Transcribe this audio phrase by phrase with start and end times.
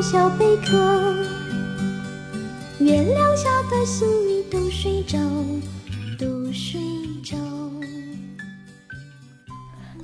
[0.00, 0.76] 小贝壳。
[2.78, 5.18] 月亮下的星儿都睡着，
[6.16, 6.80] 都睡
[7.24, 7.36] 着。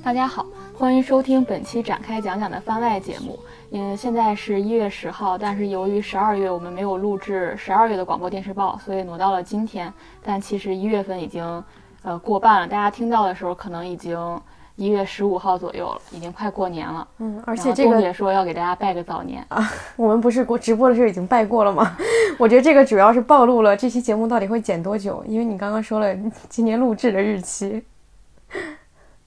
[0.03, 0.45] 大家好，
[0.77, 3.39] 欢迎收听本期展开讲讲的番外节目。
[3.69, 9.91] 因为现在是一月十号，但是由于十二月我们没有录制十二月的广播电视报，所以挪到了今天。
[10.21, 11.63] 但其实一月份已经
[12.03, 14.13] 呃过半了，大家听到的时候可能已经
[14.75, 17.07] 一月十五号左右了，已经快过年了。
[17.19, 21.95] 嗯，而且这个东姐说要给大家拜个早年，啊，我们不是过直播的时候已经拜过了吗？
[22.37, 26.13] 我觉得这个主要是暴露了这期节目到底会剪多久，因为你刚刚说了
[26.49, 27.83] 今年录制的日期。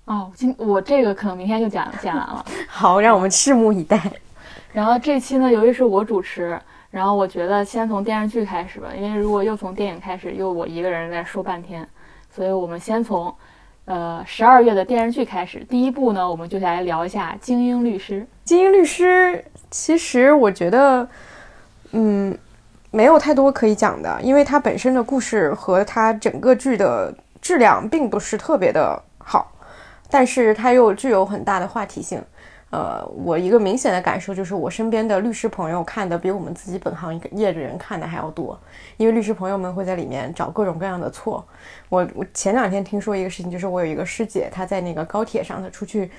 [0.04, 2.44] 哦，今我这个可能明天就剪剪完了。
[2.68, 4.00] 好，让我们拭目以待。
[4.72, 11.88] 然后这期呢，由于是我主持，然后我觉得先从电视剧开始吧，因为如果又从电影开始，又我一个人在说半天，
[12.30, 13.34] 所以我们先从
[13.88, 15.60] 呃十二月的电视剧开始。
[15.60, 18.20] 第一部呢，我们就来聊一下《精英律师》。
[18.44, 21.08] 精英律师，其实我觉得，
[21.92, 22.36] 嗯，
[22.90, 29.50] 没有太多可以讲的，因为它本身的故事和它整个剧的质量并不是特别的好，
[30.10, 32.22] 但是它又具有很大的话题性。
[32.70, 38.58] 呃，我一个明显的感受就是，我身边的律师朋友看的比我们自己本行业的人看的还要多，
[38.96, 41.44] 因为律师朋友们会在里面找各种各样的错。
[41.88, 46.10] 我我前两天听说一个事情，就是我有一个师姐，她在那个高铁上，她出去。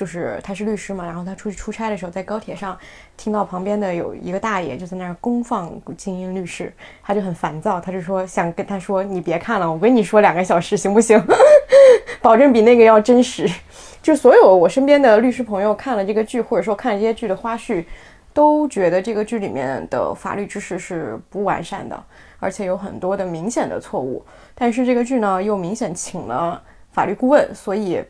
[0.00, 2.74] 就是他是律师嘛，然后他出去出差的时候，在高铁上
[3.18, 6.72] 听到旁边的有一个大爷就在那儿公放精英律师，
[7.02, 11.22] 他就很烦躁，他就说想跟他说你别看了，我跟你说两个小时行不行？
[12.22, 13.46] 保证比那个要真实。
[14.00, 17.84] 就所有我身边的律师朋友看了这个剧，或者说看了这些剧的花絮，
[18.32, 22.02] 都觉得这个剧里面的法律知识是不完善的，
[22.38, 24.24] 而且有很多的明显的错误。
[24.54, 26.58] 但是这个剧呢，又明显请了
[26.90, 28.02] 法律顾问，所以。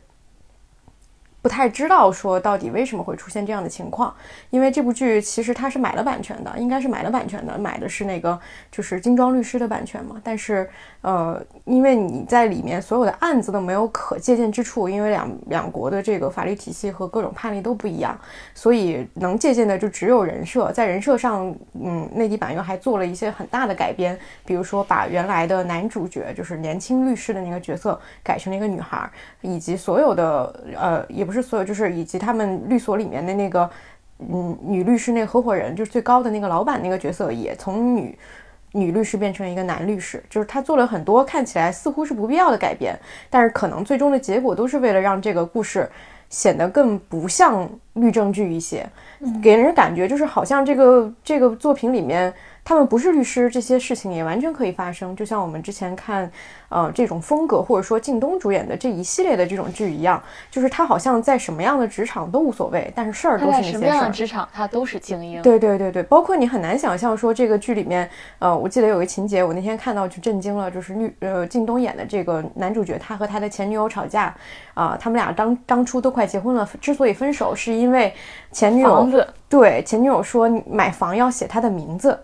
[1.42, 4.14] 不太知道说到底为什么会出现这样的情况，
[4.50, 8.38] 因为这部剧其实它是买了版权的，应该是买了版权的，买的是那个
[8.70, 10.20] 就是精装律师的版权嘛。
[10.22, 10.68] 但是
[11.00, 18.14] 呃，因为你在里面所有的案子都没有可借鉴之处，因为两两国的这个法律体系和各种判例都不一样，
[18.54, 20.70] 所以能借鉴的就只有人设。
[20.72, 31.24] 在人设上，嗯，内地版又还做了一些很大的改编，比如说把原来的男主角就是年轻律师的那个角色改成了一个女孩，以及所有的呃也。
[31.30, 33.70] 不是所有，就是以及他们律所里面的那个，
[34.18, 38.18] 嗯，女律师那个合伙人，就是最高的那个老板那个角色，也从女
[38.72, 40.22] 女律师变成一个男律师。
[40.28, 42.98] 就是他做了很多看起来似乎是不必要的改变，
[43.28, 45.88] 但是可能最终的结果都是为了让这个故事
[46.28, 48.88] 显得更不像律政剧一些，
[49.42, 52.32] 给人感觉就是好像这个这个作品里面。
[52.70, 55.16] 他们不是律师，这些事情也完全可以发生。
[55.16, 56.30] 就像我们之前看，
[56.68, 60.22] 呃，这种风格或者说靳东主演的这一系列的这种剧一样，
[60.52, 63.72] 就是他好像在什么样的职场都无所谓，但是事儿都是那些事儿。
[63.72, 65.42] 什么样的职场他都是精英。
[65.42, 68.08] 对对对对，包括你很难想象说这个剧里面，
[68.38, 74.32] 呃，我记得有个情节，我那天看到就震惊了，就是律呃靳东演的这个男主角，他和他的前女友吵架，
[74.74, 78.14] 啊，他们俩当当初都快结婚了，之所以分手是因为
[78.52, 79.08] 前女友
[79.48, 82.16] 对前女友说买房要写他的名字。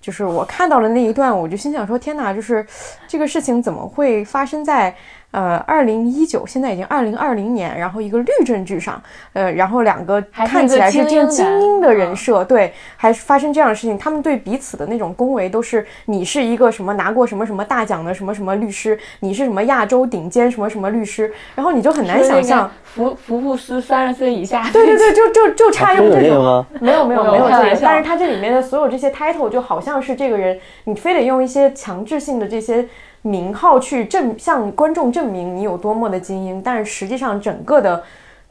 [0.00, 2.32] 就是我看到了那一段，我就心想说：天哪！
[2.32, 2.64] 就是
[3.08, 4.94] 这个事情怎么会发生在
[5.36, 9.00] 呃二零一九，现在已经二零二零年，然后一个律政剧上，
[9.34, 26.64] 呃，然后两个看起来是这样精英的人设，对，还发生这样的事情，他们对彼此的那种恭维都是你是一个什么拿过什么什么大奖的什么什么律师，你是什么亚洲顶尖什么什么律师，然后你就很难想象福福布斯三十岁以下，对对对，就 就就差用这种？
[26.80, 32.86] 没有没有没有这个，但是他这里面的所有这些 title 就好像是这个人，你非得用一些强制性的这些
[33.26, 38.02] 名号去证向观众证明你有多么的精英，但是实际上整个的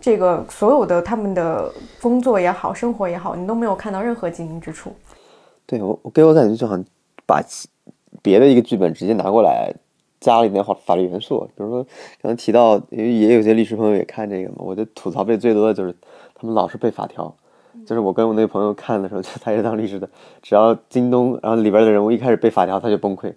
[0.01, 4.92] 这个所有的他们的工作也好，生活也好，你都没有看到任何精英之处。
[5.66, 6.86] 对我，我给我感觉就好像
[7.25, 7.42] 把
[8.22, 9.74] 别的一个剧本直接拿过来，
[10.19, 11.48] 加了一点法法律元素。
[11.56, 11.86] 比如说
[12.22, 15.95] 刚才提到，因为也有些律师朋友也看这个嘛，我觉得吐槽被最多的就是
[16.36, 17.33] 他们老是背法条。
[17.86, 20.10] 就是我跟我那个朋友看的时候，就他也是当律师的，
[20.42, 23.31] 只要京东，然后里边的人物一开始背法条，他就崩溃。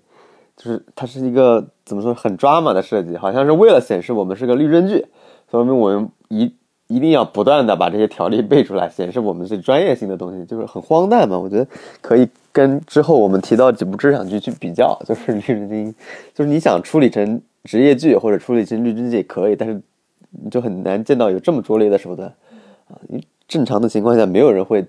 [0.58, 5.06] 就是它是一个怎么说很抓马的设计，好像是为了显示我们是个律政剧，
[5.48, 6.52] 所以我们一
[6.88, 11.38] 一定要不断的把这些条例背出来，显示我们是专业性的东西，就是很荒诞嘛。
[11.38, 11.66] 我觉得
[12.00, 15.92] 可以跟之后我们提到几部职场剧去比较，就是《律政精英》，
[16.34, 19.80] 就是你想处理成职业剧或者处理成律政剧也可以，但是
[20.30, 22.28] 你就很难见到有这么拙劣的手段
[22.88, 22.98] 啊！
[23.08, 24.84] 你正常的情况下，没有人会，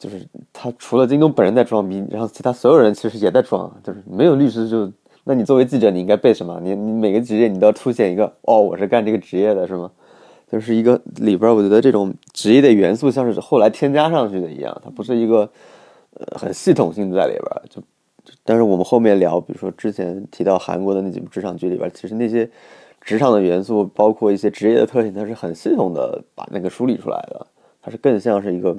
[0.00, 4.90] 就是他除了京东本人在装逼，然后其他所有人其实也在装，就是没有律师就，
[5.24, 6.58] 那你作为记者，你应该背什么？
[6.64, 9.90] 你你每个职业你都要出现一个，哦，我是干这个职业的，是吗？
[10.50, 15.48] 就是一个里边，我觉得这种职业的元素像是后来添加上去的一样，它不是一个
[16.14, 17.44] 呃很系统性在里边。
[17.68, 17.82] 就，
[18.42, 22.50] 但是我们后面聊，比如说之前提到韩国的那几部职场剧里边，其实那些
[23.00, 27.46] 职场的元素，包括一些职业的特性，它是很系统的把那个梳理出来的。
[27.82, 28.76] 它是更像是一个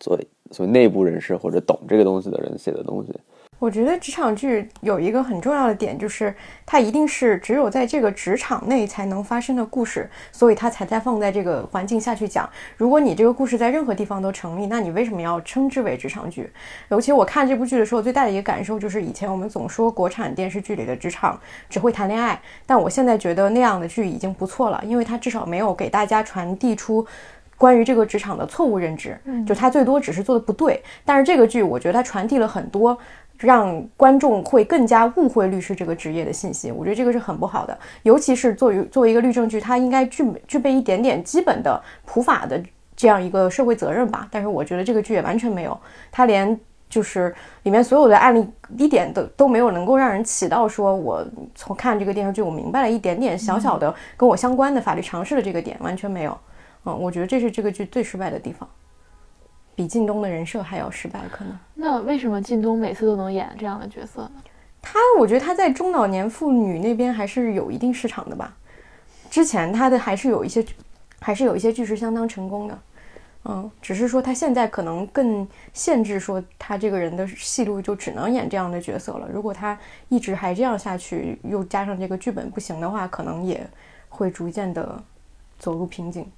[0.00, 3.14] 作为作为内部人士或者懂这个东西的人写的东西。
[3.60, 12.48] 我觉得职场剧有一个很重要的点，就是它一定是只有在这个职场内才能发生的故事，所以它才在放在这个环境下去讲。
[12.78, 16.50] 如果你这个故事在任何地方都成立，那你为什么要称之为职场剧？
[16.88, 21.38] 尤其我看这部剧的时候，最大的一个感受就是，以前我们总说国产电视剧里的职场
[21.68, 27.06] 只会谈恋爱，但我现在觉得那样的剧已经不错了，因为它至少没有给大家传递出
[27.60, 30.82] 关于这个职场的错误认知，就他最多只是做的不对。
[31.04, 32.96] 但是这个剧，我觉得它传递了很多。
[33.42, 37.78] 让观众会更加误会律师这个职业的信息，我觉得这个是很不好的。
[38.02, 42.62] 尤其是作为作为一个律政剧，它应该具具备一点点基本的普法的
[42.94, 44.28] 这样一个社会责任吧。
[44.30, 45.74] 但是我觉得这个剧也完全没有，
[46.12, 46.54] 它连
[46.90, 48.46] 就是里面所有的案例
[48.76, 56.38] 一点都都没有能够让人起到说我从看这个电视剧我明白了一点点小小的跟我相关的法律常识的这个点完全没有。
[56.84, 58.68] 嗯，我觉得这是这个剧最失败的地方。
[59.74, 61.58] 比靳东的人设还要失败，可能。
[61.74, 64.32] 那为什么靳东每次都能演这样的角色呢？
[64.82, 68.54] 他，我觉得他在中老年妇女那边还是有一定市场的吧。
[69.30, 70.64] 之前他的还是有一些，
[71.20, 72.78] 还是有一些剧是相当成功的。
[73.44, 79.26] 嗯，只是说他现在可能更限制，说他这个人的戏路就只能演这样的角色了。
[79.32, 79.78] 如果他
[80.10, 83.66] 一直还这样下去，又加上这个剧本不行的话，可能也
[84.10, 85.02] 会逐渐的
[85.58, 86.30] 走入瓶颈。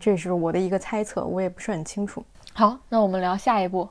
[0.00, 2.24] 这是我的一个猜测，我也不是很清楚。
[2.52, 3.84] 好，那我们聊下一部，《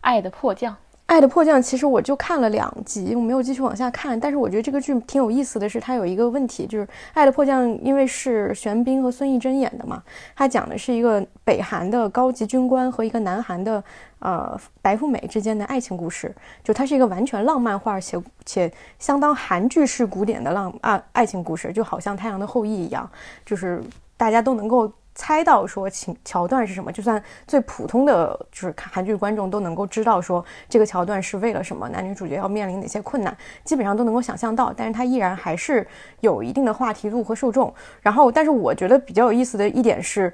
[0.00, 0.72] 爱的迫降》。
[1.06, 4.20] 《爱的迫降》其实我就看了两集，我没有继续往下看。
[4.20, 10.02] 但是我觉得这个剧挺有意思的是，它有一个问题，就是《爱的迫降》因为是玄彬和孙艺珍演的嘛，
[10.36, 13.82] 它讲的是一个北韩的高级军官和一个南韩的
[14.18, 16.34] 呃白富美之间的爱情故事。
[16.62, 23.10] 就它是一个完全浪漫化且且相当韩剧式古典的浪啊爱情故事，就好像《太阳的后裔》一样，
[23.46, 23.82] 就是
[24.18, 24.92] 大家都能够。
[25.18, 34.72] 猜到说情桥段是什么，就算最普通的就是看韩剧观众都能够知道说这个桥段是为了什么，男女主角要面临哪些困难，基本上都能够想象到。
[34.76, 35.84] 但是它依然还是
[36.20, 37.74] 有一定的话题度和受众。
[38.00, 40.32] 然后，但是我觉得比较有意思的一点是，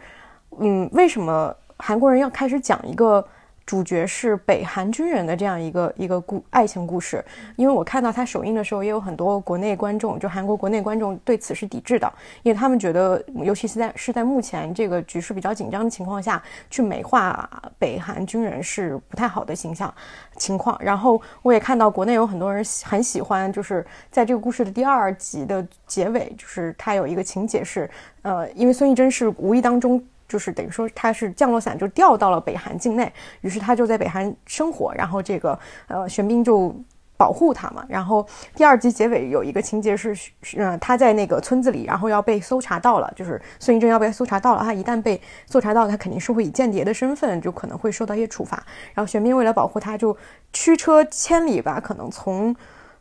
[0.59, 3.27] 嗯，为什么韩国人要开始讲一个？
[3.67, 7.25] 主角是北韩军人的这样一个一个故爱情故事，
[7.57, 12.13] 因为我看到他首映的时候，也有很多国内观众，就韩国国内观众对此是抵制的，
[12.43, 19.93] 因为他们觉得，尤其是在是在目前这个局势比较紧张的情况下去美化北韩军人是不太好的形象
[20.37, 20.79] 情况。
[20.81, 27.91] 然后我也看到国内有很多人很喜欢，就是在这个故事的第二集的结尾，就是他有一个情节是，
[28.21, 30.05] 呃，因为孙艺珍是无意当中。
[30.29, 33.13] 就是等于说他是降落伞就掉到了北韩境内，
[33.43, 36.75] 于是他就在北韩生活，然后这个呃玄彬就
[37.17, 37.85] 保护他嘛。
[37.89, 40.17] 然后第二集结尾有一个情节是，
[40.57, 48.63] 呃他在那个村子里，然后要被搜查到了，就是孙艺珍要被搜查到了，他一旦被搜查到，他肯定是会以间谍的身份，就可能会受到一些处罚。
[48.95, 50.17] 然后玄彬为了保护他，就
[50.53, 52.55] 驱车千里吧，可能从。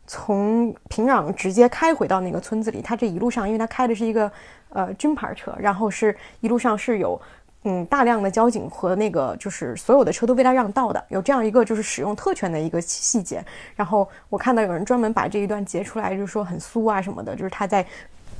[0.06, 4.30] 从平壤直接开回到那个村子里，他这一路上，因为他开的是一个
[4.68, 7.20] 呃军牌车，然后是一路上是有
[7.62, 13.44] 嗯大量的交警和那个就是所有的车都被他让道的，有这样一个就是使用特权的一个细节。
[13.74, 17.86] 然后我看到有人专门把这一段截出来，就是说很酥啊什么的，就是他在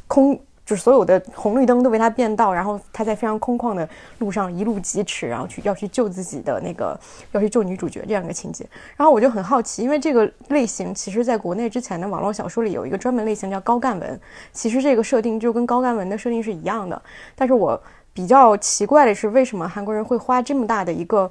[0.07, 0.39] 空。
[0.65, 3.87] 就是所有的红绿灯都为他变道，然后他在非常空旷的
[4.19, 6.99] 路上一路疾驰，然后去要去救自己的那个
[7.33, 8.67] 要去救女主角这样一个情节。
[8.97, 14.19] 然后我就很好奇，因为这个类型其实在国内之前的网络小说里有一个专门类型叫高干文，
[14.53, 17.01] 其实这个设定就跟高干文的设定是一样的。
[17.35, 17.79] 但是我
[18.15, 21.31] 比较奇怪的是，为什么韩国人会花这么大的一个，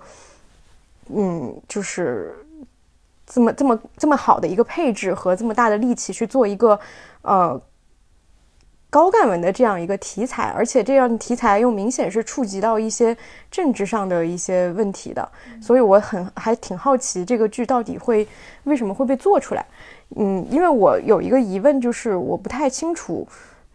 [1.07, 2.35] 嗯，就是
[3.25, 6.79] 这么这么这么好的一个配置和这么大的力气去做一个，
[7.23, 7.59] 呃。
[8.93, 13.17] 高干文的这样一个题材，而且这样题材又明显是触及到一些
[13.49, 15.27] 政治上的一些问题的，
[15.59, 18.27] 所以我很还挺好奇这个剧到底会
[18.65, 19.65] 为什么会被做出来。
[20.15, 23.27] 嗯，因为我有一个疑问，就是我不太清楚。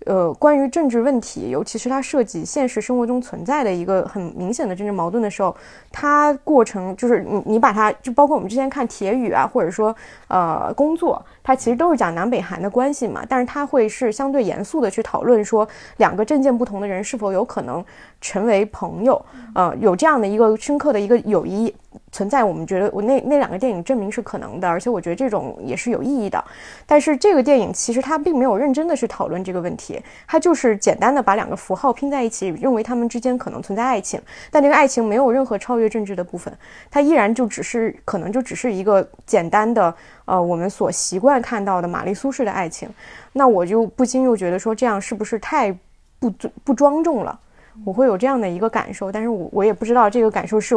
[0.06, 5.54] 呃，关于政治问题，尤其是它涉及现实生活中存在的一个很明显的政治矛盾的时候，
[5.90, 9.94] 它过程就是你你把它就包括我们之前看《铁雨》啊，或者说
[10.28, 11.20] 呃工作。
[11.48, 17.82] 它其实都是讲南北韩的关系嘛，但是它会是相对严肃的去讨论说两个政见不同的人是否有可能
[18.20, 19.24] 成为朋友，
[19.54, 21.74] 呃，有这样的一个深刻的一个友谊
[22.12, 26.44] 存在，我们觉得我那那两个电影证明是可能的，而且我觉得这种也是有意义的。
[26.84, 36.52] 但是这个电影其实它并没有认真的去讨论这个问题，它就是简单的把两个符号拼在一起，认为他们之间可能存在爱情，但这个爱情没有任何超越政治的部分，
[36.90, 39.94] 它依然就只是可能就只是一个简单的
[40.28, 42.88] 呃我们所习惯看到的玛丽苏式的爱情。
[43.32, 45.76] 那我就不禁又觉得说这样是不是太
[46.20, 47.40] 不尊不庄重了？
[47.84, 50.74] 我会有这样的一个感受，但是我我也不知道这个感受是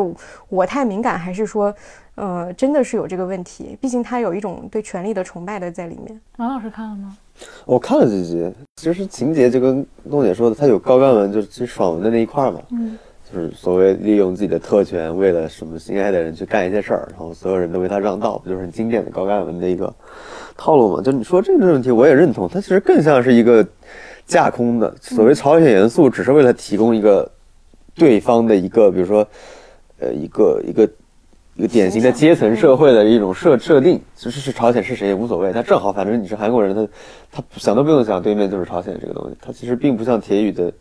[0.49, 1.73] 我太敏感，还是说，
[2.13, 3.75] 呃，真的是有这个问题。
[3.81, 6.21] 毕竟他有一种对权力的崇拜的在里面。
[6.37, 7.17] 王老师看了吗？
[7.65, 12.95] 我看了几集，其实情节就跟东姐说的，他有高干文，就是爽文的那一块嘛，嗯，
[13.33, 19.93] 就是所谓利用自己的特权，为了什么心爱的人去干一些事儿，然后所有人都为他让道，不就是很经典的高干文的一个
[20.57, 21.01] 套路嘛？
[21.01, 23.65] 就你说这个问题，我也认同，它其实更像是一个。
[24.27, 27.29] 架空的所谓朝鲜元素，只是为了提供一个
[27.95, 29.27] 对方的一个，比如说，
[29.99, 30.89] 呃，一个一个
[31.55, 33.99] 一个典型的阶层社会的一种设设定。
[34.15, 36.87] 其实是朝鲜是谁也无所谓，他正好反正你是韩国人，他
[37.29, 39.35] 他想都不用想，对面就是朝鲜这个东西。
[39.41, 40.71] 他其实并不像铁宇的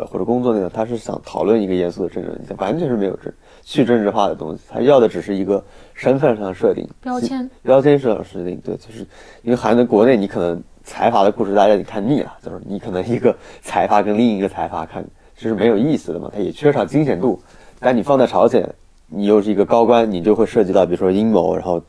[0.00, 4.62] 呃或者工作内容，他是想讨论一个严肃的政治问题，完全是没有政去政治化的东西。
[4.68, 5.62] 他要的只是一个
[5.94, 8.60] 身份上的设定标签，标签上的设定。
[8.64, 9.06] 对，就是
[9.42, 10.62] 因为韩在国内你可能。
[10.82, 15.04] 财阀的故事大家你看腻了，就是你可能一个财阀跟另一个财阀看，
[15.36, 17.38] 这是没有意思的嘛，它也缺少惊险度。
[17.78, 18.66] 但你放在朝鲜，
[19.06, 21.80] 你又是一个高官，你就会涉及到比如说阴谋，然后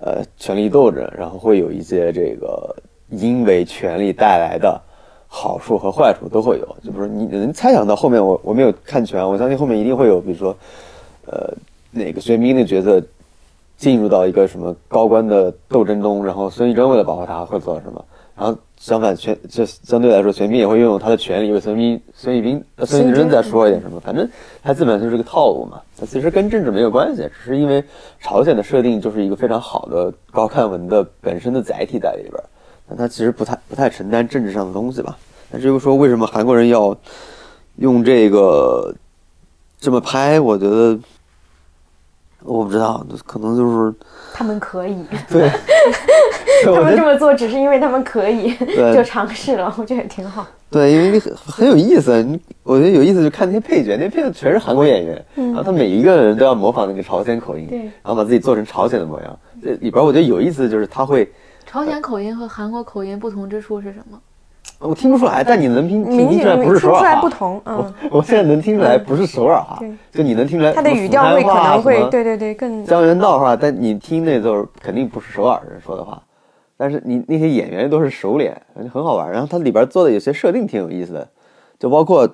[0.00, 2.74] 呃权力斗争，然后会有一些这个
[3.10, 4.80] 因为权力带来的
[5.32, 6.66] 好处和坏处都会有。
[6.84, 10.54] 就比如你能猜想到后面，我我没有看全，我相信后面一定会有，比如说
[11.26, 11.54] 呃
[11.92, 13.00] 哪个玄彬的角色
[13.76, 18.04] 进入到一个什么高官的斗争中，然后孙艺珍为了保护他会做什么。
[18.36, 24.26] 然后相反，全这相对来说，玄彬也会拥有他的权利，因为孙彬、孙艺斌、孙艺珍再说一点什么，反正
[24.62, 25.78] 他基本上就是个套路嘛。
[25.98, 27.84] 他其实跟政治没有关系，只是因为
[28.18, 32.42] 朝鲜的设定就是一个非常好的高看文的本身的载体在里边，
[32.90, 35.16] 但他其实不太不太承担政治上的东西吧。
[35.50, 36.96] 但是又说为什么韩国人要
[37.76, 38.92] 用这个
[39.80, 40.40] 这么拍？
[40.40, 40.98] 我觉得
[42.42, 43.94] 我不知道，可能就是
[44.34, 44.96] 他们可以
[45.30, 45.48] 对。
[46.62, 48.54] 他们这么做只是因为他们可以，
[48.94, 50.46] 就尝试了，我觉得也挺好。
[50.70, 57.66] 对，因为你很很有意思，你我觉得有意思就看那些配角，那些配角全是韩国演员，然后他每一个人都要模仿那个朝鲜口音，
[58.02, 59.38] 然后把自己做成朝鲜的模样。
[59.62, 61.32] 这里边我觉得有意思的就是他会，
[61.70, 64.20] 朝鲜口音和韩国口音不同之处是什么？
[64.80, 67.62] 我听不出来，但你能听听出来不是首尔话，不同。
[67.64, 69.78] 嗯，我现在能听出来不是首尔话，
[70.10, 76.20] 就你能听出来他的语调会可能会对对对更江原道话，但你听那就是肯定不是首尔人说的话。
[76.76, 78.60] 但是你那些演员都是熟脸，
[78.92, 79.30] 很好玩。
[79.30, 81.28] 然后它里边做的有些设定挺有意思的，
[81.78, 82.28] 就包括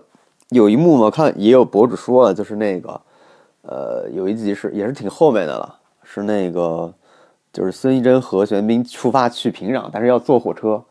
[0.49, 3.00] 有一幕嘛，看也有博主说了，就是那个，
[3.61, 6.90] 呃，有一集是也是挺后面的了，是那个
[7.56, 10.84] 就是孙艺珍和玄彬出发去平壤，但是要坐火车，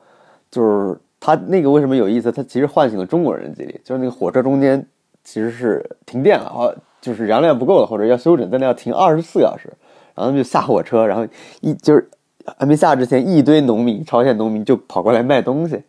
[0.50, 2.31] 就是他那个为什么有意思？
[2.31, 4.84] 他其实唤醒了中国人记忆，就是那个火车中间
[5.24, 9.69] 其实是停电了啊，就是燃料不够了，或者要休整，在那要停二十四小时，
[10.15, 11.27] 然后他们就下火车，然后
[11.62, 12.10] 一就是。
[12.60, 15.81] 还没下之前，一堆农民，朝鲜农民就跑过来卖东西，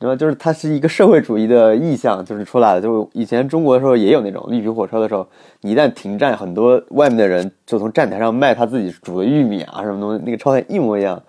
[0.00, 2.80] 然后就是它是一个社会主义的意象，就是出来了。
[2.80, 5.28] 就以前中国的时候也有那种绿皮火车的时候，
[5.60, 11.22] 你一旦停站，很多外面的人就从站台上卖他自己煮的玉米啊什么东西，那个朝鲜一模一样。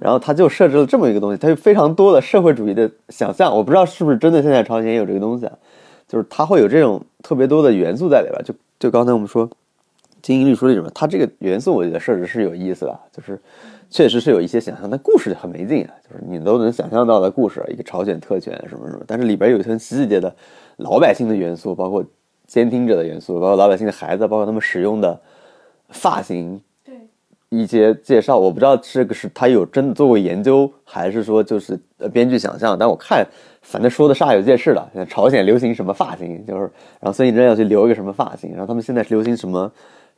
[0.00, 3.56] 然后他就设置了这么一个东西，它有非常多的社会主义的想象。
[3.56, 5.52] 我不知道是不是真的，现在朝鲜也有这个东西啊，
[6.08, 8.44] 就是它会有这种特别多的元素在里边。
[8.44, 9.48] 就就刚才我们说
[10.20, 13.40] 《精英绿书》里面，它这个元素我觉得设置是有意思的，就是。
[13.88, 20.34] 确实是有一些想象，但故事很没劲啊，就是你都能想象到的故事，一个朝鲜特权什么什么，但是里边有一些细节的
[20.76, 22.04] 老百姓的元素，包括
[22.46, 25.18] 监听者的元素，包括老百姓的孩子，包括他们使用的
[25.90, 26.94] 发型，对
[27.48, 33.24] 一些介绍，我不知道这个是他有真的做过研究，还是说就是呃编剧想象，但我看
[33.62, 36.62] 反正说的煞有介事的，像朝鲜流行什么发型，就是
[37.00, 39.70] 然后孙艺珍要去留一个什么发型，然后他们现在是流行什么。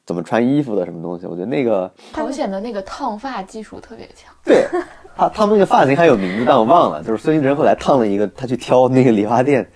[0.09, 1.27] 怎么穿衣服的什么东西？
[1.27, 4.35] 我觉得那个朝鲜的那个烫发技术特别强。
[4.43, 4.67] 对，
[5.15, 7.03] 他他们那个发型还有名字，但我忘了。
[7.03, 9.69] 就是孙艺珍后来烫了一个，他去挑那个理发店，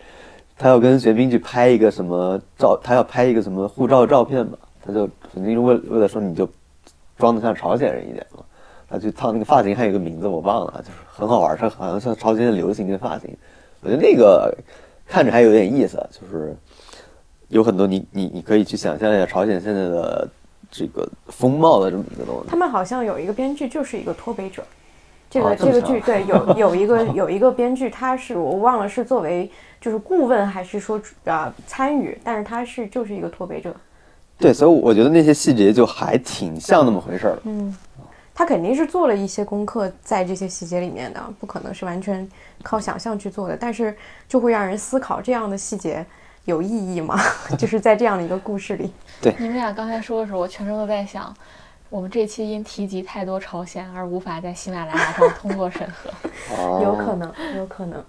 [0.57, 6.49] 他要跟玄彬去拍一个什么照，他要拍一个什么护照照片嘛，他就肯定为为了说你就
[7.19, 8.43] 装的像朝鲜人一点嘛，
[8.89, 13.37] 他去烫那个发型还有个名字我忘了，就是很好玩，他好像像朝鲜的流行的发型。
[13.83, 14.51] 我觉得那个
[15.07, 16.57] 看着还有点意思，就是。
[17.52, 20.28] 有很多你你你可以去想象一下朝鲜现在的
[20.71, 22.49] 这个风貌的这么一个东西。
[22.49, 24.64] 他们好像有一个编剧就是一个脱北者，
[25.28, 33.75] 这个、哦这个剧对有 有一个有一个编剧，他是我忘了是作为就是顾问还是说呃参与，但是他是就是一个脱北者，
[34.38, 37.38] 对，所以我觉得那些细节就还挺像那么回事儿。
[37.44, 37.76] 嗯，
[38.35, 42.26] 他肯定是做了一些功课在这些细节里面的，不可能是完全
[42.62, 43.94] 靠想象去做的，但是
[44.26, 46.04] 就会让人思考这样的细节
[46.45, 47.19] 有意义吗？
[47.59, 51.35] 就是在这样的一个故事里， 对你们俩刚才说的时候，我全程都在想，
[51.89, 56.11] 我们这期因提及太多朝鲜而无法在喜马拉雅上通过审核。
[56.57, 58.03] 哦有可能，有可能。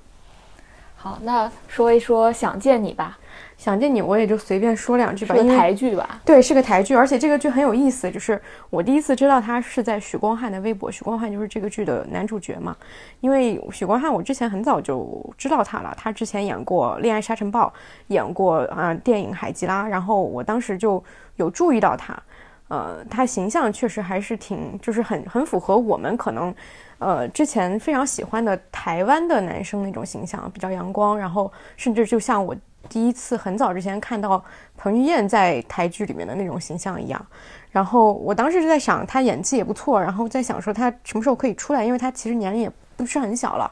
[0.96, 3.18] 好，那说一说《想见你》吧，
[3.58, 6.22] 想见你，我也就随便说两句吧，是个台剧吧？
[6.26, 12.76] 对，是个台剧，而且这个剧很有意思，就是我第一次知道他是在许光汉的微博，许光汉就是这个剧的男主角嘛。
[13.22, 17.68] 因为许光汉我之前很早就知道他了，他之前演过《恋爱沙尘暴》，
[18.08, 21.02] 演过啊、呃电影《海吉拉》，然后我当时就
[21.38, 22.22] 有注意到他，
[22.68, 26.54] 呃，他形象确实还是挺，就是很很符合我们可能。
[27.00, 32.56] 呃，之前非常喜欢的台湾的男生那种形象，比较阳光，然后甚至就像我
[32.90, 34.44] 第一次很早之前看到
[34.78, 37.26] 彭于晏在台剧里面的那种形象一样。
[37.72, 43.72] 然后我当时就在想，他演技也不错，然后在想说他什么时候可以出来，因为他其实年龄也不是很小了，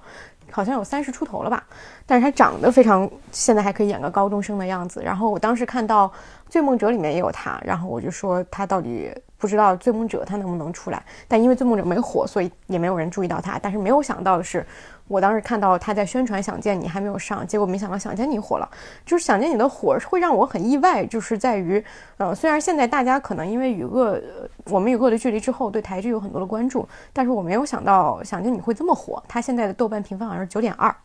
[0.49, 1.63] 好像有三十出头了吧。
[2.07, 5.03] 但是他长得非常，现在还可以演个高中生的样子。
[5.03, 6.07] 然后我当时看到
[6.49, 11.03] 《醉梦者》里面也有他，然后我就说他到底不知道《醉梦者》他能不能出来。
[11.27, 13.59] 但因为《醉梦者》没火，所以也没有人注意到他。
[13.59, 14.65] 但是没有想到的是，
[15.07, 18.69] 我当时看到他在宣传《想见你》还没有上，结果没想到《想见你》火了。
[19.03, 21.83] 就是《想见你》的火会让我很意外，就是在于，
[22.17, 24.21] 呃，虽然现在大家可能因为与恶，
[24.65, 29.21] 我们与恶的距离之后对台剧有很多的关注，但是我没有想到《想见你》会这么火。
[29.27, 30.95] 他现在的豆瓣评分好像是九点二。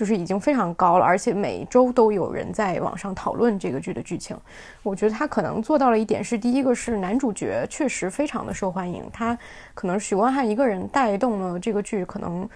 [0.00, 4.34] 就是已经非常高了，而且每周都有人在网上讨论这个剧的剧情。
[4.82, 9.36] 我觉得他可能做到了一点是，第一个是男主角确实非常的受欢迎，他
[9.74, 12.48] 可能许光汉一个人带动了这个剧可能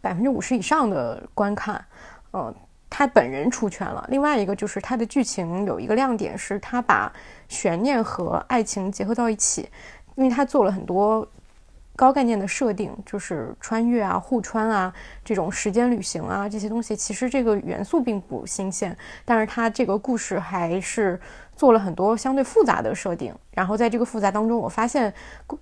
[0.00, 1.84] 百分之五十以上的观看，
[2.30, 2.54] 呃，
[2.88, 4.06] 他本人出圈了。
[4.08, 7.12] 另外一个就是他的剧情有一个亮点是，他把
[7.48, 9.68] 悬念和爱情结合到一起，
[10.14, 11.28] 因为他做了很多。
[11.98, 21.20] 高概念的设定就是穿越啊、互穿啊这种时间旅行啊这些东西，其实这个元素并不新鲜，但是它这个故事还是
[21.56, 23.34] 做了很多相对复杂的设定。
[23.50, 25.12] 然后在这个复杂当中，我发现，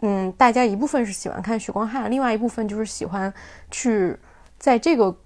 [0.03, 3.33] 嗯，大家一部分是喜欢看许光汉，另外一部分就是喜欢
[3.70, 4.14] 去
[4.59, 5.16] 在这个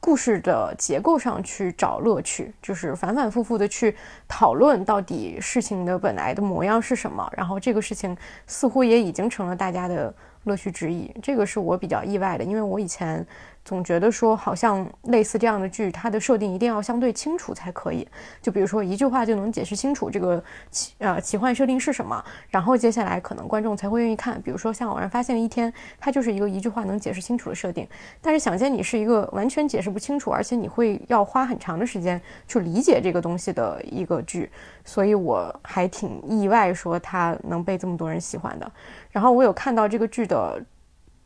[0.00, 3.94] 故事的结构上去找乐趣，就是反反复复的去
[4.26, 7.30] 讨论到底事情的本来的模样是什么。
[7.36, 10.14] 然后这个事情似乎也已经成了大家的。
[10.44, 13.26] 乐趣之一，这个是我比较意外的，因为我以前
[13.64, 18.06] 总觉得说，好像类似这样的剧，它的设定一定要相对清楚才可以。
[18.42, 24.40] 就比如说一句话就能解释清楚这个奇呃奇幻设定是什么，然后接下来可能观众才会愿意看。
[24.42, 27.88] 比如说像《偶然发现的一天》，它就是一个一句话能解释清楚的设定，
[28.20, 34.50] 但是《想见你》是一个完全解释不清楚，而且你会要花很长的时间去理解这个东西的一个剧，
[34.84, 38.70] 所以我还挺意外说它能被这么多人喜欢的。
[39.10, 40.60] 然后我有看到这个剧的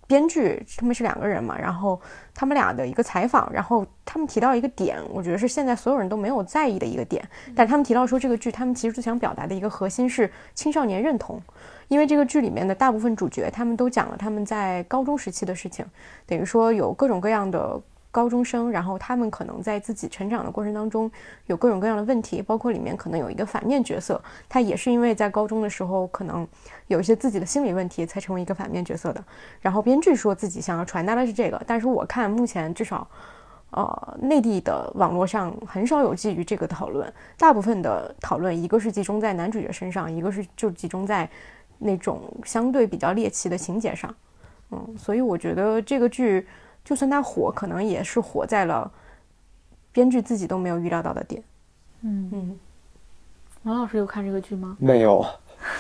[0.09, 2.01] 编剧，他们是两个人嘛，然后
[2.35, 7.23] 他们俩的一个采访，然后他们提到一个点，我觉得是现在所有人都没有在意的一个点，
[7.55, 11.41] 但他们提到说这个剧他们其实最想表达的一个核心是青少年认同，
[11.87, 15.85] 因为这个剧里面的大部分主角他们都讲了他们在高中时期的事情，
[16.27, 17.81] 等于说有各种各样的。
[18.11, 21.11] 高中生，然后他们可能在自己成长的过程当中
[21.47, 26.47] 有各种各样的问题，包括里面可能有一个反面角色，他也是因为在高中的时候可能
[26.87, 29.23] 有一些自己的心理问题才成为一个反面角色的。
[29.61, 33.07] 然后编剧说自己想要传达的是这个，但是我看目前至少，
[33.73, 41.29] 呃，内地的网络上很少有基于这个讨论，大部分的讨论一个是集中在男主角身上，一个是就集中在
[41.79, 44.15] 那种相对比较猎奇的情节上。
[44.71, 46.47] 嗯，所以我觉得这个剧。
[46.89, 48.91] 就算它火，可能也是火在了
[49.93, 51.43] 编剧自己都没有预料到的点。
[52.01, 52.59] 嗯嗯，
[53.65, 54.75] 王老师有看这个剧吗？
[54.81, 55.19] 没有，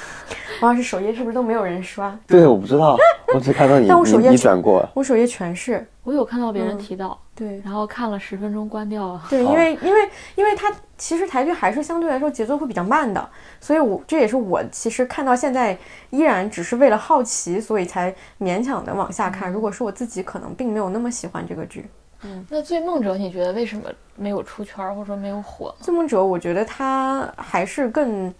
[0.60, 2.14] 王老师首页是不是都没有人刷？
[2.26, 2.94] 对，我不知道，
[3.34, 5.88] 我只看到你你 但我首页你转过，我首页全是。
[6.04, 9.22] 我有看到别人嗯提到，对然后看了十分钟关掉了。
[9.30, 15.78] 对，好因为因为因为它其实台剧还是相对来说节奏会比较慢的，所以我这也是我其实看到现在
[16.10, 19.52] 依然只是为了好奇，所以才勉强的往下看。
[19.52, 21.88] 如果是我自己，可能并没有那么喜欢这个剧。
[22.24, 23.84] 嗯那《醉梦者》你觉得为什么
[24.16, 25.74] 没有出圈儿或者说没有火呢？
[25.84, 28.34] 《追梦者》，我觉得他还是更，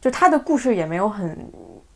[0.00, 1.36] 就他的故事也没有很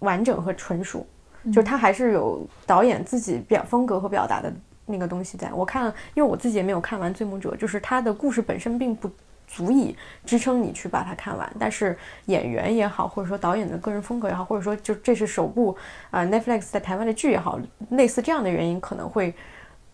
[0.00, 1.06] 完整和纯熟，
[1.52, 4.52] 就他还是有导演自己表风格和表达的
[4.86, 5.52] 那个东西在。
[5.52, 9.10] 我看了，因为我自己也没有看完《追梦者》，就是它的故事本身并不
[9.46, 11.50] 足以支撑你去把它看完。
[11.58, 15.76] 但是演员也好，或者说导演的个人风格也好，或者说就这是首部
[16.10, 19.34] 啊、呃 Netflix 在台湾的剧也好，类似这样的原因，可能会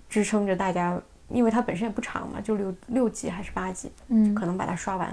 [0.09, 5.13] 支撑着大家，因为它本身也不长嘛，就六六集还是八集，嗯可能把它刷完。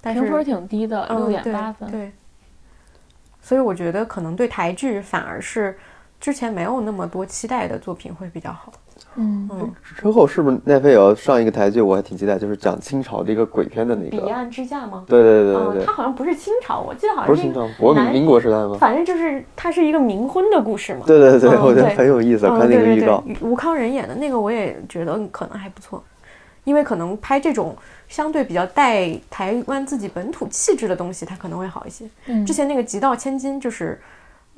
[0.00, 1.90] 但是评分挺低的，六点八分。
[1.90, 2.12] 对，
[3.40, 5.76] 所以我觉得可能对台剧反而是
[6.20, 8.72] 之前没有那么多期待的作品会比较好。
[9.16, 11.80] 嗯，嗯，之后是不是奈飞也要上一个台剧？
[11.80, 14.10] 我还挺期待，就是讲清朝的一个鬼片的那个。
[14.10, 15.04] 彼岸之嫁吗？
[15.06, 18.76] 对对对对嗯，对它好像不是清朝，我记得好像不是清朝，国民民国时代吗？
[18.78, 21.00] 反正就是它是一个冥婚的故事嘛。
[21.06, 26.02] 对对对，嗯我觉得对很有意思，嗯，看那对对对个预告。，吴康仁演的那个我也觉得可能还不错，
[26.64, 27.76] 因为可能拍这种
[28.08, 32.04] 相对比较带台湾自己本土气质的东西，它可能会好一些。
[32.26, 34.00] 嗯之前那个《极道千金》就是，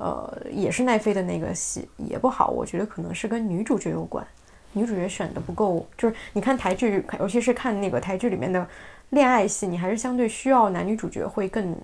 [0.01, 4.25] 呃，也是奈飞的那个戏也不好，我觉得可能是跟女主角有关，
[4.73, 8.67] 女主角选的不够，就是你看台剧，尤其是看那个台剧里面的
[9.11, 11.75] 恋爱戏，你还是相对需要男女主角会更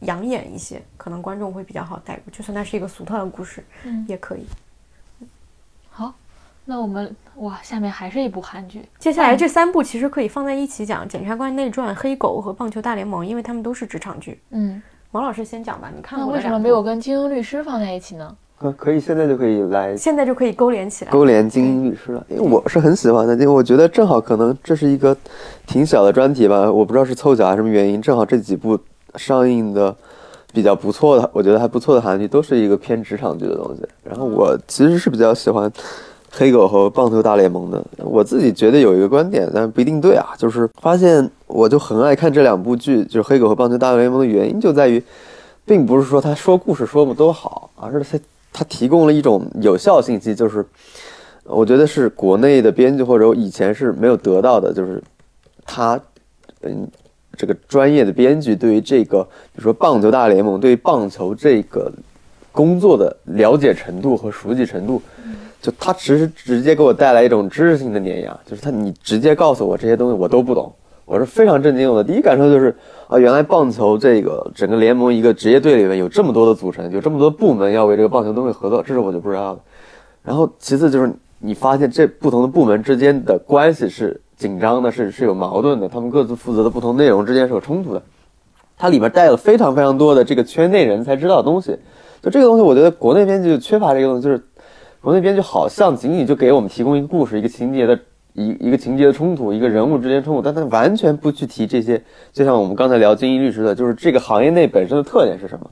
[0.00, 4.46] 养眼一些，可能观众会比较好带入，就算它是一个俗套的故事，嗯也可以。
[5.90, 6.14] 好，
[6.64, 8.84] 那我们哇，下面还是一部韩剧。
[9.00, 14.40] 接下来这三部其实可以放在一起讲，《检察官内传》《黑狗》和《棒球大联盟》，因为他们都是职场剧。
[14.50, 14.80] 嗯，
[15.14, 16.82] 王老师先讲吧，你看那过的两部为什么没有？
[16.82, 18.36] 跟精英律师放在一起呢？
[18.58, 21.10] 可可以现在就可以来现在就可以勾连起来。
[21.12, 25.16] 勾连精英律师了，因为我是很喜欢的，因为我觉得正好可能这是一个
[25.68, 28.76] 挺小的专题吧，我不知道是凑巧还是什么原因，正好这几部
[29.14, 29.94] 上映的
[30.52, 33.86] 比较不错的，我觉得还不错的韩剧都是一个偏职场剧的东西。
[34.02, 35.70] 然后我其实是比较喜欢
[36.36, 45.02] 《黑狗》和《棒球大联盟》的，我自己觉得有一个观点，但不一定对啊，就是发现我就很爱看这两部剧，就是《黑狗》和《棒球大联盟》的原因就在于，
[45.64, 50.64] 并不是说他说故事说的多好，而是他他提供了一种有效信息，就是
[51.44, 55.02] 我觉得是国内的编剧或者我以前是没有得到的，就是
[55.64, 56.00] 他
[56.62, 56.88] 嗯
[57.36, 61.92] 这个专业的编剧对于这个比如说棒球大联盟对于棒球这个
[62.52, 65.02] 工作的了解程度和熟悉程度，
[65.64, 70.70] 就他其实直接给我带来一种知识性的碾压，就是他你直接告诉我这些东西我都不懂，
[71.06, 72.04] 我是非常震惊的。
[72.04, 72.76] 第一感受就是
[73.08, 79.60] 啊，原来棒球这个整个联盟一个职业队里面有这么多的组成，有这么多部门要为这个棒球东西合作，这是我就不知道的。
[80.22, 88.02] 然后其次就是你发现这不同的部门之间的关系是紧张的，是是有矛盾的，他们各自负责的不同内容之间是有冲突的。
[88.76, 91.74] 它里面带了非常非常多的这个圈内人才知道的东西，
[92.20, 94.42] 就这个东西，我觉得国内编剧就缺乏这个东西，就是
[95.04, 97.96] 国内编剧好像仅仅就给我们提供一个故事、一个情节的
[98.32, 102.02] 一一个情节的冲突、一个人物之间冲突，但他完全不去提这些。
[102.32, 105.70] 就像我们刚才聊精英律师的，就是这个行业内本身的特点是什么？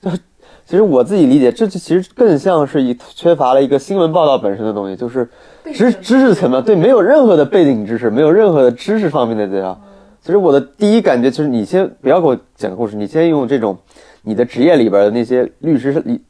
[0.00, 0.18] 就是
[0.66, 5.28] 其实我自己理解，这就其实更像是一缺乏了一个新闻报道本身的东西，就是
[5.72, 9.80] 知知识层面对，没有任何的背景知识，没有任何的知识方面的介绍。
[10.20, 13.78] 其实我的第一感觉就是，你先不要给我讲故事，你先用这种
[14.22, 16.20] 你的职业里边的那些律师里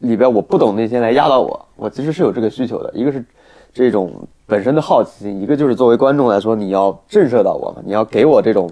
[0.00, 2.90] 里边我不懂那些来压到我，我其实是有这个需求的。
[2.94, 3.24] 一个是
[3.72, 4.12] 这种
[4.46, 8.68] 本身的好奇心，一个就是作为观众来说，你要震慑到我嘛，你要给我这种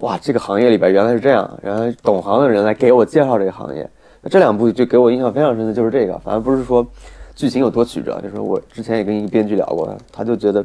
[0.00, 3.88] 哇，这个行业里边原来是这样，原来懂行的人来给我介绍这个行业。
[4.22, 6.86] 那这两部就给我印象非常深的就是这个，反而不是说
[7.34, 10.64] 剧情有多曲折，就是我之前也跟一个编剧聊过，他就觉得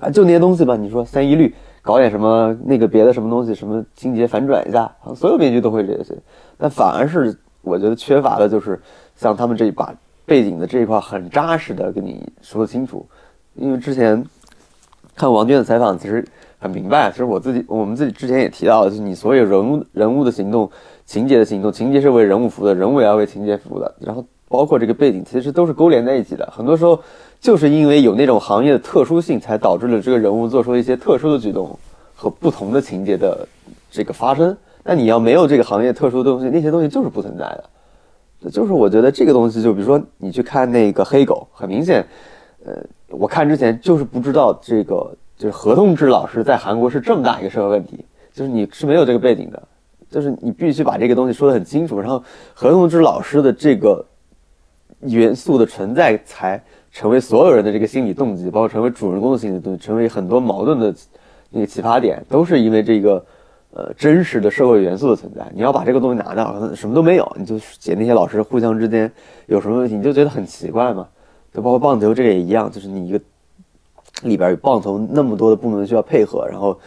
[0.00, 6.14] 啊，就那些东西吧，你说三一律搞点什么那个别的什么东西，什么情节反转一下，所有编剧都会这些，
[6.56, 8.80] 但反而是我觉得缺乏的就是
[9.16, 9.94] 像他们这一把
[10.26, 13.06] 背景的这一块很扎实的跟你说清楚，
[13.54, 14.24] 因为之前
[15.14, 16.26] 看王娟的采访，其实
[16.58, 20.70] 很明白，其实我自己我们自己之前也提到了，就是你所有人物人物的行动、
[21.04, 26.48] 情节的行动，情节是为人物服务的，人物也要为情节服务的，然后包括这个背景，其实都是勾连在一起的。
[26.50, 26.98] 很多时候
[27.40, 31.78] 就是因为有那种行业的特殊性，才导致了这个人物做出一些特殊的举动
[32.14, 33.46] 和不同的情节的
[33.90, 34.56] 这个发生。
[34.82, 37.64] 那你要没有这个行业特殊的东西，那些东西就是不存在的。
[38.50, 42.04] 就是我觉得这个东西，就比如说你去看那个黑狗，很明显，
[42.64, 42.72] 呃，
[43.08, 49.62] 我看之前就是不知道这个就是合同制老师在韩国是这么大一个社会问题，就是你是没有这个背景的，
[50.10, 54.04] 就是你必须把这个东西说得很清楚，然后合同制老师的这个
[55.00, 60.94] 元素的存在，才成为所有人的这个心理动机，包括成为主人公的心理动机，成为很多矛盾的
[61.50, 63.24] 那个启发点，都是因为这个。
[63.76, 69.10] 呃，真实的社会元素的存在，你要把这个东西拿掉，什么都没有，你就写那些老师互相之间
[69.46, 71.08] 有什么问题，你就觉得很奇怪嘛。
[71.52, 73.20] 就包括棒球这个也一样，就是你一个
[74.22, 76.78] 里边有棒球那么多的部门需要配合，然后，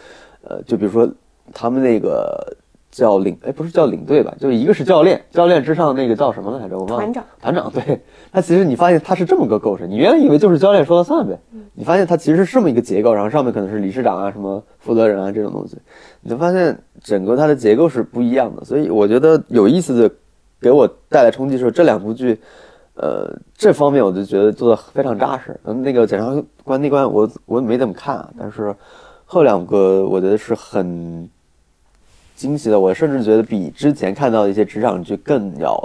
[0.42, 1.06] 呃，就比如说
[1.52, 2.56] 他们那个
[2.90, 4.34] 叫领，哎，不是叫领队吧？
[4.40, 6.76] 就一个是教练，教练之上那个叫什么来着？
[6.76, 6.96] 我忘了。
[6.96, 7.24] 团长。
[7.40, 8.00] 团长，对
[8.32, 11.38] 他其实你发现他是这么个构成，你原来以为就是教练说了算呗，
[11.74, 15.76] 你发现他其实是这么一个结构，然后上面可能是理事长啊、什么负责人啊这种东西，
[16.22, 18.64] 你就发现整个它的结构是不一样的。
[18.64, 20.14] 所以我觉得有意思的，
[20.60, 22.40] 给我带来冲击是这两部剧，
[22.94, 25.58] 呃，这方面我就觉得做的非常扎实。
[25.64, 28.74] 嗯，那个检察官那关我我没怎么看啊，但是
[29.26, 31.28] 后两个我觉得是很。
[32.38, 35.76] 惊喜的，我甚至觉得比之前看到的一些职场剧更要，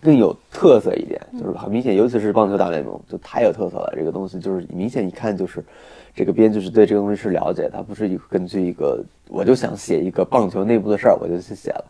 [0.00, 3.92] 更有特色一点，就是很明显，尤其是棒球大联盟就太有特色了。
[3.94, 5.62] 这个东西就是明显一看就是，
[6.16, 11.84] 这个编剧是对这个东西是了解，他不是一个根据一个我就想写一个棒球内部的事儿我就去写了，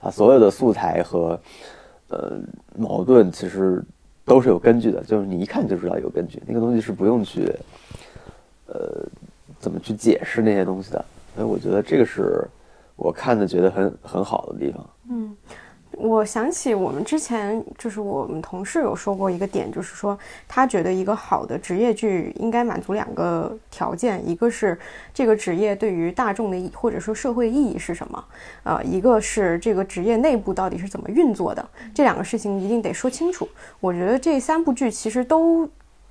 [0.00, 1.36] 他所有的素材和
[2.10, 2.38] 呃
[2.78, 3.82] 矛盾其实
[4.24, 7.52] 都是有根据的，就是你一看就知道有根据，那个东西是不用去
[8.68, 9.04] 呃
[9.58, 12.46] 怎么去解释那些东西的，所以我觉得这个是。
[13.00, 15.34] 我看的觉得很很好的地方，嗯，
[15.92, 24.78] 我想起我们之前就是我们同事有说过一个点，就是说他觉得一个好的职业剧应该满足两个条件，一个是
[25.14, 28.24] 这个职业对于大众的意或者说社会意义是什么，
[28.64, 33.48] 呃，一个是这个职业内部到底是怎么运作的，这两个事情一定得说清楚。
[33.80, 35.66] 我觉得这三部剧其实都。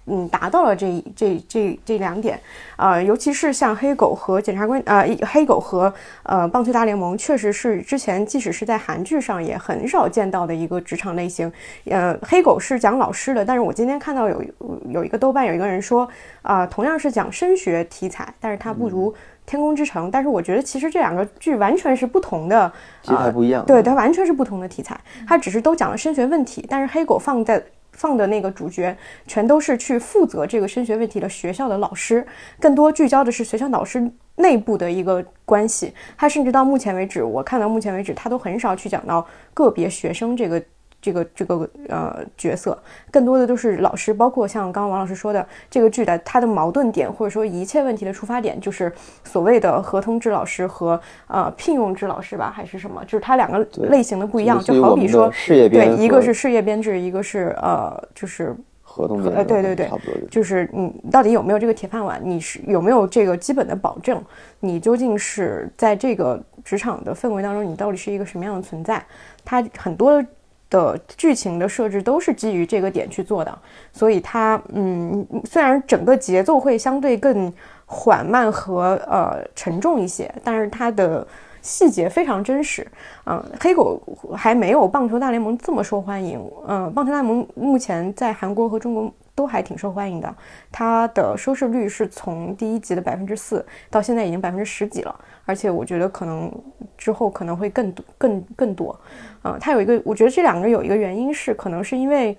[0.09, 2.39] 嗯，达到了这这这这两点，
[2.75, 5.93] 啊，尤其是像黑狗和检察官，呃，黑狗和
[6.23, 11.51] 呃棒球大联盟，确实是之前即使是在韩剧上也很少见到的一个职场类型。
[11.85, 14.43] 呃，黑狗是讲老师的，但是我今天看到有
[14.89, 16.07] 有一个豆瓣有一个人说，
[16.41, 19.13] 啊，同样是讲升学题材，但是它不如
[19.45, 20.09] 天空之城。
[20.11, 22.71] 但是我觉得其实这两个剧完全是不同的
[23.03, 27.63] 题材不一样，对，它完全是不同的题材，它只是都讲了升学问题，但是黑狗放在。
[27.99, 28.95] 放的那个主角
[29.27, 32.25] 全都是去负责这个升学问题的学校的老师，
[32.61, 35.93] 更多聚焦的是学校老师内部的一个关系。
[36.17, 40.63] 他甚至到目前为止，我看到目前为止，他都很少去讲到个别学生这个。
[41.01, 42.77] 这个这个呃角色，
[43.09, 48.91] 更多的都是老师，包括像刚刚王老师说的，这个剧的它的矛盾点或者说一切问题的出发点，就是
[49.23, 53.01] 所谓的合同制老师和呃聘用制老师吧，还是什么？
[53.05, 55.31] 就是它两个类型的不一样，就好比说，
[55.69, 59.89] 对，一个是事业编制，一个是呃就是合同呃对对对，
[60.29, 62.19] 就是你到底有没有这个铁饭碗？
[62.21, 64.21] 你是有没有这个基本的保证？
[64.59, 69.01] 你究竟是在这个职场的氛围当中，你到底是一个什么样的存在？
[69.45, 70.21] 它很多。
[70.69, 73.59] 的剧情的设置都是基于这个点去做的，
[73.91, 77.51] 所以它，嗯，虽然整个节奏会相对更
[77.85, 81.25] 缓慢和呃沉重一些，但是它的
[81.61, 82.87] 细节非常真实。
[83.25, 84.01] 嗯，黑狗
[84.35, 86.39] 还没有棒球大联盟这么受欢迎。
[86.67, 89.11] 嗯，棒球大联盟目前在韩国和中国。
[89.39, 90.35] 都还挺受欢迎的，
[90.69, 96.51] 它的收视率是从第一集的百分之四到现在已经百分之十几了，而且我觉得可能
[96.97, 98.99] 之后可能会更多、更更多。
[99.41, 102.37] 啊，它有一个，我觉得这两个有一个原因是，可能是因为。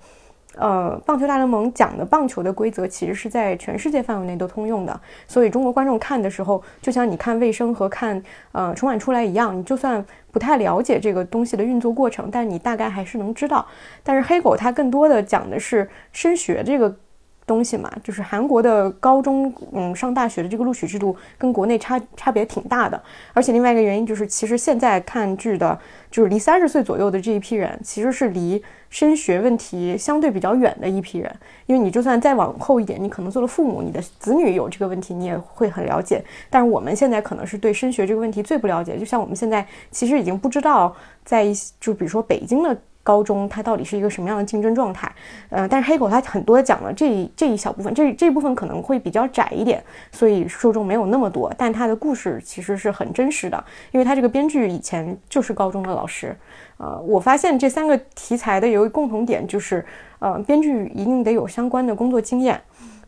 [0.55, 13.65] 呃，棒球大联盟讲的棒球的规则其实是在全世界范围内都通用的，所以中国观众看的时候，就像你看卫生和看呃春晚出来一样，你就算不太了解这个东西的运作过程，但你大概还是能知道。
[14.03, 16.95] 但是黑狗它更多的讲的是升学这个。
[17.51, 23.01] 东西嘛，就是韩国的高中，嗯，上大学的这个录取制度跟国内差差别挺大的。
[23.33, 25.77] 而且另外一个原因就是，其实现在看剧的，
[26.09, 31.29] 就是离三十岁左右的这一批人，其实是离升学问题相对比较远的一批人。
[31.65, 36.23] 因为你就算再往后一点，你可能做了父母，你的子女有这个问题，你也会很了解。
[36.49, 38.97] 但是我们现在可能是对升学这个问题最不了解。
[38.97, 42.77] 就像我们现在其实已经不知道，在一就比如说北京的。
[43.03, 45.11] 高中它到底是一个什么样的竞争状态？
[45.49, 51.53] 呃，但是黑狗它很多讲了这这一小部分，这这部分可能会比较窄一点，所以受众没有那么多。
[51.57, 56.35] 但它的故事其实是很真实的，因为它这个编剧以前就是高中的老师。
[56.77, 59.85] 呃，我发现这三个题材的有一个共同点，就是
[60.17, 62.59] 呃，编剧一定得有相关的工作经验。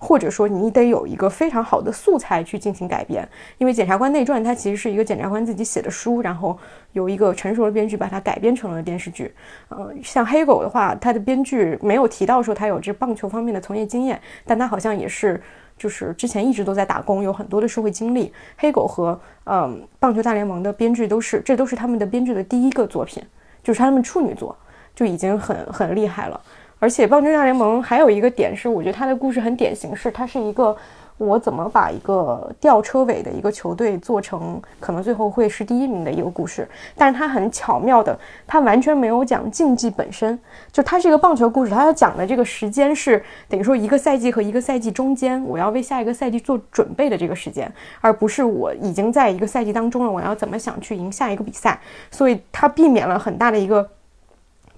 [0.03, 3.25] 或者说你得有一个非常好的素材去进行改编，
[3.57, 6.59] 因为《检察官内传》它其实是一个检察官自己写的书，然后
[6.91, 9.33] 由一个成熟的编剧把它改编成了电视剧。
[9.69, 15.41] 呃，像《黑狗》的话，它的编剧没有提到说他有这棒球方面的从业经验，但他好像也是
[15.77, 18.27] 就是之前一直都在打工，有很多的社会经历。
[18.57, 23.23] 《黑狗》和嗯《棒球大联盟》的编剧都是，这都是他们的编剧的第一个作品，
[23.63, 24.53] 就是他们处女作
[24.93, 26.41] 就已经很很厉害了。
[26.83, 30.75] 而且《棒球大联盟》还有一个点是，我觉得它的故事很典型，是它是一个
[31.17, 36.67] 我怎么把一个吊车尾的一个球队做成可能最后会是第一名的一个故事。
[36.97, 40.37] 但是它很巧妙的，它完全没有讲竞技本身，
[40.73, 51.79] 就它是一个棒球故事，它要讲的这个时间是等于说一个赛季和一个赛季中间，我要为下一个赛季做准备的这个时间，而不是我已经在一个赛季当中了，我要怎么想去赢下一个比赛。
[52.11, 53.89] 所以它避免了很大的一个。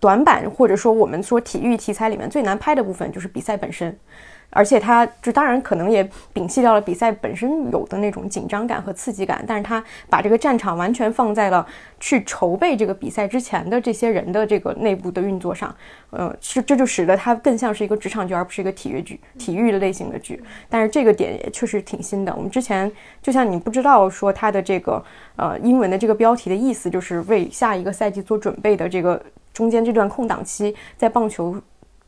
[0.06, 3.98] 短板，或者说我们说体育题材里面最难拍的部分就是比赛本身，
[4.52, 11.66] 而且它就当然可能也摒弃掉了比赛本身有的那种紧张感和刺激感，但是它把这个战场完全放在了
[12.00, 15.76] 去筹备这个比赛之前的这些人的这个内部的运作上，
[16.12, 20.40] 呃，是这就使得它更像是一个职场剧，而不是一个体育剧、体育类型的剧。
[20.70, 22.32] 但是这个点也确实挺新的。
[22.38, 22.92] 我们之前
[23.24, 25.04] 就像你不知道说它的这个
[25.36, 29.20] 呃英文的这个标题的意思，就是为下一个赛季做准备的这个。
[29.56, 31.56] 中间这段空档期，在棒球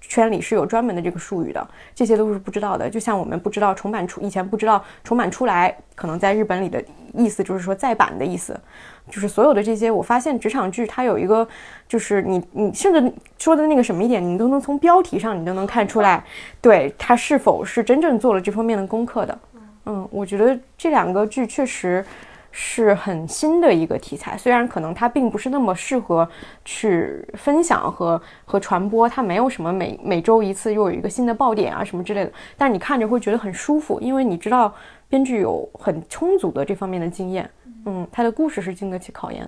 [0.02, 2.90] 圈里是有专门的这个术语的，这些都是不知道的。
[2.90, 6.84] 就像我们不知道重版出，以前不知道重版出来，可能在日本里的
[7.14, 8.60] 意思就是说再版的意思。
[9.10, 11.48] 就是所有的这些，我发现职场剧它有一个，
[11.88, 16.22] 就是你你甚至说的那个什么一点，你都能从标题上你都能看出来，
[16.62, 19.40] 对它是否是真正做了这方面的功课的。
[19.86, 22.06] 嗯，我觉得这两个剧确实。
[22.52, 26.28] 是很新的一个题材，虽然可能它并不是那么适合
[26.66, 34.74] 去分享和和传播，它没有什么每每周一次又有一个新的爆点啊什么之类的，但是你看着会觉得很舒服，因为你知道
[35.08, 37.50] 编剧有很充足的这方面的经验，
[37.86, 39.48] 嗯，他的故事是经得起考验。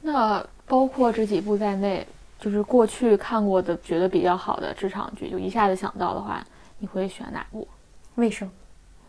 [0.00, 2.06] 那包括这几部在内，
[2.38, 6.42] 就是过去看过的觉得比较好的职场剧，就一下子想到的话，
[6.78, 7.66] 你会选哪部？
[8.14, 8.50] 卫生。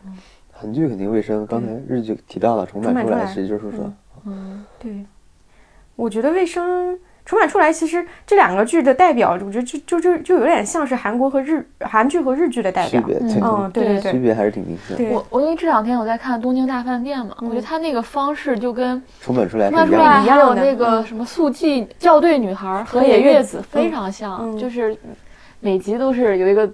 [0.04, 0.18] 嗯。
[0.60, 3.90] 韩剧肯定卫生，刚才日剧提到了重版出来，实际就是说，
[4.26, 5.06] 嗯，对，
[5.96, 15.10] 我觉得卫生重版出来，其实这两个剧的代表，我觉得就就就就有点像是韩国和日韩剧和日剧的代表，嗯，对对对，区别还是挺明显。
[15.10, 24.94] 我我因为这两天我在看《东京大饭店》嘛，我觉得他那个方式就跟重版出来重版出来还有那个什么速记校对女孩河野月子非常像，就是
[25.60, 26.70] 每集都是有一个。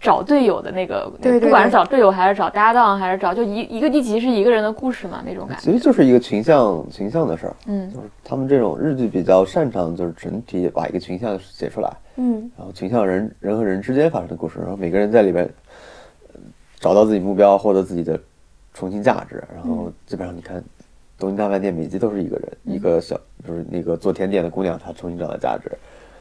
[0.00, 5.62] 找队友的那个，对，不管是找队友还是找搭档，还是找就一一个地级是一个人的故事嘛，那种感觉。
[5.62, 15.46] 其实就是一个群像群像的事儿，嗯，就是他们这种日剧比较擅长，就是整体把一个群像写出来，嗯，然后群像人人和人之间发生的故事，然后每个人在里边
[16.78, 18.18] 找到自己目标，获得自己的
[18.72, 20.56] 重新价值，然后基本上你看
[21.18, 25.70] 《东京大饭店》每集都是一个人，一个小就是那个做甜点的姑娘，她重新找到价值，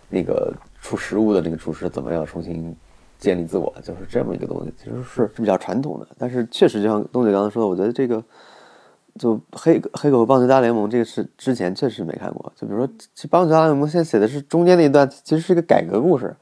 [0.10, 2.76] 那个出食物的那个厨师怎么样重新。
[3.20, 6.08] 建立自我就是这么一个东西，其实是比较传统的。
[6.18, 8.24] 但是确实，就像东姐刚才说的，我觉得这个
[9.20, 12.52] 就黑黑狗棒球大联盟这个是之前确实没看过。
[12.56, 16.34] 就比如说，这棒球大联盟现在写的是中间那一段，其实是一个改革故事，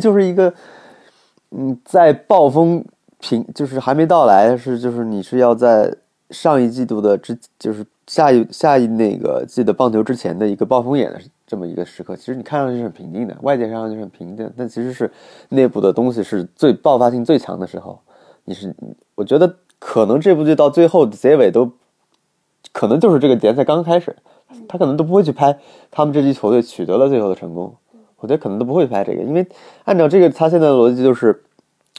[0.00, 0.52] 就是一个
[1.50, 2.82] 嗯，在暴风
[3.20, 5.94] 平就是还没到来，是就是你是要在
[6.30, 11.20] 上一季度的之就是下一下一那个季的棒球之前的一个暴风眼的。
[11.46, 15.08] 这么一个时刻，其实你看上去是很平静的，外界看上去很平静，但其实是
[15.50, 18.00] 内部的东西是最爆发性最强的时候。
[18.44, 18.74] 你是，
[19.14, 21.70] 我觉得可能这部剧到最后结尾都，
[22.72, 24.16] 可能就是这个联赛刚开始，
[24.66, 25.56] 他可能都不会去拍
[25.90, 27.76] 他们这支球队取得了最后的成功。
[28.16, 29.46] 我觉得可能都不会拍这个，因为
[29.84, 31.44] 按照这个他现在的逻辑就是，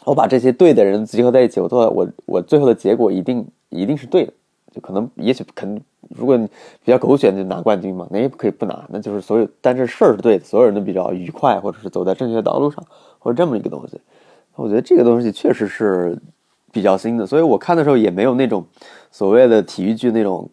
[0.03, 4.33] 我把这些对的人集合在一起，我做我我最后的结果一定一定是对的，
[4.73, 5.81] 就可能也许肯。
[6.15, 6.47] 如果你
[6.83, 12.83] 比较狗血，就拿冠军嘛，那也可以不拿，那就是所有，但是事儿是对的，所有人都比较愉快，或者是走在正确道路上，
[13.19, 13.99] 或者这么一个东西。
[14.55, 16.17] 我觉得这个东西确实是
[16.71, 18.65] 比较新的，所以我看的时候也没有那种
[19.11, 20.49] 所谓的体育剧那种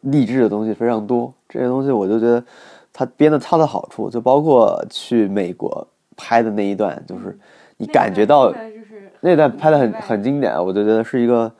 [0.00, 1.32] 励志的东西非常多。
[1.48, 2.44] 这些东西我就觉得
[2.92, 7.38] 他编的恰到好处，就包括去美国拍的那一段，就是
[7.76, 8.52] 你感觉到
[9.20, 11.52] 那段拍的很很经典，我就觉得是一个。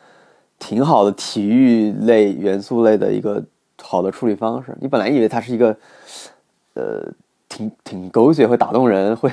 [0.60, 3.42] 挺好的体育类元素类的一个
[3.82, 4.72] 好的处理方式。
[4.80, 5.76] 你本来以为它是一个，
[6.74, 7.12] 呃，
[7.48, 9.28] 挺挺狗血会打动人，会，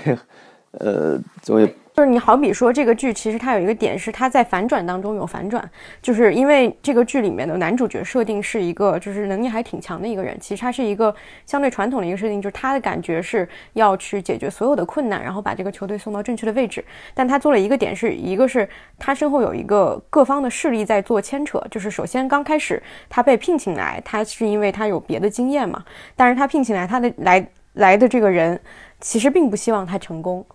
[0.72, 1.76] 呃，就会。
[1.98, 5.68] 就是你好比说这个剧，其实它有一个点是它在反转当中有反转，
[6.00, 11.12] 就是因为这个剧里面的男主角设定是一个就是能力还挺强的一个人，其实他是一个
[11.48, 16.86] 相对传统的一个设定，就是他的感觉是要去解决所有的困难，然后把这个球队送到正确的位置。
[17.16, 22.80] 但他做了一个点是一个是他身后有一个各方的势力在做牵扯，就是首先刚开始
[23.10, 25.84] 他被聘请来，他是因为他有别的经验嘛，
[26.16, 28.62] 但是他聘请来他的来来的这个人
[29.00, 30.46] 其实并不希望他成功。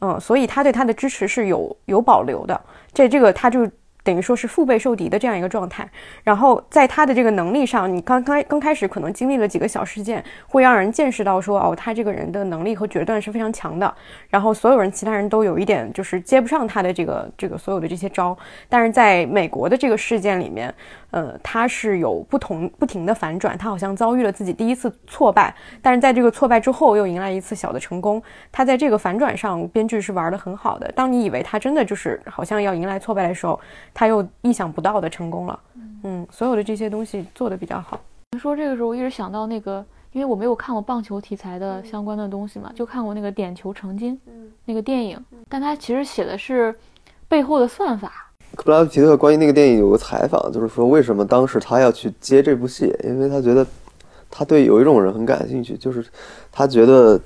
[0.00, 2.60] 嗯，所以他对他的支持是有有保留的，
[2.92, 3.68] 这这个他就
[4.02, 5.86] 等于说是腹背受敌的这样一个状态。
[6.24, 13.94] 然后在他的这个能力上，你刚刚刚开始可能经历了几个小事件，会让人见识到说，哦，他这个人的能力和决断是非常强的。
[14.30, 18.36] 然后所有人其他人都有一点就是接不上他的这个这个所有的这些招。
[18.70, 20.74] 但是在美国的这个事件里面，
[21.10, 28.22] 呃，他是有不同不停的反转，他好像遭遇了自己第一次挫败，但是在这个挫败之后又迎来一次小的成功。
[28.52, 30.90] 他在这个反转上，编剧是玩的很好的。
[30.92, 33.58] 当你以为他真的就是好像要迎来挫败的时候，
[33.92, 35.60] 他又意想不到的成功了。
[36.04, 38.00] 嗯，所有的这些东西做的比较好。
[38.38, 44.14] 说这个时候，我一直想到那个，因为我没有看过棒球题材的相关的东西嘛，就看过那个《点球成金》
[44.64, 46.74] 那个电影，但他其实写的是
[47.26, 48.29] 背后的算法。
[48.56, 53.66] 布拉德皮特关于那个电影有个采访，就是说为什么当时他要去接这部戏，因为他觉得
[54.30, 56.04] 他对有一种人很感兴趣，就是
[56.52, 57.18] 他觉得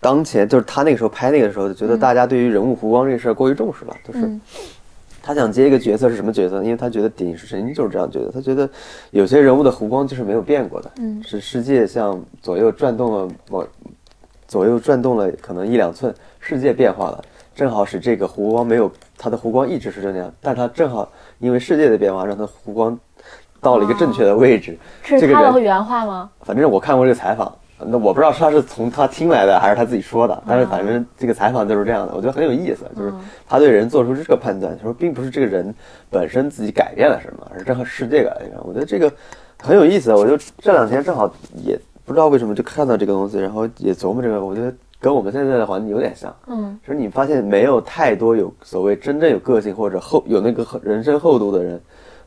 [0.00, 4.30] 当前就是他那个时候拍那个时候，就觉得大家对于人物弧光这事儿过于重视了，就是
[5.22, 6.62] 他想接一个角色是什么角色？
[6.62, 8.68] 因为他觉得影视神经就是这样觉得，他觉得
[9.10, 11.22] 有些人物的弧光就是没有变过的，嗯。
[11.22, 13.66] 是世界像左右转动了往
[14.46, 17.22] 左右转动了可能一两寸，世界变化了，
[17.58, 22.96] 正好使这个湖光没有他的湖光一直是这样，但他正好因为世界的变化，让他湖光
[23.60, 24.78] 到了一个正确的位置。
[25.02, 26.30] 是这个人他的原话吗？
[26.42, 33.12] 反正我看过这个采访，那我不知道他是从他听来的还是他自己说的，但是反正这个采访就是这样的，我觉得很有意思，就是
[33.48, 35.74] 他对人做出这个判断，说并不是这个人
[36.08, 38.62] 本身自己改变了什么，而是正好世界改变了。
[38.62, 39.12] 我觉得这个
[39.60, 46.34] 很有意思，我就这两天正好也不知道为什么就看到这个东西，然后也琢磨这个，我觉得跟我们现在的环境有点像。
[46.46, 51.80] 嗯就是你发现没有太多有所谓真正有个性或者厚有那个人生厚度的人，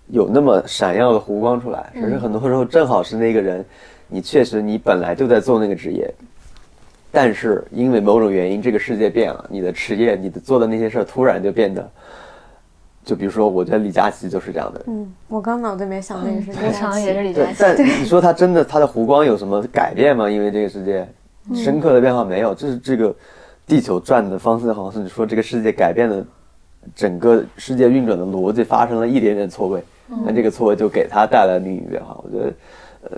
[0.08, 1.92] 有那么闪耀的弧光出来。
[1.94, 3.66] 只是很多时候正好是那个人，
[4.08, 6.14] 你确实你本来就在做那个职业，
[7.12, 11.90] 但是因为某种原因，这个世界变了，你的职业、你的做的那些事儿突然就变得，
[13.04, 14.96] 就比如说，我觉得李佳琦就是这样的人。
[14.96, 17.58] 嗯，我刚脑子里面想那个是我想的也是李佳对，琦。
[17.60, 20.30] 但你说他真的他的弧光有什么改变吗？
[20.30, 21.08] 因为这个世界
[21.56, 23.14] 深刻的变化没有，就是这个
[23.66, 26.24] 地球转的方式，好像是你说这个世界改变的
[26.96, 29.84] 整个世界运转的逻辑发生了一点点错位，
[30.26, 32.20] 那这个错位就给他带来另一个变化。
[32.24, 32.54] 我觉得，
[33.04, 33.18] 呃，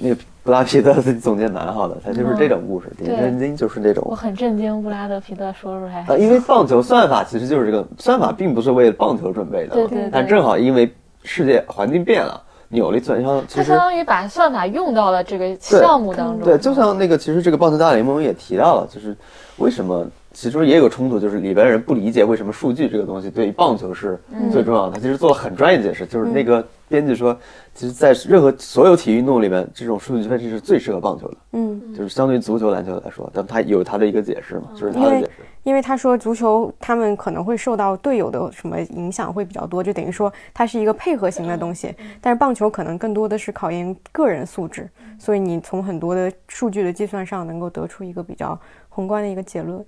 [0.00, 4.14] 那个布拉皮特自己总结蛮好的，他就是这种故事，点震惊就是这种我。
[4.14, 6.04] 很震惊，布拉德皮特说出来。
[6.08, 10.92] 啊，因为棒球算法其实就是这个算法，并不是为了棒球准备的，对对对但正好因为
[11.22, 12.42] 世界环境变了，
[12.74, 16.44] 扭了一寸，像其实相当于把算法用到了这个项目当中。
[16.44, 19.16] 对，就像那个，其实这个棒球大联盟也提到了，就是
[19.56, 24.18] 为什么其实也有冲突，就是里边人不理解为什么数据这个东西对于棒球是
[24.52, 24.92] 最重要的。
[24.94, 27.36] 他其实做了很专业的解释，就是那个编辑说，
[27.74, 35.42] 其实，在任何所有体育运动里面，这种数据分析是最适合棒球的，嗯，就是相对于足球、篮球来说，但他有他的一个解释嘛，就是他的解释。
[35.64, 41.92] 因为他说足球他们可能会受到队友的什么影响会比较多，就等于说它是一个配合型的东西。
[42.20, 48.58] 但是棒球可能更多的是考验个人素质，所以你从很多的数据的计算上能够得出一个比较
[48.88, 49.84] 宏观的一个结论。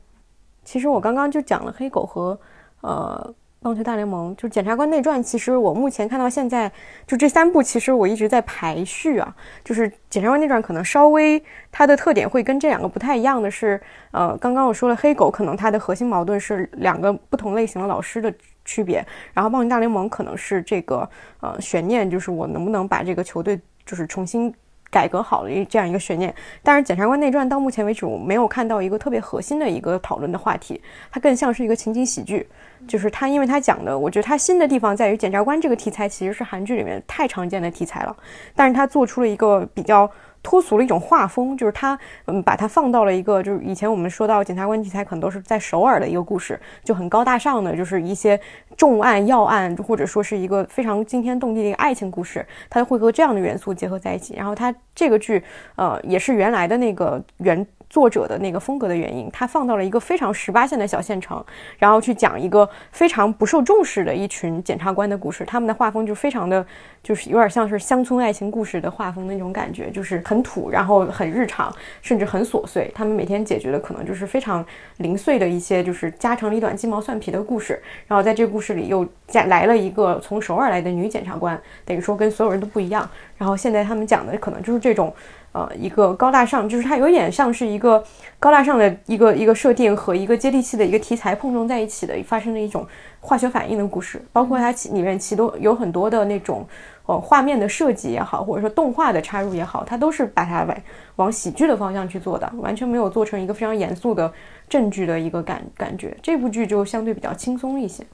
[0.64, 2.37] 其实我刚刚就讲了黑狗和
[2.80, 3.34] 呃
[3.66, 5.20] 棒球大联盟，就是检察官内传。
[5.20, 6.70] 其实我目前看到现在
[7.04, 9.34] 就这三部，其实我一直在排序啊。
[9.64, 11.42] 就是检察官内传可能稍微
[11.72, 13.80] 它的特点会跟这两个不太一样的是，
[14.12, 18.32] 呃，刚刚我说了黑狗可能它的核心矛盾是两个不同类型的老师的
[18.64, 19.04] 区别，
[19.34, 21.10] 然后棒球大联盟可能是这个
[21.40, 24.54] 呃悬念，就是我能不能把这个球队就是重新。
[24.88, 32.48] 改革好的这样一个悬念，但是《检察官内传》到目前为止，我没有看到一个特别核心的一个讨论的话题，它更像是一个情景喜剧。
[32.87, 38.16] 就是它，因为它讲的，我觉得它新的地方在于检察官这个题材其实是韩剧里面太常见的题材了，
[38.55, 40.11] 但是它做出了一个比较
[40.43, 48.41] 脱俗的一种画风，就是它嗯把它放到了一个就是以前我们说到检察官题材可能都是在首尔的一个故事，就很高大上的，就是一些
[48.76, 54.34] 重案要案，或者说是一个非常惊天动地的一个爱情故事，它会和这样的元素结合在一起。
[54.37, 55.43] 然后它这个剧
[55.74, 57.66] 呃也是原来的那个原。
[57.89, 61.43] 作者的那个风格的原因，他放到了一个非常十八线的小县城，
[61.78, 65.45] 然后去讲一个非常不受重视的一群检察官的故事。
[65.45, 66.64] 他们的画风就非常的，
[67.03, 71.72] 就是有点像是乡村爱情故事的画风那种感觉，就是很土，然后很日常，
[72.03, 72.91] 甚至很琐碎。
[72.95, 74.64] 他们每天解决的可能就是非常
[74.99, 77.80] 零碎的一些，就是家长里短、鸡毛蒜皮的故事。
[78.07, 83.09] 然后在这故事里又加来了一个从首尔来的女检察官，等于说跟所有人都不一样。
[83.39, 85.14] 然后现在他们讲的可能就是这种。
[85.57, 88.04] 呃，一个高大上，就是它有点像是一个
[88.38, 92.86] 高大上的一个一个设定和一个接地气的一个题材碰撞在一起的，发生的一种
[93.20, 94.20] 化学反应的故事。
[94.34, 96.66] 包括它里面其都有很多的那种
[97.07, 100.76] 呃画面的设计也好，或者说动画的插入也好，它都是把它往
[101.16, 104.30] 往喜剧的方向去做的，完全没有做成一个非常严肃的
[104.68, 106.14] 正剧的一个感感觉。
[106.22, 108.04] 这部剧就相对比较轻松一些。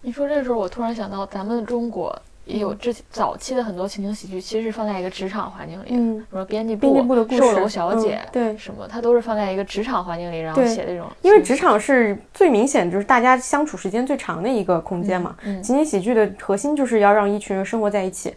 [0.00, 11.06] 你说这时候，我突然想到，咱们中国有之早期的很多情景喜剧，其实是放在一个职场环境里，嗯比如说编辑编辑部的故事售楼小姐，嗯对什么，它都是放在一个职场环境里，然后写这种。
[11.22, 15.36] 因为职场是最明显，就是大家相处时间最长的一个空间嘛。
[15.44, 18.34] 嗯嗯情景喜剧的核心就是要让一群人生活在一起。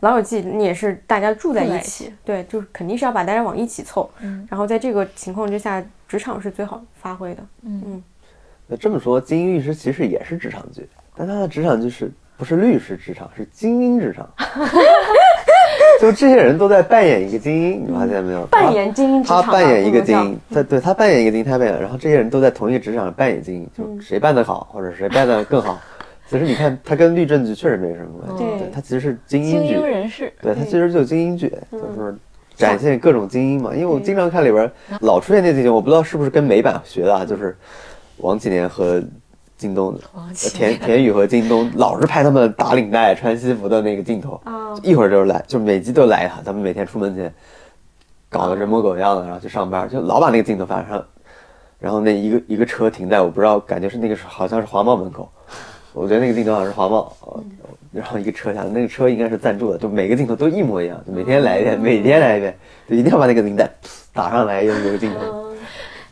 [0.00, 4.10] 老友记你也是大家住在一一起，对，就是肯定是要把大家往一起凑。
[4.20, 7.42] 嗯然后在这个情况之下，职场是最好发挥的。
[7.62, 8.02] 嗯
[8.66, 10.86] 那这么说，金英律师其实也是职场剧，
[11.16, 14.28] 但他的职场剧是不是律师职场，是精英职场。
[16.00, 18.44] 就这些人都在扮演一个精英，你发现没有？
[18.46, 25.80] 扮演精英职他，场啊，他扮演一个精英，他对他扮演一个精英，他扮演，然后这些人都在同一个职场上扮演精英，嗯就谁扮得好，或者谁扮的更好。
[26.28, 32.14] 其实你看，他跟律政剧确实没什么关系，对对他其实是精精英剧英，人士，对他其实就是精英剧，嗯就是
[32.56, 33.72] 展现各种精英嘛。
[33.74, 34.70] 因为我经常看里边
[35.00, 37.56] 老出现那几种，我不知道是不是跟美版学的啊，就是
[38.18, 39.02] 王启年和
[39.56, 46.42] 京东，王呃启田田雨和京东老是拍他们打领带、穿西服的那个镜头，啊，一会儿就来，就每集都来一趟。
[46.44, 47.32] 咱们每天出门前
[48.28, 51.04] 搞得人模狗样的，然后去上班，就老把那个镜头发上。
[51.78, 55.30] 然后那一个一个车停在我不知道，感觉是那个是好像是华贸门口，
[55.92, 57.12] 我觉得那个镜头好像是华贸。
[57.20, 57.44] 呃
[57.94, 63.70] 然后一个车下，那个车应该是赞助的，就每个镜头都一模一样，就每天来一遍，每天来一遍，就一定要把那个领带
[64.12, 65.43] 打上来，用一个镜头。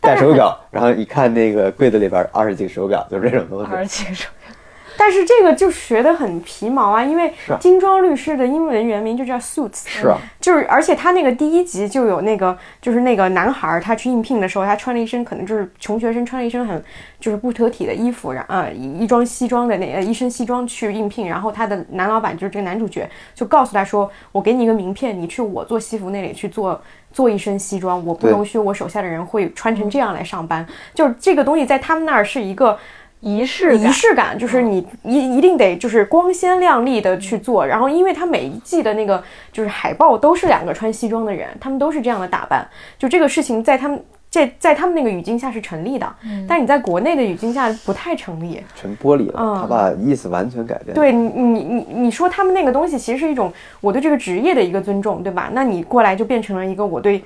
[0.02, 3.72] 戴手表，然后一看那个柜子里边二十几个手表，就是这种东西。
[3.72, 4.52] 二十几个手表
[4.94, 16.84] 但是这个就学得很皮毛啊，因为是啊精装律师的英文原名就叫 Suits，是啊，就是而且他那个第一集就有那个，就是那个男孩儿他去应聘的时候，他穿了一身可能就是穷学生穿了一身很
[17.18, 26.80] 就是不得体的衣服，然呃一一装西装的那呃一身西装去应聘，然后他的男老板就是这个男主角就告诉他说，我给你一个名片，你去我做西服那里去做。
[27.12, 28.30] 做一身西装，我不对。
[28.30, 30.66] 容许我手下的人会穿成这样来上班。
[30.94, 32.78] 就是这个东西在他们那儿是一个
[33.20, 42.66] 仪式仪，式感，就是你一一定得就是光鲜亮丽的去做，然后因为他每一季的那个就是海报都是两个穿西装的人，他们都是这样的打扮，
[42.98, 44.02] 就这个事情在他们
[44.32, 46.16] 在在他们那个语境下是成立的，
[46.48, 48.62] 但你在国内的语境下不太成立。
[48.74, 50.94] 全剥离了，嗯他把意思完全改变。
[50.94, 53.52] 对你你你你说他们那个东西其实是一种
[53.82, 55.50] 我对这个职业的一个尊重，对吧？
[55.52, 57.22] 那你过来就变成了一个我对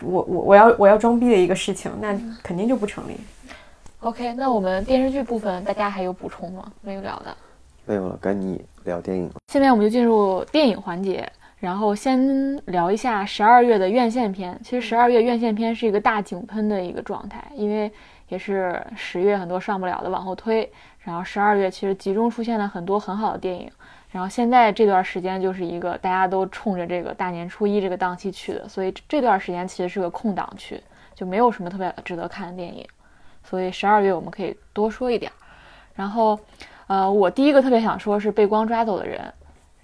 [0.00, 3.16] 我我我要我要装逼的一个事情，那肯定就不成立。
[4.00, 6.64] OK，那我们电视剧部分大家还有补充吗？
[6.80, 7.36] 没有聊的。
[7.84, 9.34] 没有了，该你聊电影了。
[9.52, 11.30] 下面我们就进入电影环节，
[11.64, 14.60] 然后先聊一下十二月的院线片。
[14.62, 17.90] 其实十二月院线片是一个大井喷的一个状态，因为
[18.28, 23.70] 也是十月很多上不了的往后推，然后十二月其实集中出现了很多很好的电影。
[24.10, 30.78] 然后现在这段时间就是一个大家都冲着这个大年初一这个档期去的，所以这段时间其实是个空档区，
[31.14, 32.86] 就没有什么特别值得看的电影。
[33.42, 35.34] 所以十二月我们可以多说一点儿。
[35.94, 36.38] 然后，
[36.88, 39.32] 呃，我第一个特别想说是被光抓走的人，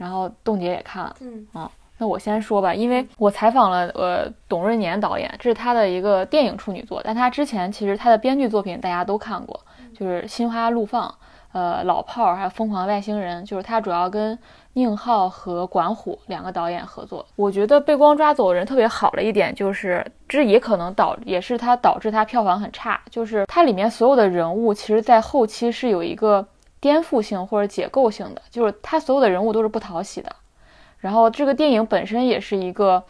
[0.00, 9.60] 然后冻姐也看了，嗯啊，那我先说吧，因为我采访了呃董润年导演，这是他的一个电影处女作，但他之前其实他的编剧作品大家都看过，
[9.94, 11.06] 就是《心花怒放》、
[11.52, 14.38] 呃《老炮儿》还有《疯狂外星人》，就是他主要跟
[14.72, 17.26] 宁浩和管虎两个导演合作。
[17.36, 26.46] 我觉得被光抓走的人特别好的一点就是，这也可能导也是他导致他票房很差，就是它里面所有的人物其实在后期是有一个
[26.80, 30.34] 颠覆性或者解构性的，就是他所有的人物都是不讨喜的。
[30.98, 33.02] 然后这个电影本身也是一个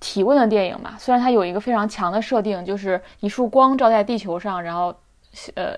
[0.00, 4.94] 提问的电影嘛，虽然它有一个非常强的设定，就是一束光照在地球上，然后
[5.54, 5.74] 呃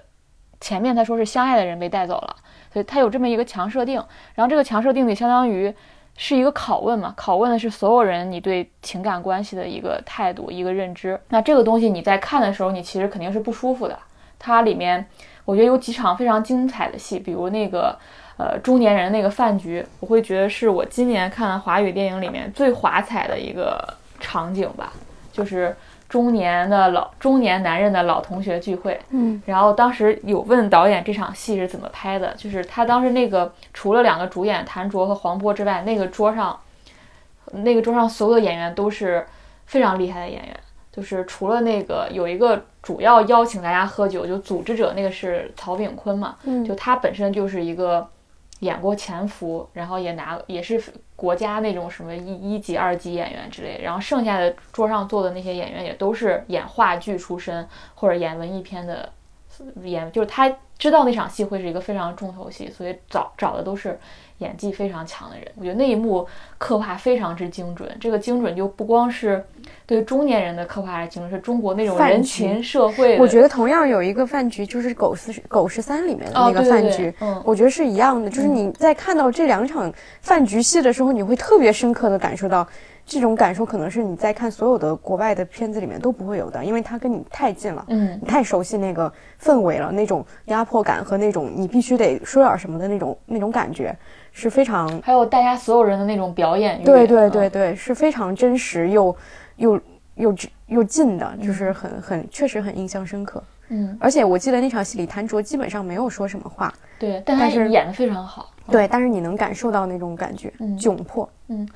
[0.61, 2.37] 前面他说是相爱的人被带走了，
[2.73, 3.97] 所以它有这么一个强设定。
[4.35, 5.75] 然后这个强设定里相当于
[6.17, 11.19] 是一个拷问嘛，拷问的是所有人你对情感关系的一个态度、一个认知。
[11.29, 13.99] 那这个东西你在看的时候，你其实肯定是不舒服的。
[14.39, 15.09] 它里面
[15.51, 17.99] 我觉得有几场非常精彩的戏，比如那个。
[18.43, 23.79] 呃，中年人那个饭局，我会觉得是我今年看的华语电影里面最华彩的一个
[24.19, 24.95] 场景吧，
[25.31, 25.77] 就是
[26.09, 28.99] 中年的老中年男人的老同学聚会。
[29.11, 36.59] 嗯，然后当时有问导演这场戏是怎么拍的，就是他当时那个除了两个主演谭卓和黄渤之外，那个桌上
[37.53, 39.27] 那个桌上所有的演员都是
[39.67, 40.61] 非常厉害的演员，
[40.93, 48.07] 就是除了那个有一个主要邀请大家喝酒，就组织者那个是曹炳坤嘛，嗯就他本身就是一个
[48.61, 50.83] 演过《潜伏》，然后也拿也是
[51.17, 59.09] 国家那种什么一一级、二级演员之类，然后剩下的桌上坐的那些演员也都是演话剧出身或者演文艺片的
[59.83, 63.99] 演，就是他知道那场戏会是一个非常重头戏，所以找找的都是
[64.39, 65.47] 演技非常强的人。
[65.57, 66.27] 我觉得那一幕
[66.59, 69.45] 刻画非常之精准，这个精准就不光是
[69.91, 73.19] 对中年人的刻画来形容是中国那种人群社会。
[73.19, 78.31] 我觉得同样有一个饭局，就是《狗十狗十三》里面的那个哦对对对饭局，嗯我觉得是一样的。
[78.31, 82.65] 就是你在看到这两场饭局戏的时候，你会特别深刻的感受到。
[83.07, 89.13] 这种感受可能是你在看所有的国外的片子里面都不会有的，因为它跟你太近了，嗯你太熟悉那个
[89.43, 93.97] 氛围了，那种压迫感和那种你必须得说点什么的那种那种感觉
[94.33, 96.85] 是非常还有大家所有人的那种表演欲。
[96.85, 99.15] 对对对嗯对，是非常真实又
[99.57, 99.81] 又
[100.15, 100.35] 又
[100.67, 103.43] 又近的，就是很很确实很印象深刻。
[103.69, 108.51] 嗯，而且我记得那场戏里，谭卓基本上没有说什么话，对，但是演的非常好。
[108.69, 111.29] 对，但是你能感受到那种感觉，嗯窘迫。
[111.49, 111.69] 嗯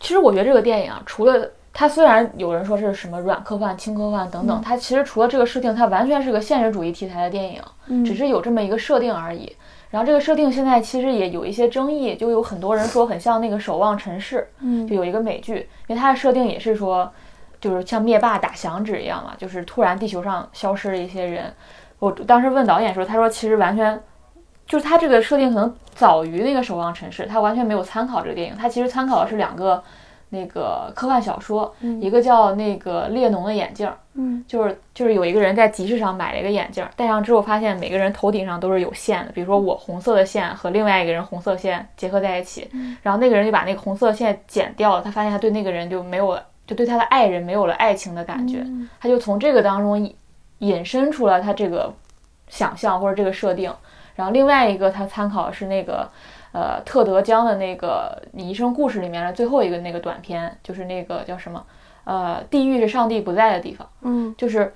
[0.00, 7.52] 其实我觉得这个电影啊，除了它虽然有人说是什么软科幻、轻科幻等等，它其实除了这个设定，它完全是个现实主义题材的电
[7.88, 9.56] 影，只是有这么一个设定而已。
[9.94, 17.08] 然后这个设定现在其实也有一些争议，就有很多人说很像那个《守望城市》，嗯就有一个美剧，因为它的设定也是说，
[17.60, 21.54] 就是像灭霸打响指一样嘛，就是突然地球上消失了一些人。
[22.00, 24.02] 我当时问导演说，他说其实完全
[24.66, 29.80] 就是他这个设定可能早于那个《守望城市》，他完全没有参考这个电影，他其实参考的是两个
[30.34, 42.68] 那个科幻小说，一个叫那个列侬的眼镜，嗯，就是就是有一个人在集市上买了一个眼镜，戴上之后发现每个人头顶上都是有线的，比如说我红色的线和另外一个人红色线结合在一起，
[43.02, 48.66] 然后那个人就把那个红色线剪掉了，他发现他对那个人就没有了，就对他的爱人没有了爱情的感觉，
[49.00, 50.14] 他就从这个当中引
[50.58, 51.92] 引申出了他这个
[52.48, 53.72] 想象或者这个设定。
[54.16, 56.08] 然后另外一个他参考的是那个
[56.54, 61.62] 呃特德·江的那个《你一生故事》里面的最后一个那个短片，就是那个叫什么
[62.04, 64.72] 呃地狱是上帝不在的地方，嗯就是。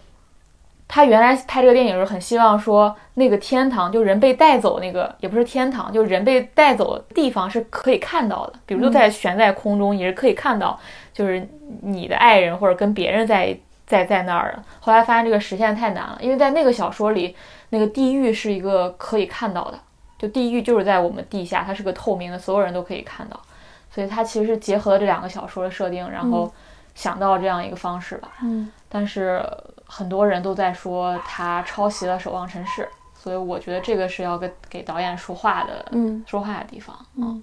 [0.91, 10.81] 他原来拍这个电影的时候，很希望说那个天堂，就人被带走那个，也不是天堂，就人被带走的地方是可以看到的，比如说在悬在空中，也是可以看到，
[11.12, 11.47] 就是
[11.83, 13.55] 你的爱人或者跟别人在
[13.87, 14.62] 在在那儿的。
[14.81, 17.37] 后来发现这个实现太难了，因为在那个小说里，
[17.68, 19.79] 那个地狱是一个可以看到的，
[20.19, 23.41] 就地狱就是在我们地下，它是个透明的，所有人都可以看到。
[23.91, 26.53] 所以它其实是结合了这两个小说的设定，然后
[26.95, 28.33] 想到这样一个方式吧。
[28.43, 29.45] 嗯但是
[29.85, 32.83] 很多人都在说他抄袭了《守望城市》，
[33.14, 36.97] 所以我觉得这个是要跟给导演说话的，嗯，说话的地方。
[37.16, 37.43] 嗯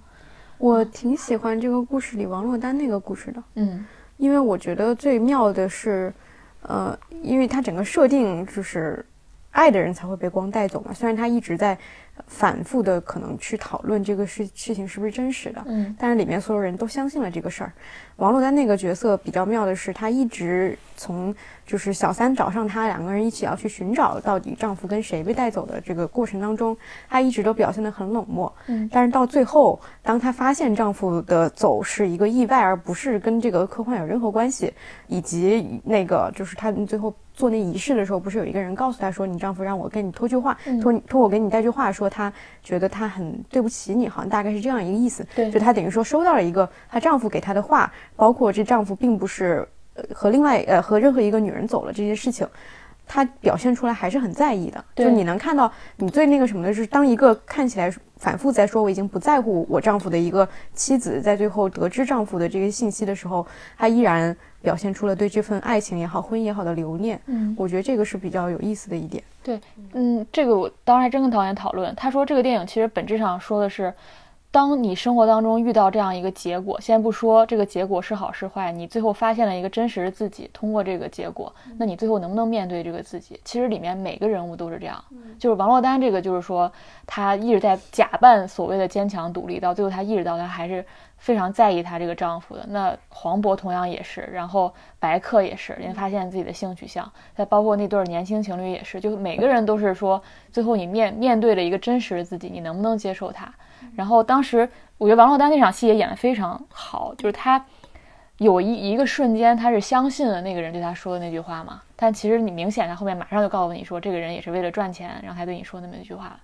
[0.58, 6.12] 我挺喜欢这个故事里王珞丹那个故事的，嗯因为我觉得最妙的是，
[6.62, 9.04] 呃，因为它整个设定就是
[9.50, 10.92] 爱的人才会被光带走嘛。
[10.92, 11.78] 虽然他一直在
[12.26, 17.72] 反复的可能去讨论这个事事情是不是真实的，嗯但是里面所有人都相信了这个事儿。
[18.16, 21.34] 王珞丹那个角色比较妙的是，她一直从
[21.66, 26.76] 就是小三找上她，两个人一起要去寻找到底丈夫跟谁被带走的这个过程当中，
[27.08, 28.52] 她一直都表现得很冷漠。
[28.68, 34.72] 嗯但是到最后，当她发现丈夫的走是一个意外，而不是跟这个科幻有任何关系，
[35.08, 45.26] 以及那个就是她最后做那仪式的时候，不是有一个人告诉她说，你丈夫让我跟你托句话，嗯托你托我给你带句话，说他觉得他很对不起你，好像大概是这样一个意思。
[45.34, 49.75] 对就她等于说收到了一个她丈夫给她的话，包括这丈夫并不是呃
[50.14, 52.46] 和另外呃和任何一个女人走了这些事情，
[53.06, 54.84] 她表现出来还是很在意的。
[54.94, 67.20] 就你能看到，你最那个什么的是，当一个看起来反复在说我已经不在乎我丈夫的一个妻子，在最后得知丈夫的这个信息的时候，她依然表现出了对这份爱情也好、婚姻也好的留念。
[67.26, 69.22] 嗯我觉得这个是比较有意思的一点。
[69.42, 69.60] 对
[69.92, 73.92] 嗯，这个我当时还真跟导演讨论，他说这个电影其实本质上说的是。
[74.56, 83.38] 当你生活当中遇到这样一个结果，先不说这个结果是好是坏，你最后发现了一个真实的自己，通过这个结果，那你最后能不能面对这个自己？
[83.44, 85.04] 其实里面每个人物都是这样，
[85.38, 86.72] 就是王珞丹这个，就是说
[87.06, 90.82] 她一直在假扮所谓的坚强独立，到最后她意识到她还是
[91.18, 92.64] 非常在意她这个丈夫的。
[92.70, 103.52] 那黄渤同样也是，然后白客也是，人发现自己的性取向，再包括那对儿年轻情侣也是，就每个人都是说，最后你面面对了一个真实的自己，你能不能接受它？
[103.96, 104.68] 然后当时
[104.98, 107.64] 我觉得王珞丹那场戏也演得非常好，就是她
[108.38, 116.38] 有一一个瞬间，她是相信了那个人对她说的那句话嘛，但其实你明显她后面马上就告诉你说，这个人也是为了赚钱，然后才对你说那么一句话。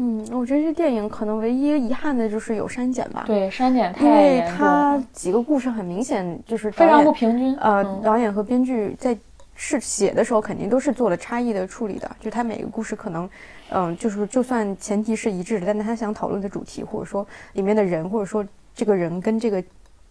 [0.00, 3.24] 嗯，我觉得这电影可能唯一遗憾的就是有删减吧。。
[3.26, 7.56] 对，删减太因为它，几个故事很明显就是非常不平均。
[7.56, 9.18] 呃，嗯导演和编剧在
[9.56, 13.28] 是写的时候肯定都是做了差异的处理的，就他每个故事可能，
[13.70, 18.44] 嗯、就是就算前提是一致的，但他想讨论的主题或者说里面的人或者说
[18.74, 19.62] 这个人跟这个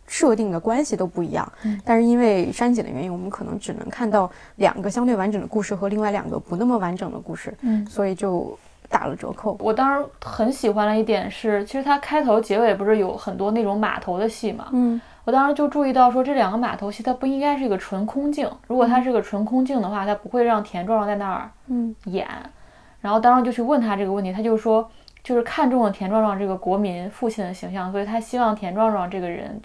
[0.05, 1.51] 设定的关系都不一样。
[1.63, 9.57] 嗯但是因为删减的原因，我们可能只能看到两个相对完整的故事和另外两个不那么完整的故事，嗯所以就打了折扣。
[9.59, 14.67] 我当时很喜欢的一点是，其实它开头结尾不是有很多那种码头的戏嘛？
[14.71, 22.25] 嗯我当时就注意到说，这两个码头戏它不应该是一个纯空镜，如果它是个纯空镜的话，它不会让田壮壮在那儿嗯演。
[23.07, 24.85] 然后当时就去问他这个问题，他就说，
[25.23, 29.57] 就是看中了田壮壮这个国民父亲的形象，所以他希望田壮壮这个人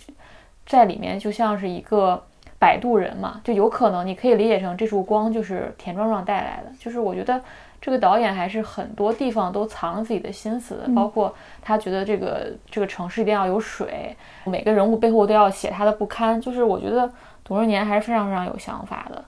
[0.65, 2.23] 在里面就像是一个
[2.57, 6.71] 摆渡人嘛，就有可能你可以理解成这束光就是田壮壮带来的。
[6.79, 7.43] 就是我觉得
[7.81, 16.41] 这个导演还是很多地方都藏了自己的心思的，包括他觉得这个这个城市一定要有水，每个人物背后都要写他的不堪。
[16.41, 17.11] 就是我觉得
[17.43, 19.25] 董润年还是非常非常有想法的。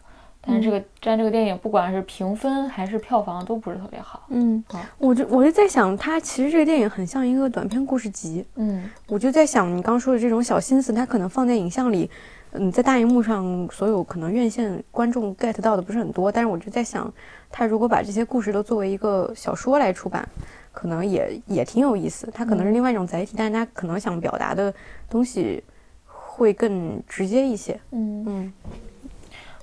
[0.46, 4.24] 但是这个，但这个电影不管是评分还是票房都不是特别好。
[4.28, 8.44] 嗯好，我就我就在想，它其实这个电影很像一个短篇故事集。
[8.56, 12.10] 嗯我就在想，你刚说的这种小心思，它可能放在影像里，
[12.52, 16.30] 嗯，在大荧幕上，所有可能院线观众 get 到的不是很多。
[16.30, 17.12] 但是我就在想，
[17.50, 20.28] 他如果把这些故事都作为一个小说来出版，
[20.72, 22.28] 可能也也挺有意思。
[22.34, 24.72] 它可能是另外一种载体，但是它可能想表达的
[25.08, 25.62] 东西
[26.04, 27.80] 会更直接一些。
[27.92, 28.52] 嗯，嗯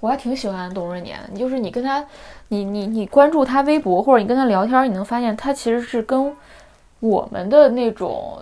[0.01, 2.03] 我还挺喜欢董润年的，就是你跟他，
[2.49, 6.35] 你你你关注他微博或者你跟他聊天，你能发现他其实是跟
[6.99, 8.41] 我们的那种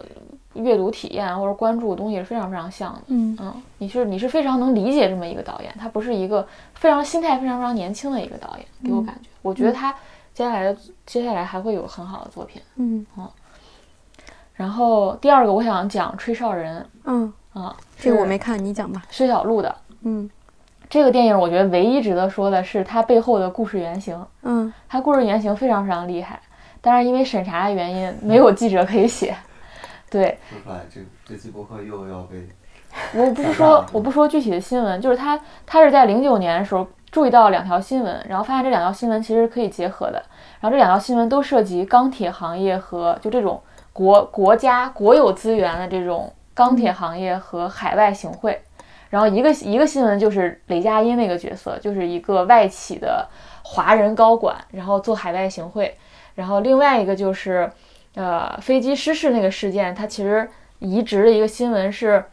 [0.53, 3.01] 阅读体验或者关注的东西是非常非常像的。
[3.07, 9.93] 嗯嗯，你是你是非常能理解这么一个导演，他不是一个非常心态非常非常年轻的一个导演，给我感觉，我觉得他
[10.34, 12.62] 接下来的接下来还会有很好的作品。
[12.78, 13.05] 嗯
[14.55, 19.05] 然后第二个我想讲《吹哨人嗯，》啊，这个我没看，你讲吧。
[19.10, 19.74] 薛晓路的。
[20.01, 20.30] 嗯
[20.90, 26.40] 这个电影我觉得唯一值得说的是它背后的故事原型，嗯它故事原型非常非常厉害，
[26.82, 29.36] 但是因为审查的原因，没有记者可以写。
[30.10, 32.50] 对，说出来，这这期播客又要被
[33.14, 40.14] 我不是说我不说具体的新闻，就是他他是在零九年的时候注意到两条新闻，然后发现这两条新闻其实可以结合的，
[40.60, 43.62] 然后这两条新闻都涉及钢铁行业和就这种
[43.94, 48.60] 国国家国有资源的这种钢铁行业和海外行贿。
[49.10, 53.28] 然后一个一个新闻就是雷佳音那个角色，就是一个外企的
[53.64, 55.97] 华人高管，然后做海外行贿。
[56.36, 57.70] 然后另外一个就是，
[58.16, 60.49] 呃，飞机失事那个事件，它其实
[60.80, 62.24] 移植的一个新闻是，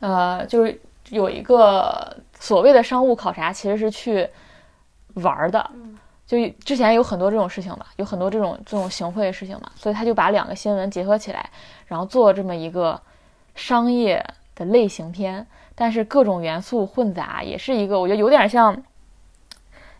[0.00, 0.80] 呃，就是
[1.10, 4.28] 有一个所谓的商务考察，其实是去
[5.14, 5.70] 玩儿的。
[6.26, 11.50] 就之前有很多这种事情嘛，有很多这种这种行贿的事情嘛，所以他就把两个新闻结合起来，
[11.86, 13.00] 然后做这么一个
[13.54, 14.24] 商业
[14.54, 15.44] 的类型片，
[15.80, 18.76] 但是各种元素混杂，也是一个我觉得有点像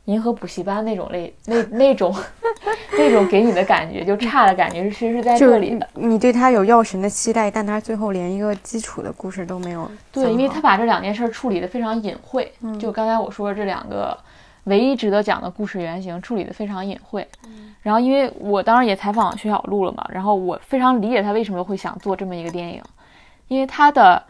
[0.05, 2.15] 银河补习班那种类那那种
[2.99, 5.89] 那种给你的感觉，就差的感觉是其实是在这里的。
[5.95, 9.91] 你对他有药神的期待，但他最后连一个基础的故事都没有。
[10.13, 14.15] 对，因为他把这两件事儿处理得非常隐晦，就刚才我说的这两个
[14.65, 17.27] 唯一值得讲的故事原型处理得非常隐晦。
[17.81, 22.83] 然后，因为我当时也采访薛晓路了嘛，然后我非常理解他为什么会想做这么一个电影，
[23.49, 24.23] 因为他的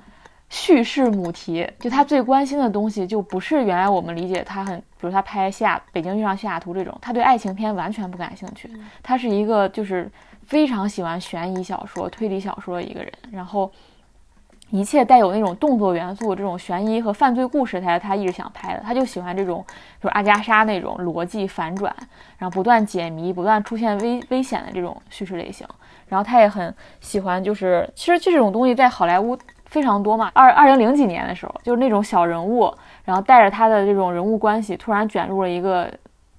[0.50, 8.70] 叙事母题，就他最关心的东西，就不是原来我们理解他很，比如他拍西雅北京遇上西雅图这种，他对爱情片完全不感兴趣，
[9.02, 10.10] 他是一个就是
[10.44, 13.72] 非常喜欢悬疑小说、推理小说的一个人，然后。
[14.72, 18.80] 一切带有那种动作元素、这种悬疑和犯罪故事才是他一直想拍的。
[18.80, 19.66] 他就喜欢这种，
[20.00, 21.92] 就是阿加莎那种逻辑反转，
[22.38, 25.66] 然后不断解谜、不断出现危危险的这种叙事类型。
[26.06, 29.36] 然后他也很喜欢，就是其实这种东西在好莱坞
[29.70, 30.30] 非常多嘛。
[30.34, 32.70] 二二零零几年的时候，就是那种小人物，
[33.04, 35.90] 然后带着他的这种人物关系，突然卷入了一个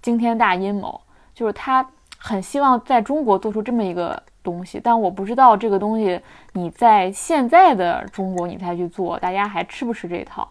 [0.01, 0.99] 惊天大阴谋。
[1.34, 1.84] 就是他
[2.19, 6.19] 很希望在中国做出这么一个东西，但我不知道这个东西
[6.53, 10.47] 你在现在的中国你再去做，大家还吃不吃这一套？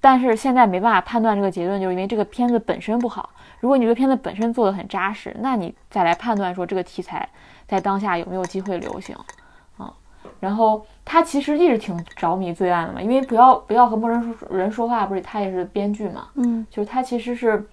[0.00, 3.30] 但是现在没办法判断这个结论，就是因为这个片子本身不好。
[3.60, 7.28] 如果你这个片子本身做的很扎实，那你再来判断说这个题材
[7.66, 9.16] 在当下有没有机会流行？
[10.44, 16.66] 然后他其实一直挺着迷罪案的嘛，因为不要不要和陌生人说话，不是他也是编剧嘛，嗯。
[16.70, 17.66] 就是他其实是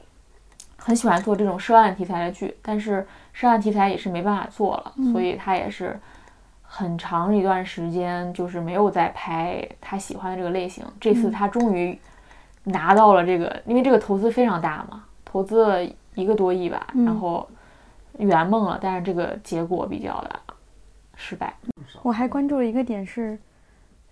[0.78, 6.00] 很喜欢做这种涉案题材的剧，但是涉案题材也是没办法做了，所以他也是
[6.62, 10.86] 很长一段时间就是没有再拍他喜欢的这个类型。
[10.98, 12.00] 这次他终于
[12.64, 15.84] 拿到了这个，因为这个投资非常大嘛，投资了
[16.16, 17.46] 一个多亿吧，然后
[18.18, 20.40] 圆梦了，但是这个结果比较的
[21.22, 21.56] 失败。
[22.02, 23.38] 我还关注了一个点是，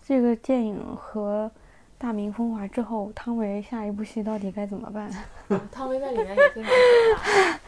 [0.06, 1.52] 这个电影和
[1.98, 5.10] 《大明风华》之后，汤唯下一部戏到底该怎么办？
[5.72, 7.60] 汤唯在里面也非常可怕。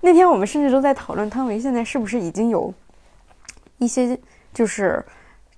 [0.00, 2.72] 那天我们甚至都在讨论汤唯现在是不是已经有
[3.78, 4.18] 一些
[4.54, 5.04] 就是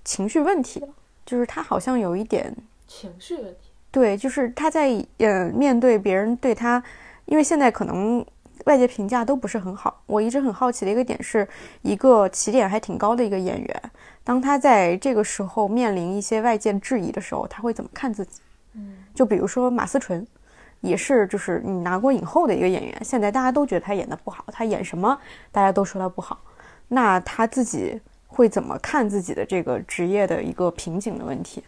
[0.03, 0.89] 情绪问题了，
[1.25, 2.53] 就是她好像有一点
[2.87, 3.69] 情绪问题。
[3.91, 4.89] 对，就是她在
[5.19, 6.83] 呃面对别人对她，
[7.25, 8.25] 因为现在可能
[8.65, 10.01] 外界评价都不是很好。
[10.05, 11.47] 我一直很好奇的一个点是，
[11.81, 13.81] 一个起点还挺高的一个演员，
[14.23, 18.39] 当他在这个时候面临一些外界质疑的时候，他会怎么看自己？
[18.75, 20.25] 嗯，就比如说马思纯，
[20.81, 25.17] 也是就是你拿过影后的一个演员，现在大家都觉得他演的不好，他演什么
[25.51, 26.39] 大家都说他不好，
[26.87, 31.63] 那他自己会怎么看自己的这个职业的一个瓶颈的问题？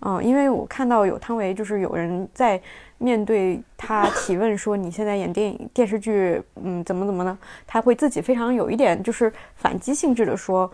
[0.00, 2.60] 嗯，因为我看到有汤唯，就是有人在
[2.98, 7.38] 面对他提问说你现在演电影 电视剧，嗯，怎么怎么呢？
[7.66, 10.70] 他会自己非常有一点就是反击性质的说，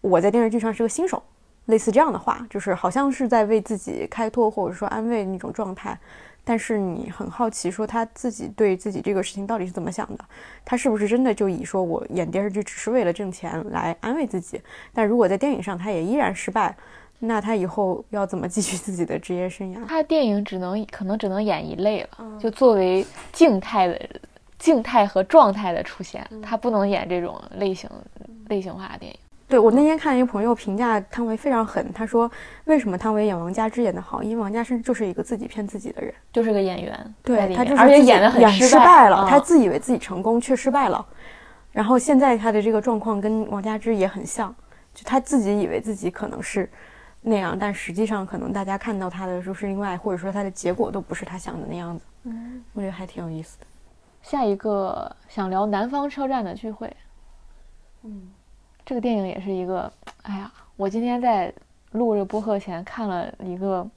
[0.00, 1.22] 我在电视剧上是个新手。
[1.66, 5.98] 类似这样的话，就是好像是在为自己开脱，或者说安慰那种状态。
[6.46, 10.22] 但是你很好奇，说他自己对自己这个事情到底是怎么想的？
[10.62, 14.60] 他是不是真的就以说我演电视剧只是为了挣钱来安慰自己？
[14.92, 16.76] 但如果在电影上他也依然失败，
[17.26, 19.84] 那他以后要怎么继续自己的职业生涯？
[19.86, 24.00] 他电影只能可能只能演一类了，就作为静态的、
[24.58, 27.88] 静态和状态的出现，他不能演这种类型
[28.48, 29.18] 类型化的电影。
[29.46, 32.28] 对我那天看一个朋友评价汤唯非常狠，他说
[32.64, 34.22] 为什么汤唯演王佳芝演得好？
[34.22, 41.06] 因为王佳芝就是一个自己骗自己的人，就是个演员，对里面他就是而且演的很演失失败了，啊他自以为自己成功却失败了。
[41.72, 44.52] 然后现在他的这个状况跟王佳芝也很像，
[44.94, 46.68] 就他自己以为自己可能是
[47.26, 52.04] 那样，但实际上可能大家看到他的时候是另外，或者说他的结果都不是他想的那样子。
[52.24, 53.66] 嗯，我觉得还挺有意思的。
[54.20, 56.94] 下一个想聊南方车站的聚会。
[58.02, 58.30] 嗯，
[58.84, 59.90] 这个电影也是一个，
[60.24, 61.50] 哎呀，我今天在
[61.92, 63.88] 录这个播客前看了一个，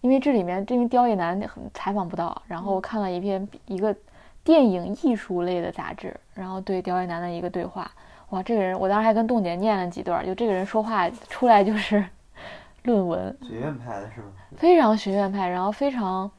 [0.00, 3.94] 因为这里面因为刁亦男很采访不到，然后看了一篇一个
[4.42, 7.90] 电影艺术类的杂志，然后对刁亦男的一个对话，
[8.30, 12.04] 哇，这个人我当时还跟栋姐念了几段，就这个人说话出来就是
[12.84, 14.26] 论文，学院派的是吗？
[14.56, 16.30] 非常学院派，然后非常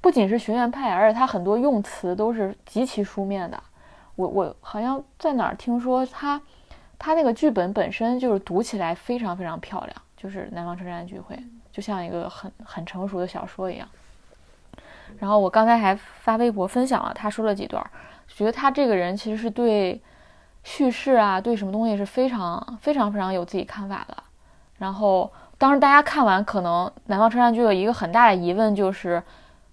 [0.00, 3.62] 不仅是学院派，而且他很多用词都是极其书面的。
[4.16, 6.40] 我我好像在哪儿听说他
[6.98, 11.36] 他那个剧本本身就是读起来非常非常漂亮，就是《南方车站聚会》，
[11.70, 13.88] 就像一个很很成熟的小说一样。
[15.18, 17.84] 然后我刚才还发微博分享了他说了几段，
[18.26, 20.02] 觉得他这个人其实是对
[20.64, 24.16] 叙事啊，对什么东西是非常非常非常有自己看法的。
[24.78, 29.22] 然后当时大家看完，可能《南方车站剧》有一个很大的疑问，就是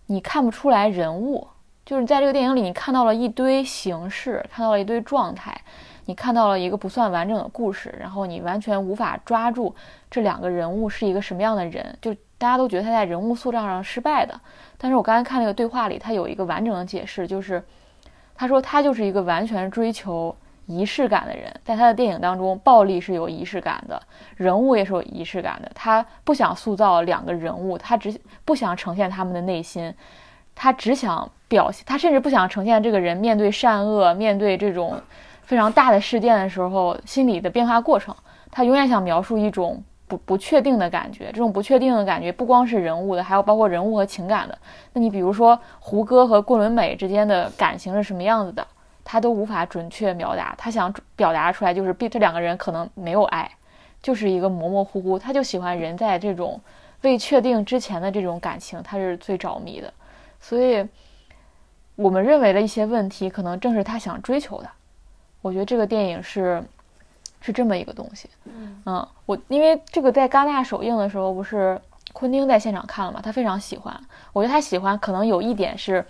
[0.06, 1.46] 你看不出来人物，
[1.86, 5.60] 就是在这个电影里，你看到了一堆形式，看到了一堆状态，
[6.06, 9.76] 你看到了一个不算完整的故事，然后你完全无法抓住
[10.10, 14.40] 这两个人物是一个什么样的人，就大家都觉得他在人物塑造上失败的。
[14.78, 17.62] 但是我刚才看那个对话里，他有一个完整的解释，就是
[18.36, 20.34] 他说他就是一个完全追求
[20.66, 24.02] 仪式感的人，在他的电影当中，暴力是有仪式感的，
[24.36, 25.72] 人物也是有仪式感的。
[25.76, 29.94] 他不想塑造两个人物，他只不想呈现他们的内心，
[30.56, 35.00] 他只想表现，他甚至不想呈现这个人面对善恶、面对这种
[35.42, 38.16] 非常大的事件的时候心理的变化过程。
[38.50, 44.58] 他永远想描述一种不不确定的感觉，这种不确定的感觉不光是人物的，还有包括人物和情感的。
[44.94, 48.66] 那你比如说胡歌和桂纶镁之间的感情是什么样子的，
[49.04, 50.56] 他都无法准确表达。
[50.58, 53.50] 他想表达出来就是，这两个人可能没有爱，
[54.02, 55.20] 就是一个模模糊糊。
[55.20, 56.60] 他就喜欢人在这种
[57.02, 59.94] 未确定之前的这种感情，他是最着迷的。
[60.40, 60.88] 所以，
[61.96, 64.70] 我们认为的一些问题，可能正是他想追求的。
[65.42, 66.64] 我觉得这个电影是
[67.42, 68.30] 是这么一个东西。
[68.86, 71.80] 嗯，我因为这个在戛纳首映的时候，不是
[72.14, 73.94] 昆汀在现场看了嘛，他非常喜欢。
[74.32, 76.06] 我觉得他喜欢可能有一点是，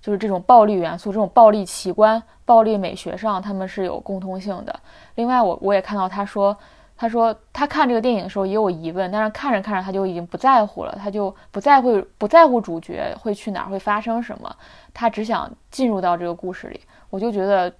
[0.00, 4.80] 就是这种暴力元素、这种暴力奇观、暴力美学上他们是有共通性的。
[5.14, 6.56] 另外，我我也看到他说，
[6.96, 14.56] 他说他看这个电影的时候也有疑问，但是看着看着他就已经不在乎了，他就不在乎不在乎主角会去哪儿，会发生什么，
[14.94, 16.80] 他只想进入到这个故事里。
[17.10, 17.72] 我就觉得。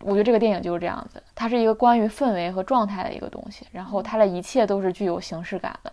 [0.00, 5.90] 我觉得这个电影就是这样子，它是一个关于氛围和状态的一个东西，然后它的一切都是具有形式感的。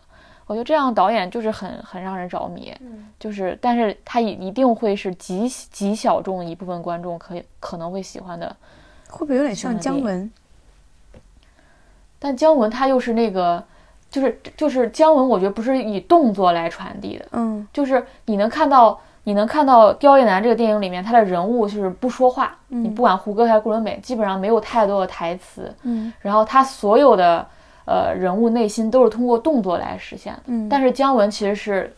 [0.51, 2.75] 我觉得这样导演就是很很让人着迷，
[3.17, 8.53] 就是，但是他一一定会是极极小众一部分观众可以可能会喜欢的。
[9.09, 10.29] 会不会有点像姜文？
[12.19, 13.63] 但姜文他又是那个，
[14.09, 18.99] 就是就是姜文，我觉得不是以动作来传递的，嗯就是你能看到。
[19.23, 25.71] 你能看到《刁亦男》这个电影里面，他的人物就是不说话，你不管胡歌还是顾纶镁，基本上没有太多的台词。
[25.83, 27.47] 嗯，然后他所有的
[27.85, 30.41] 呃人物内心都是通过动作来实现的。
[30.47, 31.93] 嗯但是姜文其实是，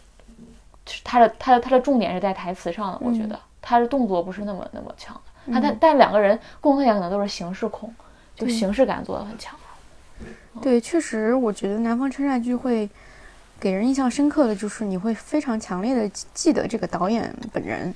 [0.86, 5.53] 是他的他的他的重点是在台词上的，我嗯觉得他的动作不是那么那么强的。
[5.53, 7.93] 他但但两个人共同特点可能都是形式控，
[8.36, 9.55] 就形式感做的很强。
[10.61, 12.89] 对，确实，我觉得南方车站聚会
[13.59, 17.93] 给人印象深刻的就是你会非常强烈的记得这个导演本人，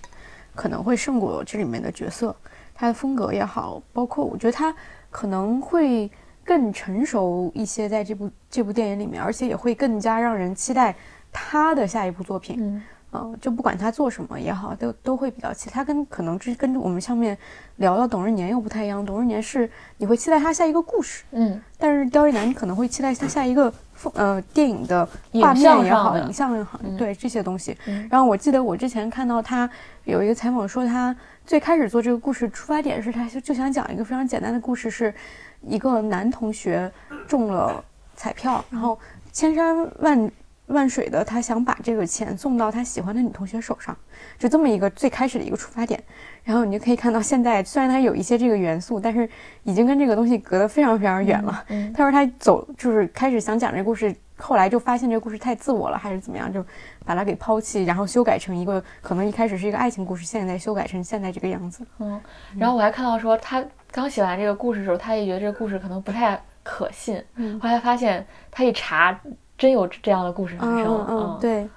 [0.56, 2.36] 可能会胜过这里面的角色，
[2.74, 4.76] 他的风格也好，包括我觉得他
[5.10, 6.10] 可能会
[6.48, 10.96] 更成熟一些，在这部这部电影里面，而且也会更加让人期待
[11.30, 12.56] 他的下一部作品。
[12.60, 12.82] 嗯
[13.14, 15.74] 嗯、就不管他做什么也好，都都会比较期待。
[15.74, 17.36] 他跟可能这跟我们上面
[17.78, 19.68] 聊到董日年又不太一样，董日年是
[19.98, 25.08] 你会期待他下一个故事，嗯但是刁亦男你可能会期待他下一个风呃电影的
[25.42, 27.76] 画面也好，影像也好，嗯对这些东西。
[27.88, 29.68] 嗯然后我记得我之前看到他
[30.04, 35.14] 有一个采访说，他最开始做这个故事出发点是他就就想讲一个非常简单的故事，是
[35.62, 36.92] 一个男同学
[37.28, 37.84] 中了
[38.16, 38.98] 彩票，然后
[39.32, 40.32] 千山万
[40.68, 43.96] 万水的他想把这个钱送到他喜欢的女同学手上，
[44.38, 46.02] 就这么一个最开始的一个出发点。
[46.44, 49.30] 然后你就可以看到现在虽然它有一些这个元素，但是
[49.64, 51.64] 已经跟这个东西隔得非常非常远了。
[51.68, 56.66] 嗯他说他走就是开始想讲这个故事，后来就发现这个故事太自我了，还是怎么样，就
[57.06, 61.86] 把它给抛弃，然后修改成一个可能一开始是一个爱情故事，现在修改成现在这个样子。
[62.00, 62.20] 嗯，
[62.58, 69.18] 然后我还看到说他刚写完这个故事的时候，他也觉得这个故事可能不太可信，嗯后来发现他一查，
[69.58, 71.68] 真有这样的故事发生，嗯嗯，对，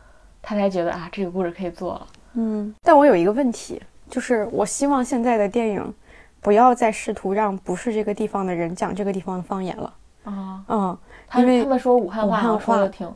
[0.43, 2.07] 他才觉得啊，这个故事可以做了。
[2.35, 2.75] 嗯。
[2.83, 5.95] 但我有一个问题，就是我希望现在的电影
[6.41, 9.95] 不要再试图让不是这个地方的人讲这个地方的方言了。
[10.25, 13.11] 啊，嗯，他因为他们说武汉话，好像说的挺，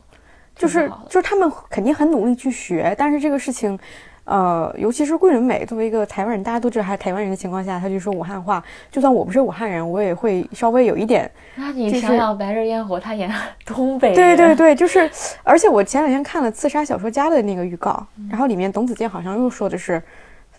[0.55, 3.77] 就是就是他们肯定很努力去学，但是这个事情，
[4.25, 8.63] 呃，尤其是桂纶镁作为一个台湾人，大家都知道他是台湾人的情况下，他就说武汉话。
[8.91, 11.29] 就算我不是武汉人，我也会稍微有一点。
[11.55, 13.31] 那你就想想《白日焰火》，他演
[13.65, 15.09] 东北对对，对，就是，
[15.43, 20.01] 而且我前两天看了《刺杀小说家》的那个预告，嗯然后里面董子健好像又说的是。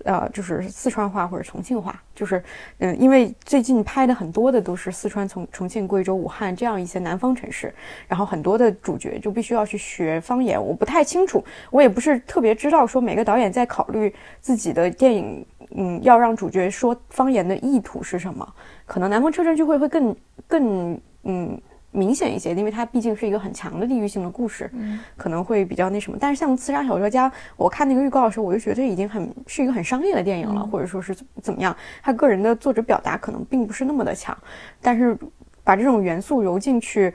[0.07, 2.43] 呃，就是四川话或者重庆话，就是，
[2.79, 7.75] 嗯、因为最近拍的很多的都是四川、重重庆、贵州、武汉这样一些南方城市，
[8.07, 10.65] 然后很多的主角就必须要去学方言。
[10.65, 15.45] 我不太清楚，我也不是特别知道说每个导演在考虑自己的电影，
[15.75, 18.49] 嗯，要让主角说方言的意图是什么。
[18.87, 21.61] 可能南方车站聚会会更更嗯
[21.97, 26.19] 明显一些，因为它毕竟是一个很强的地域性的故事，嗯可能会比较那什么。
[26.21, 34.37] 但是像《刺杀小说家》，我看那个预告的时候，我就觉得已经很是一个很商业的电影了，嗯或者说是怎怎么样，他个人的作者表达可能并不是那么的强，
[34.81, 35.17] 但是
[35.65, 37.13] 把这种元素揉进去。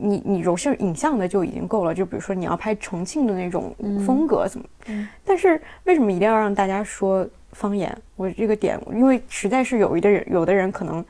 [0.00, 3.72] 你你柔性影像的就已经够了，就比如说你要拍重庆的那种
[4.04, 7.96] 风格怎么，嗯但是为什么一定要让大家说方言？
[8.16, 11.04] 我这个点，因为实在是有一的人，有的人可能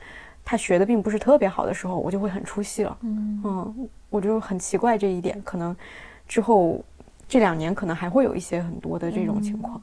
[0.49, 2.97] 他学的并不是特别好的时候，我就会很出戏了。
[3.01, 5.75] 嗯嗯，我就很奇怪这一点，可能
[6.25, 6.81] 之后
[7.27, 9.81] 这两年可能还会有一些很多的这种情况。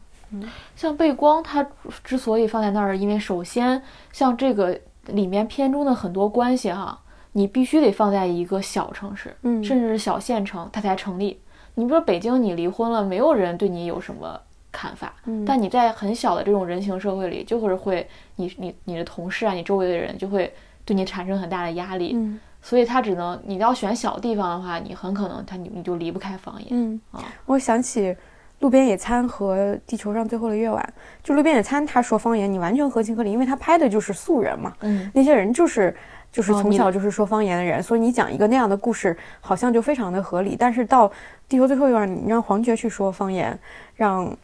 [0.74, 1.62] 像背光，它
[2.02, 6.98] 之所以放在那儿，因为首先像这个里面片中的很多关系哈，
[7.32, 11.38] 你必须得放在一个小城市，嗯甚至是小县城，它才成立。
[11.74, 14.40] 你比如说北京，你离婚了，没有人对你有什么
[14.74, 15.44] 看法，嗯。
[15.46, 18.06] 但你在很小的这种人情社会里，就是会
[18.36, 20.52] 你你你的同事啊，你周围的人就会
[20.84, 22.40] 对你产生很大的压力，嗯。
[22.60, 26.68] 所以他只能你要选小地方的话，你很可能他你你就离不开方言。
[26.70, 27.00] 嗯。
[27.12, 28.16] 啊，我想起。
[28.60, 35.10] 路边野餐和地球上最后的夜晚，就路边野餐，他说方言，你完全合情合理，因为他拍的就是素人嘛，嗯。
[35.12, 35.94] 那些人就是
[36.32, 40.56] 就是从小就是说方言的人，所以你讲一个那样的故事，好像就非常的合理。
[40.58, 41.10] 但是到
[41.46, 43.58] 地球最后一晚，你让黄觉去说方言，
[43.96, 44.34] 让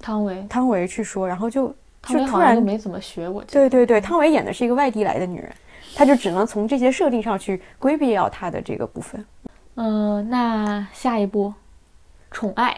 [0.00, 3.42] 汤唯，汤唯去说，然后就就突然就没怎么学过。
[3.44, 5.50] 对对对，汤唯演的是一个外地来的女人，
[5.94, 9.24] 她就只能从这些设定上去规避掉她的这个部分。
[9.76, 11.52] 嗯，那下一步，
[12.30, 12.76] 宠爱。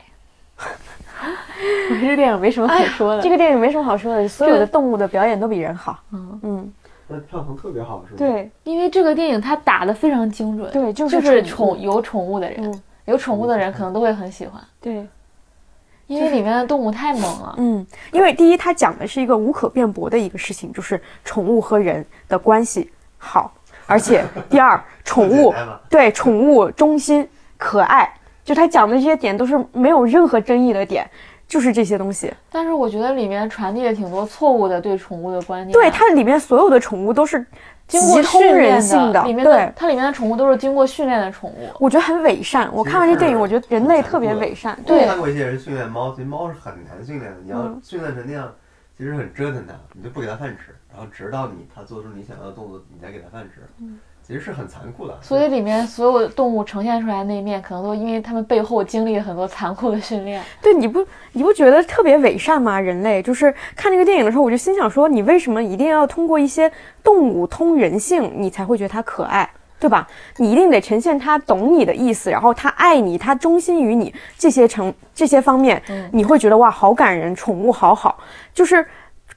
[0.57, 3.23] 我 这个电影没什么可说的。
[3.23, 5.99] 这个电影没什么好说的，所有的动物的表演都比人好。
[6.13, 6.73] 嗯，嗯，
[7.09, 15.05] 那票房特别好，是吗？，对因为这个电影它打的非常精准，对，就就是宠有宠物的人，嗯有宠物的人可能都会很喜欢，对，
[16.11, 17.55] 因为里面的动物太猛了。
[17.59, 23.53] 嗯，因为第一，它讲的是一个无可辩驳的一个事情，就是宠物和人的关系好，
[23.87, 25.55] 而且 第二，宠物
[25.89, 31.09] 对宠物忠心可爱，就他讲的这些点都是没有任何争议的点，
[31.47, 32.33] 就是这些东西。
[32.51, 35.73] 但是我觉得里面传递了挺多错误的对宠物的观念。
[35.73, 37.47] 对，它里面所有的宠物都是
[37.91, 39.73] 经过极通训练人性的，里面的对。
[39.75, 41.69] 它里面的宠物都是经过训练的宠物。
[41.79, 42.71] 我觉得很伪善。
[42.73, 44.79] 我看完这电影，我觉得人类特别伪善。
[44.87, 47.39] 对看过一些人训练猫，其实猫是很难训练的。
[47.43, 48.51] 你要嗯训练成那样，
[48.97, 53.61] 其实很折腾它，你就不给它饭吃，然后直到你它做出你想要的动作，你才给它饭吃。
[54.31, 55.19] 其实是很残酷的。
[55.21, 60.41] 所以里面所有的动物呈现出来的那一面，可能都因为他们背后经历了很多残酷的训练。
[60.63, 62.79] 对，你不你不觉得特别伪善吗？
[62.79, 66.71] 人类就是看这个电影的时候，我就心想说，你为什么一定要通过一些
[67.03, 69.51] 动物通人性，你才会觉得它可爱？
[69.81, 70.07] 对吧？
[70.37, 78.17] 你一定得呈现它懂你的意思，然后它爱你，它忠心于你，这些成这些方面，嗯你会觉得哇，好感人，宠物好好，
[78.55, 78.87] 就是。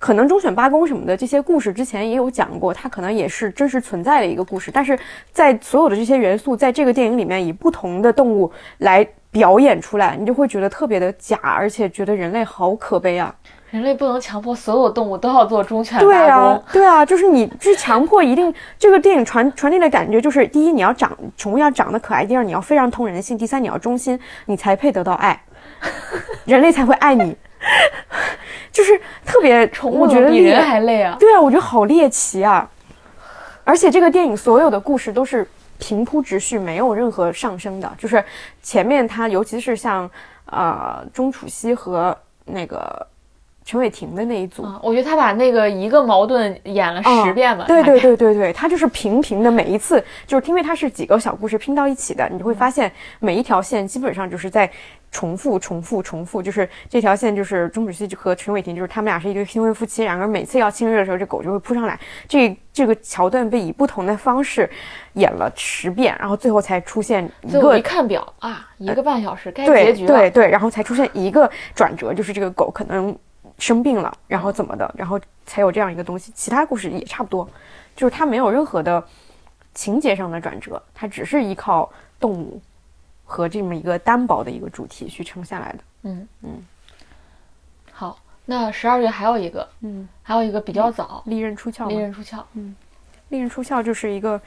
[0.04, 4.99] 可能忠犬八公什么的这些故事之前也有讲过，它可能也是真实存在的一个故事，但是
[5.32, 13.34] 在所有的这些元素在这个电影里面以不同的动物来表演出来，你就会觉得特别的假，而且觉得人类好可悲啊。
[13.72, 25.41] 人类不能强迫所有动物都要做忠犬对八啊公。，对啊，就是你去强迫一定这个电影传传递的感觉就是，第一你要长宠物要长得可爱，第二你要非常通人性，第三你要忠心，你才配得到爱，
[26.43, 27.38] 人类才会爱你，
[28.74, 31.15] 就是特别宠物我觉得比人还累啊！
[31.19, 32.67] 对啊，我觉得好猎奇啊！
[33.63, 35.47] 而且这个电影所有的故事都是
[35.78, 37.89] 平铺直叙，没有任何上升的。
[37.97, 38.21] 就是
[38.63, 40.09] 前面它，尤其是像
[40.47, 43.07] 呃钟楚曦和那个
[43.66, 47.64] 陈伟霆的那一组，啊，我觉得他把那个一个矛盾演了啊十遍吧。
[47.66, 54.70] 对对，对对对，他就是平平的，每一次就是因为它是几个小故事拼到一起的，你就会发现每一条线基本上就是在
[55.11, 56.43] 重复、重复、重复。
[56.43, 61.97] 就是这条线就是钟楚曦和陈伟霆，就是他们俩是一对新婚夫妻，两个人每次要亲热的时候，这狗就会扑上来。
[62.28, 64.70] 这这个桥段被以不同的方式
[65.14, 70.18] 演了十遍，然后最后才出现一个最后一看表啊，一个半小时该对结局了。
[70.18, 73.16] 对对，然后才出现一个转折，就是这个狗可能
[73.64, 76.34] 生病了，然后怎么的，然后才有这样一个东西。
[76.36, 77.49] 其他故事也差不多，
[77.95, 79.01] 就是它没有任何的
[79.74, 81.89] 情节上的转折，它只是依靠
[82.20, 82.61] 动物
[83.24, 85.80] 和这么一个单薄的一个主题去撑下来的。
[86.01, 86.66] 嗯嗯。
[87.93, 92.38] 好，那十二月还有一个，嗯，还有一个比较早，利刃出鞘，利刃出鞘》。
[92.55, 92.76] 嗯
[93.30, 94.39] 利刃出鞘就是一个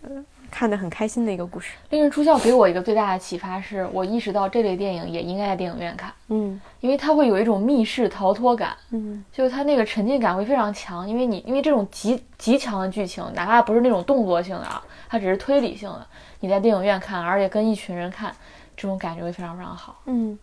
[0.00, 1.74] 呃看得很开心的一个故事。
[1.90, 11.08] 利刃出鞘给我一个最大的启发是，我意识到这类电影也应该在电影院看，嗯因为它会有一种密室逃脱感，嗯就是它那个沉浸感会非常强。
[11.08, 16.06] 因为你因为这种极极强的剧情，哪怕不是那种动作性的啊，它只是推理性的，
[16.40, 18.34] 你在电影院看，而且跟一群人看，
[18.76, 20.00] 这种感觉会非常非常好。
[20.06, 20.38] 嗯，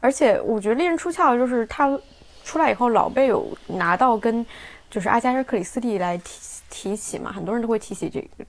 [0.00, 1.98] 而且我觉得《利刃出鞘》就是它
[2.44, 4.44] 出来以后，老被有拿到跟
[4.90, 8.44] 就是阿加莎·克里斯蒂来提提起嘛，很多人都会提起这个。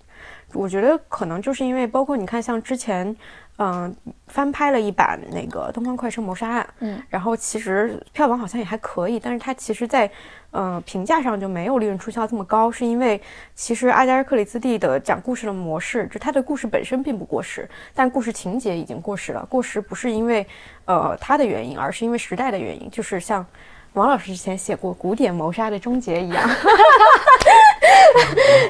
[0.57, 3.15] 我觉得可能就是因为，包括你看，像之前，
[3.57, 3.95] 嗯、
[4.27, 10.09] 翻拍了一版那个《东方快车谋杀案》，嗯，然后其实票房好像也还可以，但是它其实在，
[10.51, 13.21] 呃，评价上就没有《利润出销》这么高，是因为
[13.55, 19.45] 其实阿加尔·克里斯蒂的讲故事的模式，就他的故事本身并不过时，但故事情节已经过时了。
[19.49, 20.45] 过时不是因为
[20.85, 23.45] 呃他的原因，而是因为时代的原因，就是像
[23.93, 26.49] 王老师之前写过《古典谋杀的终结》一样。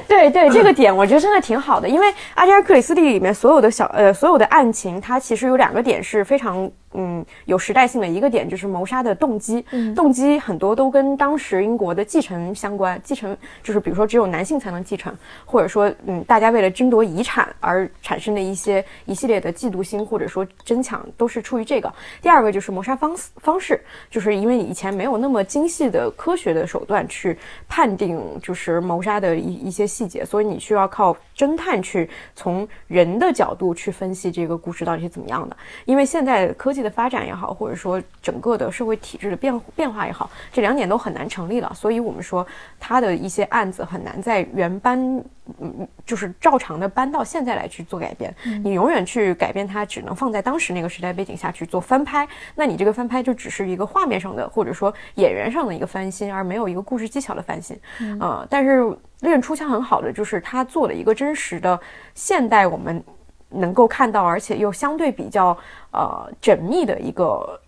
[0.06, 9.64] 对对，这个点我觉得真的挺好的，因为阿加莎·克里斯蒂里面所有的小呃所有的案情，它其实有两个点是非常嗯有时代性的，一个点就是谋杀的动机，
[9.94, 15.14] 动机很多都跟当时英国的继承相关，继承就是比如说只有男性才能继承，
[15.44, 21.92] 或者说嗯大家为了争夺遗产而产生的一些一系列的嫉妒心或者说争抢，都是出于这个。
[22.22, 27.36] 第二个就是谋杀方式方式，就是因为以前没有那么精细的科学的手段去
[27.68, 35.56] 判定就是谋杀的一一些细节，所以你需要靠侦探去从人的角度去分析这个故事到底是怎么样的。
[35.84, 42.46] 因为现在科技的发展也好，或者说整个的社会体制的变变化也好，这两点都很难成立了，所以我们说
[42.78, 45.22] 他的一些案子很难在原班，
[45.60, 48.34] 嗯，就是照常的搬到现在来去做改编。
[48.62, 57.78] 你永远去改变它，只能放在当时那个时代背景下去做翻拍，那你这个翻拍就只是一个画面上的，或者说演员上的一个翻新，而没有一个故事技巧的翻新。
[58.20, 58.80] 呃，但是
[59.20, 61.78] 《猎人出枪》很好的就是他做了一个真实的
[62.14, 63.02] 现代我们
[63.48, 65.56] 能够看到，而且又相对比较
[65.92, 67.58] 呃缜密的一个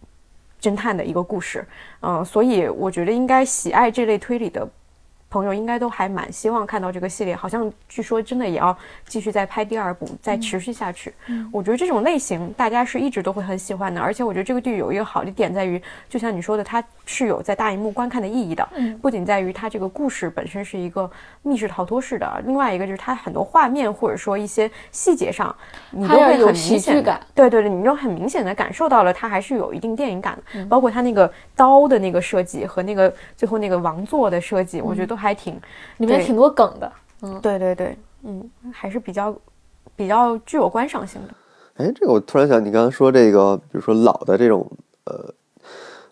[0.60, 1.66] 侦探的一个故事。
[2.02, 4.68] 嗯、所以我觉得应该喜爱这类推理的
[5.30, 8.76] 朋友应该都还蛮希望看到这个系列，好像据说真的也要
[9.06, 11.14] 继续再拍第二部，再持续下去。
[11.52, 18.68] 我觉得这种类型大家是一直都会很喜欢的，而且我觉得这个剧有一个好的点在于，就像你说的，它是有在大荧幕观看的意义的。
[18.76, 21.10] 嗯不仅在于它这个故事本身是一个
[21.42, 25.54] 密室逃脱式的，另外一个就是它很多画面或者说一些细节上，
[25.90, 27.20] 你都会有很明显地喜剧感。
[27.34, 35.54] 对对对，你就很明显的感受到了它还是有一定电影感的，嗯包括它那个刀的那个设计和那个最后那个王座的设计，我觉得都还挺，
[35.98, 36.90] 里面挺多梗的。
[37.22, 39.36] 嗯对对对，嗯，还是比较
[39.94, 41.34] 比较具有观赏性的。
[41.76, 44.66] 哎，这个我突然想，你刚刚说这个，比如说老的这种
[45.04, 45.34] 呃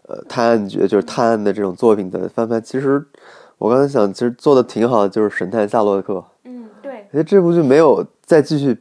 [0.06, 3.02] 呃探案剧，就是探案的这种作品的翻拍，其实
[3.56, 6.14] 我刚才想，其实做的挺好的，就是《神探夏洛克》。
[6.44, 8.78] 嗯，对，我觉得这部剧没有再继续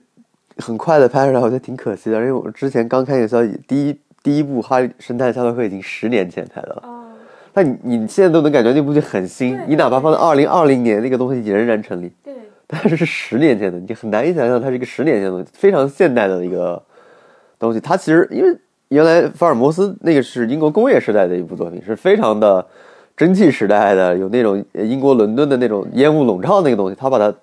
[0.57, 2.17] 很快的拍出来，我觉得挺可惜的。
[2.17, 6.96] 因为我之前刚看一个消息，第一第一部《哈利神探夏洛克》已经十年前拍的了，哦，
[7.57, 12.11] 但你你现在都能感觉那部剧很新，你哪怕放在二零二零年，那个东西也仍然成立。
[12.23, 12.31] 对，
[12.67, 16.79] 但是是十年前的，你很难以想象它是一个十年前的东西，非常现代的一个
[17.57, 17.79] 东西。
[17.79, 18.55] 它其实因为
[18.89, 22.63] 原来福尔摩斯那个是英国工业时代的一部作品，是非常的
[23.15, 27.33] 蒸汽时代的，有那种英国伦敦的那种烟雾笼罩那个东西，他把它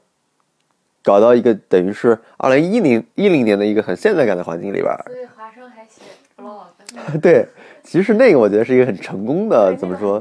[1.03, 4.85] 搞到一个等于是二零一零一零年的一个很现代感的环境里边。
[5.07, 6.03] 所以华生还写
[6.41, 7.49] blog， 对，
[7.85, 10.21] 其实那个我觉得是一个很成功的，怎么说？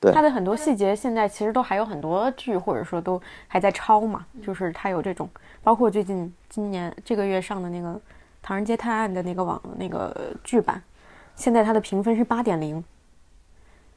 [0.00, 3.18] 对它的很多细节现在其实都还有很多剧，或者说都
[3.48, 5.26] 还在抄嘛，就是它有这种，
[5.62, 7.88] 包括最近今年这个月上的那个
[8.42, 10.82] 《唐人街探案》的那个网那个剧版，
[11.36, 12.84] 现在它的评分是八点零。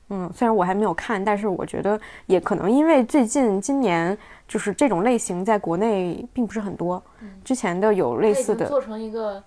[0.10, 4.18] 嗯，虽然我还没有看，但是我觉得也可能因为最近今年
[4.48, 7.04] 就是这种类型在国内并不是很多，
[7.44, 9.44] 之前的有类似的，做成一个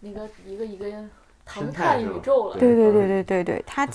[0.00, 0.88] 那个一个一个
[1.52, 2.56] 唐探宇宙了。
[2.58, 3.86] 对对对对对对，它，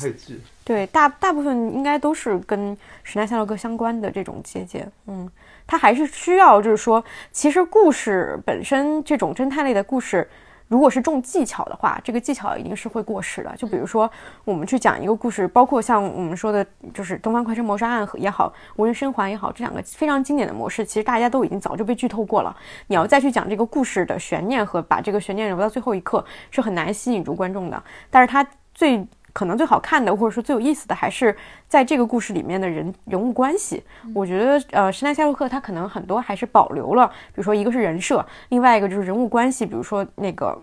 [0.65, 5.29] 对，大大部分应该都是跟时代夏洛克相关的这种结节，嗯，
[5.65, 10.27] 它还是需要，就是说，其实故事本身这种侦探类的故事，
[10.67, 13.55] 如果是重技巧的话，这个技巧一定是会过时的。
[13.55, 14.09] 就比如说，
[14.43, 22.55] 我们去讲一个故事，包括像我们说的，就是《东方快车谋杀案》也好，《无人生还》也好，这两个非常经典的模式，其实大家都已经早就被剧透过了。
[22.87, 27.83] 你要再去讲这个故事的悬念和把这个悬念留到最后一刻，是很难吸引住观众的。
[28.09, 29.05] 但是它最
[29.35, 31.35] 可能最好看的，或者说最有意思的，还是
[31.67, 33.83] 在这个故事里面的人人物关系。
[34.13, 40.57] 我觉得，呃，《神探夏洛克》它可能很多还是保留了，比如说一个是人设，另外一个就是人物关系，比如说那个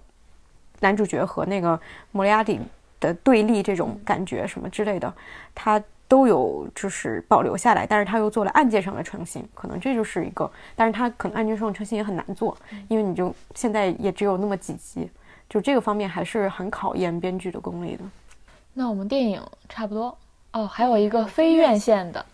[0.80, 1.78] 男主角和那个
[2.12, 2.58] 莫里亚蒂
[2.98, 5.12] 的对立这种感觉什么之类的，
[5.54, 5.78] 他
[6.08, 12.56] 都有就是保留下来，但是他又做了案件上的创新，可能这就是一个，但是他可能案件上的创新也很难做，
[12.88, 15.10] 因为你就现在也只有那么几集，
[15.46, 18.04] 就这个方面还是很考验编剧的功力的。
[18.74, 20.16] 那我们电影差不多
[20.52, 22.24] 哦，还有一个非院线的，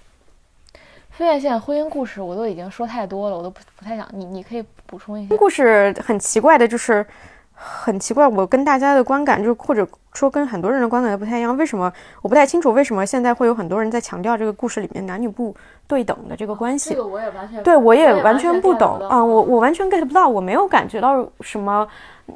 [1.10, 5.36] 非院线婚姻故事我都已经说太多了，我都不不太想你你可以补充一下。
[5.36, 7.04] 故事很奇怪的，就是
[7.52, 11.56] 很奇怪，我跟大家的观感，就是或者说跟很多人的观感都不太一样。
[11.56, 12.72] 为什么我不太清楚？
[12.72, 15.54] 为什么现在会有很多人在强调这个故事里面男女不
[15.86, 16.90] 对等的这个关系？
[16.90, 21.86] 这个我也完全对我也完完全不懂到啊，我我完全 get 不到，我没有感觉到什么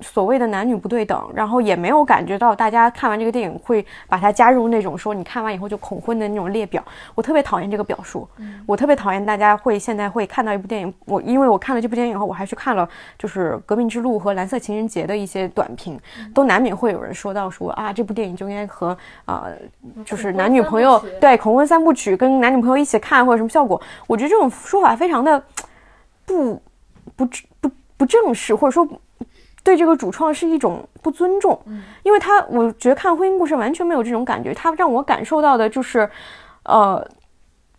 [0.00, 6.82] 所谓的男女不对等，然后也没有感觉到大家看完这个电影会把它加入那种说你看完以后就恐婚的那种列表，
[7.14, 8.26] 我特别讨厌这个表述，
[8.66, 12.88] 我特别讨厌大家会现在会看到一部电影，我因为我看了这部电影以后，我还去看了
[13.18, 16.00] 就是《革命之路》和《蓝色情人节》的一些短评，
[16.34, 19.52] 都难免会有人说到说啊这部电影就应该和呃
[20.04, 25.42] 就是男女朋友对恐婚三部曲跟男女朋友一起看或者什么效果，我觉得这种说法非常的
[26.24, 26.60] 不
[27.16, 27.26] 不
[27.60, 28.86] 不不正式，或者说
[29.62, 31.60] 对这个主创是一种不尊重。
[32.02, 36.08] 因为他我觉得看婚姻故事完全没有这种感觉，他让我感受到的就是，
[36.64, 37.06] 呃。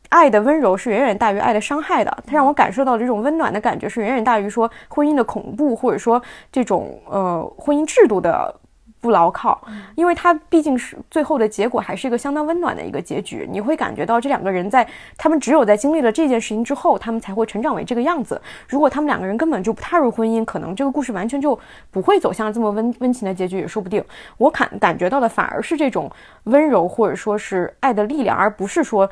[0.09, 8.55] 爱的温柔是远远大于爱的伤害的，它让我感受到这种温暖的感觉是远远大于说婚姻的恐怖，或者说这种呃婚姻制度的
[9.03, 9.61] 不牢靠，
[9.95, 13.45] 因为他毕竟是最后的结果还是一个相当温暖的一个结局。
[13.51, 18.41] 你会感觉到这两个人在他们只有在经历了这件事情之后，他们才会成长为这个样子。
[18.69, 21.59] 如果他们两个人根本就不踏入婚姻，可能这个故事完全就
[21.91, 24.01] 不会走向这么温温情的结局，也说不定。
[24.37, 26.09] 我感感觉到的反而是这种
[26.45, 29.09] 温柔，或者说是爱的力量，而不是说。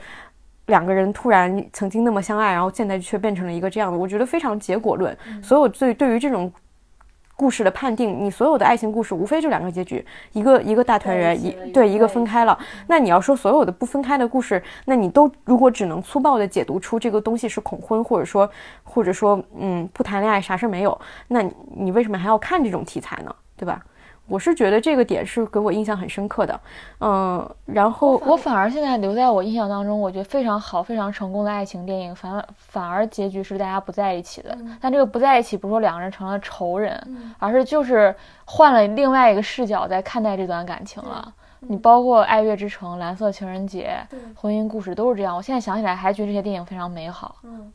[0.68, 5.18] 两个人突然曾经那么相爱，然后现在却变成了一个这样的，我觉得非常结果论。
[5.44, 6.50] 所有对对于这种
[7.42, 12.56] 故事的判定，你所有的爱情故事无非就两个结局，一个一个大团圆，一对一个分开了。
[12.86, 18.48] 那你要说所有的不分开的故事，那你都如果只能粗暴的解读出这个东西是恐婚，或者说
[18.84, 20.96] 或者说嗯不谈恋爱啥事儿没有，
[21.30, 23.36] 那你你为什么还要看这种题材呢？
[23.58, 23.84] 对吧？
[24.32, 26.58] 我是觉得这个点是给我印象很深刻的，
[27.02, 34.58] 嗯，然后我反而现在留在我印象当中，我觉得非常好、非常成功的爱情电影，反而反而结局是大家不在一起的。
[34.80, 36.98] 但这个不在一起，不是说两个人成了仇人，
[37.40, 41.34] 而是就是换了另外一个视角在看待这段感情了。
[41.60, 43.98] 你包括《爱乐之城》《蓝色情人节》
[44.34, 45.36] 婚姻故事都是这样。
[45.36, 47.36] 我现在想起来还觉得这些电影非常美好。
[47.44, 47.70] 嗯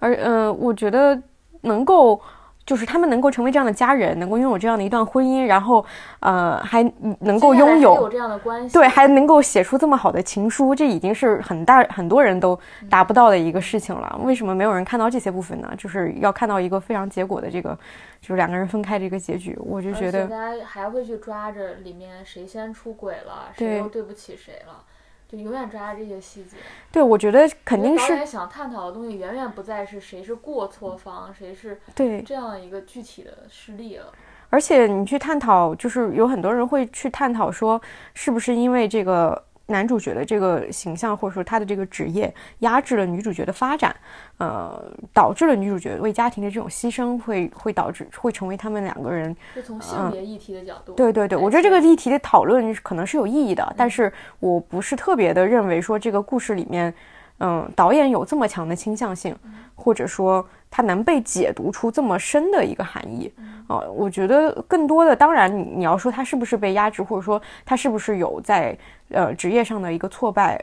[0.00, 1.20] 而呃，我觉得
[1.60, 2.18] 能够。
[2.64, 5.84] 就是他们能够成为这样的家人，能够拥有这样的一段婚姻，然后，
[6.20, 6.82] 呃，还
[7.20, 12.58] 能够拥有接下来还有这样的关系，对，还能够写出这么好的情书，这已经是很大很多人都
[12.88, 14.20] 达不到的一个事情了。
[14.22, 15.72] 为什么没有人看到这些部分呢？
[15.76, 17.76] 就是要看到一个非常结果的这个，
[18.20, 19.58] 就是两个人分开这个结局。
[19.60, 24.84] 我就觉得，大家还会去抓着里面谁先出轨了，谁又对不起谁了，
[25.32, 26.58] 就永远抓着这些细节。
[26.90, 34.12] 对我觉得肯定是导演想探讨的东西远远不再是谁是过错方，谁是对，这样一个具体的事例了。
[34.50, 37.80] 而且你去探讨，就是有很多人会去探讨说，
[38.12, 43.94] 是不是因为这个男主角的这个形象或者说他的这个职业压制了女主角的发展，
[44.38, 56.92] 呃，导致了女主角为家庭的这种牺牲会会导致会成为他们两个人是从性别议题的角度，对对对，我觉得这个议题的讨论可能是有意义的，但是我不是特别的认为说这个故事里面，
[57.38, 59.34] 嗯，导演有这么强的倾向性，
[59.74, 63.32] 或者说它能被解读出这么深的一个含义。
[63.68, 68.76] 呃，我觉得更多的，当然你你要说他是不是被压制，或者说他是不是有在
[69.10, 70.62] 呃职业上的一个挫败，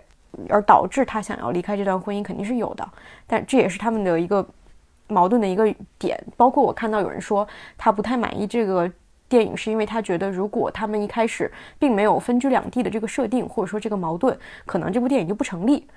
[0.49, 2.87] 而导致他想要离开这段婚姻，肯定是有的。
[3.25, 4.45] 但这也是他们的一个
[5.07, 6.21] 矛盾的一个点。
[6.37, 8.91] 包括我看到有人说他不太满意这个
[9.27, 15.87] 电影，是因为他觉得如果他们一开始并没有分居两地的这个设定，或者说这个矛盾，可能这部电影就不成立。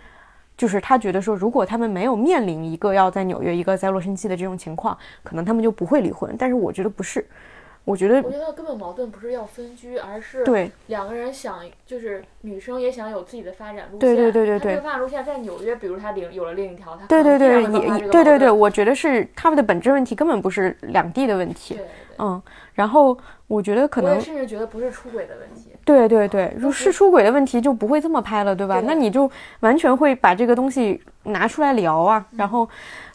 [0.57, 6.35] 就是他觉得说，如果他们没有面临一个要在纽约，一个在洛杉矶的这种情况，可能他们就不会离婚。
[6.39, 7.27] 但是我觉得不是，
[7.85, 13.99] 我觉得我觉得根本矛盾不是要分居，而是对两个人想，就是女生也想有自己的发展路线。
[13.99, 21.75] 对对对对对这个发展路线在纽约，比如她领有了另一条，他对对对，也对对对，我觉得是他们的本质问题根本不是两地的问题。
[21.75, 21.87] 对对
[22.19, 22.41] 嗯，
[22.75, 23.17] 然后
[23.47, 25.71] 我觉得可能甚至觉得不是出轨的问题。
[25.85, 28.81] 对对对，如就是是出轨的问题就不会这么拍了，对吧？
[28.81, 29.31] 对那你就
[29.61, 32.25] 完全会把这个东西拿出来聊啊。
[32.37, 32.69] 然后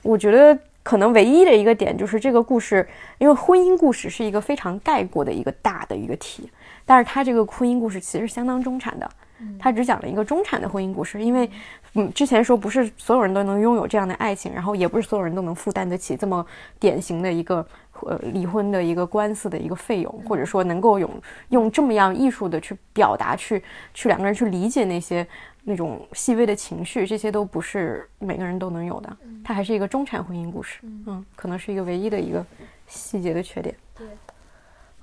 [0.03, 6.49] 我觉得可能唯一的一个点就是这个故事，因为婚姻故事是一个非常概括的一个大的一个题，
[6.85, 9.09] 但是它这个婚姻故事其实相当中产的，
[9.57, 11.49] 他只讲了一个中产的婚姻故事，因为。
[11.93, 16.45] 嗯，之前说不是所有人都能拥有这样的爱情，然后也不是所有人都能负担得起这么
[16.79, 17.65] 典型的一个
[18.03, 21.09] 呃离婚的一个官司的一个费用，或者说能够用
[21.49, 23.63] 用这么样艺术的去表达，去
[23.93, 25.27] 去两个人去理解那些
[25.63, 29.17] 那种细微的情绪，这些都不是每个人都能有的。
[29.43, 32.45] 它还是一个中产婚姻故事，嗯，可能是一个唯一的一个
[32.85, 33.75] 细节的缺点。
[33.97, 34.05] 对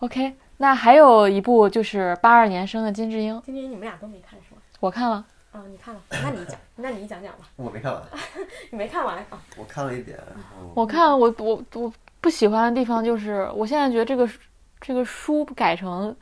[0.00, 4.60] OK，那还有一部就是八二年生的金智英，金智英你们俩都没看是吗？
[4.80, 7.48] 我看了，啊，你看了，那你讲，那你讲讲吧。
[7.56, 8.02] 我没看完，
[8.70, 9.42] 你没看完啊？
[9.56, 10.18] 我看了一点。
[10.74, 11.92] 我看我我我
[12.24, 14.26] 不喜欢的地方就是，我现在觉得这个
[14.80, 16.16] 这个书改成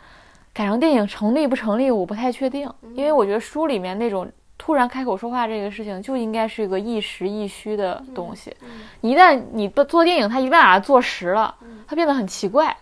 [0.52, 8.52] 改成电影成立不成立，我不太确定，因为我觉得书里面那种突然开口说话这个事情就应该是一个一实一虚的东西，
[9.00, 11.54] 一旦你不做电影，它一旦把它做实了，
[11.86, 12.76] 它变得很奇怪，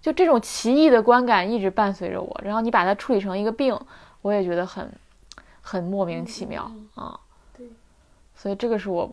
[0.00, 3.78] 就这种奇异的观感一直伴随着我，然后你把它处理成一个病，
[4.22, 4.90] 我也觉得很
[5.60, 7.20] 很莫名其妙啊。
[7.58, 7.66] 对，
[8.34, 9.12] 所以这个是我，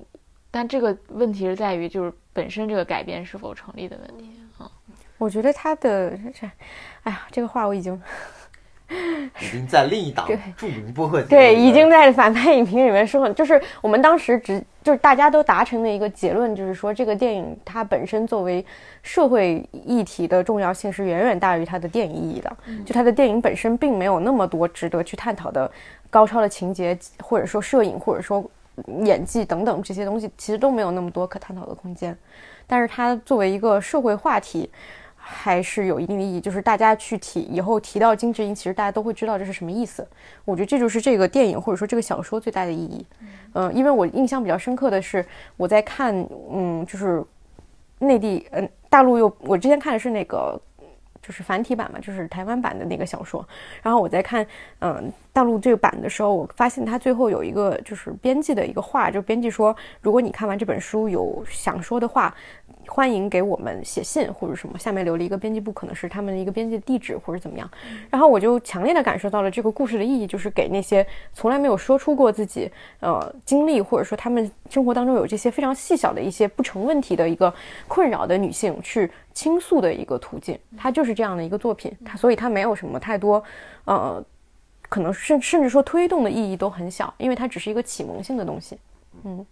[0.50, 4.70] 但这个问题是在于就是本身这个改变是否成立的问题啊。
[5.18, 6.50] 我觉得他的这，
[7.04, 8.02] 哎呀，这个话我已经
[9.40, 18.66] 已经在另一档对著名播客对，已经在反派影评里面说了，就是我们当时只就是大家都达成的一个结论，就是说这个电影它本身作为
[19.04, 22.58] 社会议题的重要性是远远大于它的电影意义的。
[22.86, 25.72] 就它的电影本身并没有那么多值得去探讨的
[26.10, 28.44] 高超的情节，或者说摄影，或者说
[29.04, 32.18] 演技等等这些东西，其实都没有那么多可探讨的空间。
[32.66, 34.70] 但是它作为一个社会话题，
[35.16, 36.40] 还是有一定的意义。
[36.40, 40.08] 就是大家去提以后提到金智英，其实大家都会知道这是什么意思。
[40.46, 43.06] 我觉得这就是这个电影或者说这个小说最大的意义。
[43.54, 45.26] 嗯、因为我印象比较深刻的是
[45.58, 46.16] 我在看，
[46.52, 47.24] 嗯，就是
[48.00, 50.60] 内地，嗯、大陆又我之前看的是那个。
[51.22, 53.48] 就是繁体版嘛，就是台湾版的那个小说。
[53.82, 54.46] 然后我在看，
[54.80, 62.34] 嗯，大陆这个版的时候，我发现它最后有一个就是编辑的一个话，就编辑说，如果你看完这本书有想说的话，
[62.88, 67.70] 欢迎给我们写信或者什么，下面留了一个编辑部，可能是他们的一个编辑地址或者怎么样。
[68.10, 77.54] 然后我就强烈的感受到了这个故事的意义，就是给那些从来没有说出过自己呃经历，或者说他们生活当中有这些非常细小的一些不成问题的一个
[77.88, 80.58] 困扰的女性去倾诉的一个途径。
[80.78, 83.44] 它就是这样的一个作品，它所以它没有什么太多
[83.86, 84.24] 呃，
[84.90, 88.78] 可能甚甚至说推动的意义都很小，因为它只是一个启蒙性的东西。
[89.24, 89.46] 嗯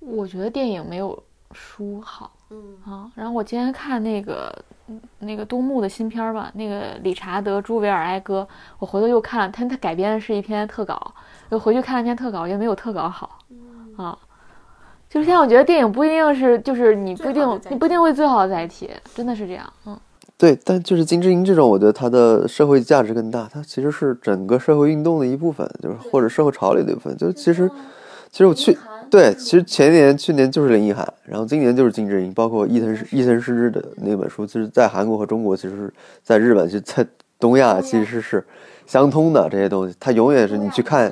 [0.00, 1.20] 我觉得电影没有
[1.52, 3.10] 书好，嗯啊。
[3.14, 4.54] 然后我今天看那个
[4.88, 8.46] 嗯那个东木的新片儿吧，那个理查德·朱维尔哀歌，
[8.78, 11.14] 我回头又看了，他他改编的是一篇特稿，
[11.50, 13.38] 又回去看了一篇特稿，也没有特稿好，
[13.96, 14.18] 啊。
[15.08, 19.98] 就是现在，我觉得电影不一定是，就是你不一定你不一定会最好的载体，真的是这样，嗯。
[20.38, 27.16] 对，但就是金智英这种，我觉得他的社会价值更大，它其实是整个社会运动的一部分，就是或者社会潮流的一部分。
[27.16, 27.70] 就是其实，
[28.30, 28.76] 其实我去
[29.08, 35.92] 对，其实前年、去年就是林奕涵，然后今年就是金智英，包括伊藤伊藤诗织的那本书，其实在韩国和中国，其实
[36.22, 37.06] 在日本，其实在
[37.38, 38.44] 东亚其实是
[38.86, 39.94] 相通的这些东西。
[40.00, 41.10] 它永远是你去看，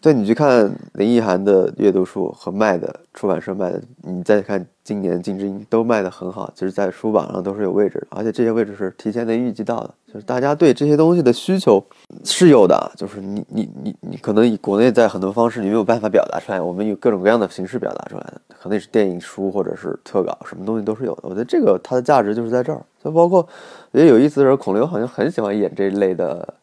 [0.00, 11.84] 对你去看林奕涵的阅读书和卖的出版社卖的，你再看今年金枝英都卖的很好，其实，在书榜上都是有位置的，而且这些位置是提前能预计到的，就是大家对这些东西的需求
[12.24, 21.24] 是有的，就是你你你你可能以国内在很多方式你没有办法表达出来，我们有各种各样的形式表达出来的，可能是电影、书或者是特稿，什么东西都是有的。
[21.24, 23.46] 我觉得这个它的价值就是在这儿，就包括
[23.92, 26.54] 我觉得有意思的是，孔刘好像很喜欢演这一类的。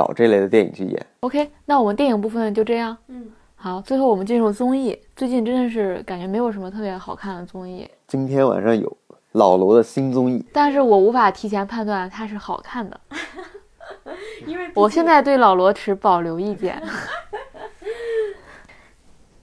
[0.00, 1.06] 找这类的电影去演。
[1.20, 2.96] OK，那我们电影部分就这样。
[3.08, 4.98] 嗯，好，最后我们进入综艺。
[5.14, 7.86] 最近真的是感觉没有什么特别好看的综艺。
[8.08, 8.96] 今天晚上有
[9.32, 12.98] 老罗的新综艺，但是我无法提前判断它是好看的，
[14.46, 16.82] 因为我现在对老罗持保留意见。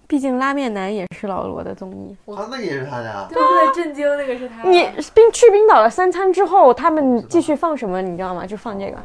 [0.07, 3.27] 毕竟拉面男也是老罗的综艺，他那个也是他的啊。
[3.29, 3.83] 对不对？
[3.83, 4.67] 震惊，那个是他。
[4.67, 8.01] 你冰去冰岛了三餐之后，他们继续放什么？
[8.01, 8.43] 你知道吗？
[8.47, 8.97] 就放这个。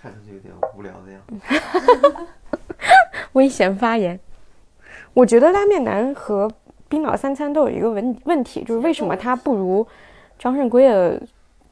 [0.00, 2.26] 看上去有点无聊的样子。
[3.32, 4.18] 危险发言。
[5.14, 6.48] 我觉得拉面男和
[6.88, 9.86] 冰岛三餐都有一个问问题，就是为什么他不如
[10.38, 11.20] 张胜圭的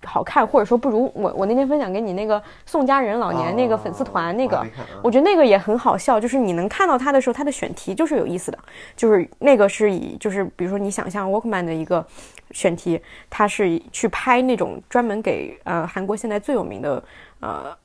[0.04, 4.66] 好看，或者说不如我我那天分享给你那个宋佳人老年那个粉丝团那个，
[5.02, 6.18] 我觉得那个也很好笑。
[6.18, 8.58] 就是你能看到他的时候，他的选题就是有意思的，
[8.96, 12.04] 就是那个是以就是比如说你想象 Walkman 的一个
[12.50, 13.00] 选题，
[13.30, 17.02] 他是去拍那种专门给呃韩国现在最有名的
[17.40, 17.76] 呃。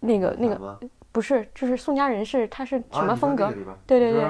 [0.00, 0.78] 那个那个
[1.12, 3.46] 不是，就是宋佳人是她是什么风格？
[3.84, 4.22] 对对对，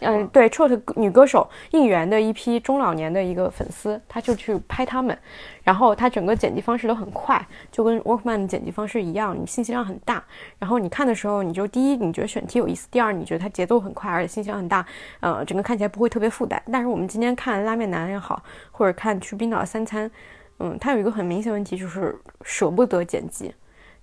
[0.00, 5.16] 嗯对，trot 女歌手应援的一批中老年的一个粉丝，他就去拍他们，
[5.64, 7.42] 然后他整个剪辑方式都很快，
[7.72, 10.22] 就跟 Workman 的剪辑方式一样，你信息量很大。
[10.58, 14.84] 然后你看的时候，你就第一你觉得选题有意思，第二你觉得它节奏很快，而且信息量很大，
[15.20, 16.62] 呃，整个看起来不会特别负担。
[16.70, 20.10] 但是我们今天看拉面男也好，或者看去冰岛三餐，
[20.58, 23.54] 嗯，它有一个很明显问题就是舍不得剪辑。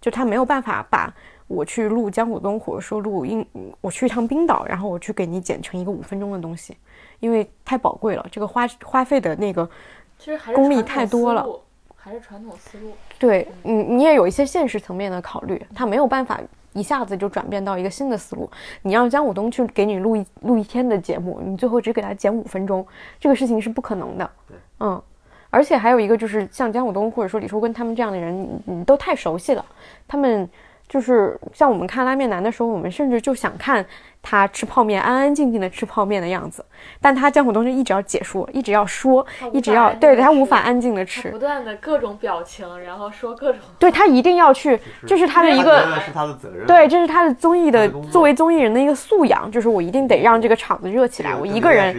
[0.06, 1.12] 就他没有办法把
[1.48, 3.44] 我去录江武东，或者说录音，
[3.82, 6.78] 我去一趟冰岛，然后我去给你剪成一个五分钟的东西，
[7.20, 9.68] 因为太宝贵了，这个花花费的那个
[10.20, 11.44] 其实功力太多了，
[11.96, 12.92] 还是传统思路。
[13.18, 16.40] 对，你你也有一些现实层面的考虑，他没有办法
[16.74, 18.48] 一下子就转变到一个新的思路。
[18.84, 22.86] 你让江武东去给你录一录一天的节目，你最后只给他剪五分钟，
[23.20, 24.32] 这个事情是不可能的。
[24.82, 25.02] 嗯。
[25.56, 29.66] 而且还有一个就是像姜武东或者说李淑根他们这样的人，你都太熟悉了。
[30.06, 30.50] 他们
[30.88, 33.86] 就是像我们看拉面男的时候，我们甚至就想看
[34.22, 36.64] 他吃泡面，安安静静的吃泡面的样子。
[37.02, 43.62] 但他江虎东就一直要解说，一直要说，一直要对他无法安静的吃，不断的各种表情，然后说各种。
[43.80, 46.66] 对他一定要去，这是他的一个，是他的责任。
[46.68, 51.36] 对，这是他的综艺的作为综艺人的一个素养，就是我一定得让这个场子热起来。
[51.36, 51.96] 我一个人，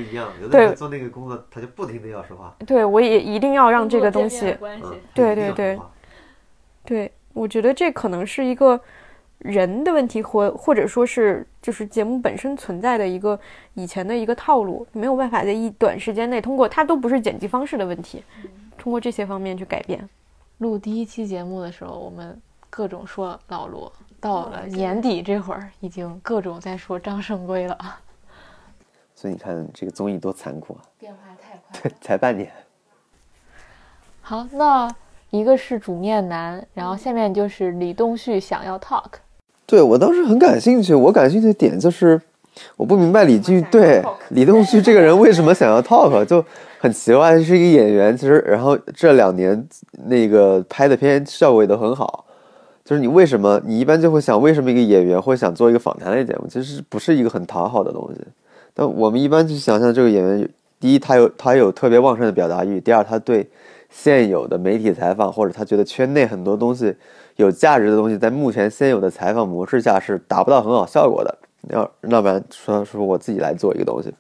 [0.51, 2.55] 对做那个工作，他就不停的要说话。
[2.67, 4.57] 对，我也一定要让这个东西。
[5.15, 5.79] 对对对，
[6.85, 8.81] 对，我觉得这可能是一个。
[9.41, 13.39] 人的问题，或或者说是就是节目本身存在的一个
[13.75, 18.25] 以前的一个套路，没有办法在一短时间内通过它都不是剪辑方式的问题，
[18.79, 20.09] 通过这些方面去改变。
[20.57, 22.41] 录第一期节目的时候，我们
[22.71, 27.79] 各种说老罗，到了年底这会儿，已经各种在说张胜圭了。
[29.15, 30.81] 所以你看这个综艺多残酷啊！
[30.99, 32.51] 变化太快，对，才半年。
[34.23, 34.91] 好，那
[35.31, 39.11] 一个是煮面男，然后下面就是李栋旭想要 talk。
[39.67, 42.21] 对我当时很感兴趣，我感兴趣的点就是，
[42.77, 46.45] 我不明白李俊对 李栋旭这个人为什么想要 talk，就
[46.79, 49.67] 很奇怪，是一个演员，其实然后这两年
[50.07, 52.25] 那个拍的片效果也都很好，
[52.85, 58.21] 就是你为什么你一般就会想为什么一个演员会想做一个访谈类节目，其实不是一个很讨好的东西，
[58.73, 60.49] 但我们一般去想象这个演员，
[60.79, 63.51] 第一他有他有特别旺盛的表达欲，第二他对
[63.97, 66.95] 现有的媒体采访或者他觉得圈内很多东西。
[67.37, 71.39] 有价值的东西，在目前现有的采访模式下是达不到很好效果的。
[71.69, 74.11] 要要不然说说我自己来做一个东西，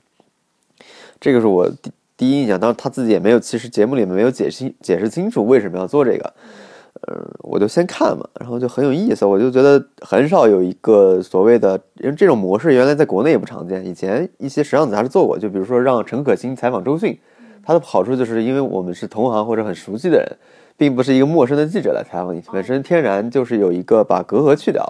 [1.18, 2.60] 这个是我第第一印象。
[2.60, 6.32] 当然他自己也没有，其实节目里面没有解释解释清楚为什么要做这个。
[7.08, 9.24] 嗯，我就先看嘛，然后就很有意思。
[9.24, 13.86] 我就觉得很少有一个所谓的，因为这种模式原来在国内也不常见。
[13.86, 17.18] 以前一些时尚杂志做过，就比如说让陈可辛采访周迅，
[17.66, 20.38] 它的好处就是因为我们是同行或者很熟悉的人。
[20.78, 24.84] 并不是一个陌生的记者来采访你，本身天然就是有一个把隔阂去掉，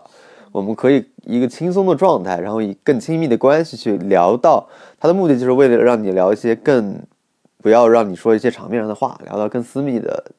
[0.50, 7.00] 我们可以一个轻松的状态，然后以更亲密的关系去聊到，他的目的就是为了让你聊一些更，
[7.62, 10.32] 不要让你说一些场面上的话，聊到更私密的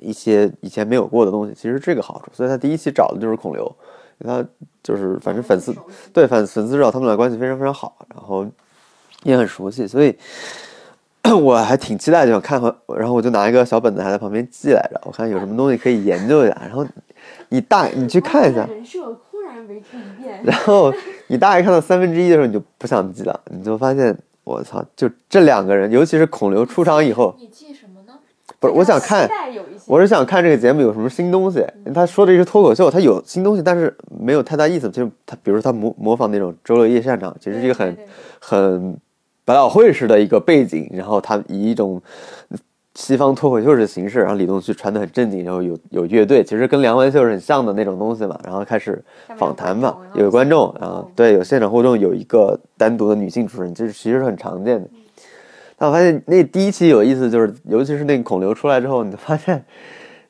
[0.00, 3.70] 一些以前没有过的东西，其实这个好处，所以他第一期找的就是孔刘，
[4.24, 4.42] 他
[4.82, 5.76] 就是反正粉丝
[6.10, 8.46] 对粉粉丝知道他们俩关系非常非常好，然后
[9.24, 10.16] 也很熟悉，所以。
[11.40, 16.56] 我还挺期待，就想看和，然后我就拿一个小本子还在旁边记来着，我看有什么东西可以研究一下。
[16.66, 16.84] 然后
[17.48, 18.66] 你大，你去看一下。
[18.66, 18.98] 人设
[19.30, 20.40] 突然可以听一遍。
[20.42, 20.92] 然后
[21.28, 28.14] 你大概看到三分之一的时候，你就不想记了，你就发现我操，就这两个人，尤其是孔刘出场以后，你记什么呢？
[28.58, 29.28] 不是我想看，
[29.86, 31.64] 我是想看这个节目有什么新东西。
[31.94, 34.90] 他说的是脱口秀，他有新东西，但是没有太大意思。
[34.90, 37.96] 就是他，比如他模模仿那种周六夜现场，其实是一个很
[38.40, 38.96] 很
[39.44, 42.00] 百老汇式的一个背景，然后他以一种。
[42.94, 48.38] 西方脱口秀的形式，然后李东旭穿的很正经，然后有有乐队，其实跟梁文秀是很像的那种东西嘛。
[48.44, 49.02] 然后开始
[49.38, 54.86] 访谈嘛，有观众，然后对有现场互动，有一个单独的女性主持人，这其实是很常见的。
[55.78, 59.64] 但我发现那第一期有意思，就是尤其是那个孔刘出来之后，你发现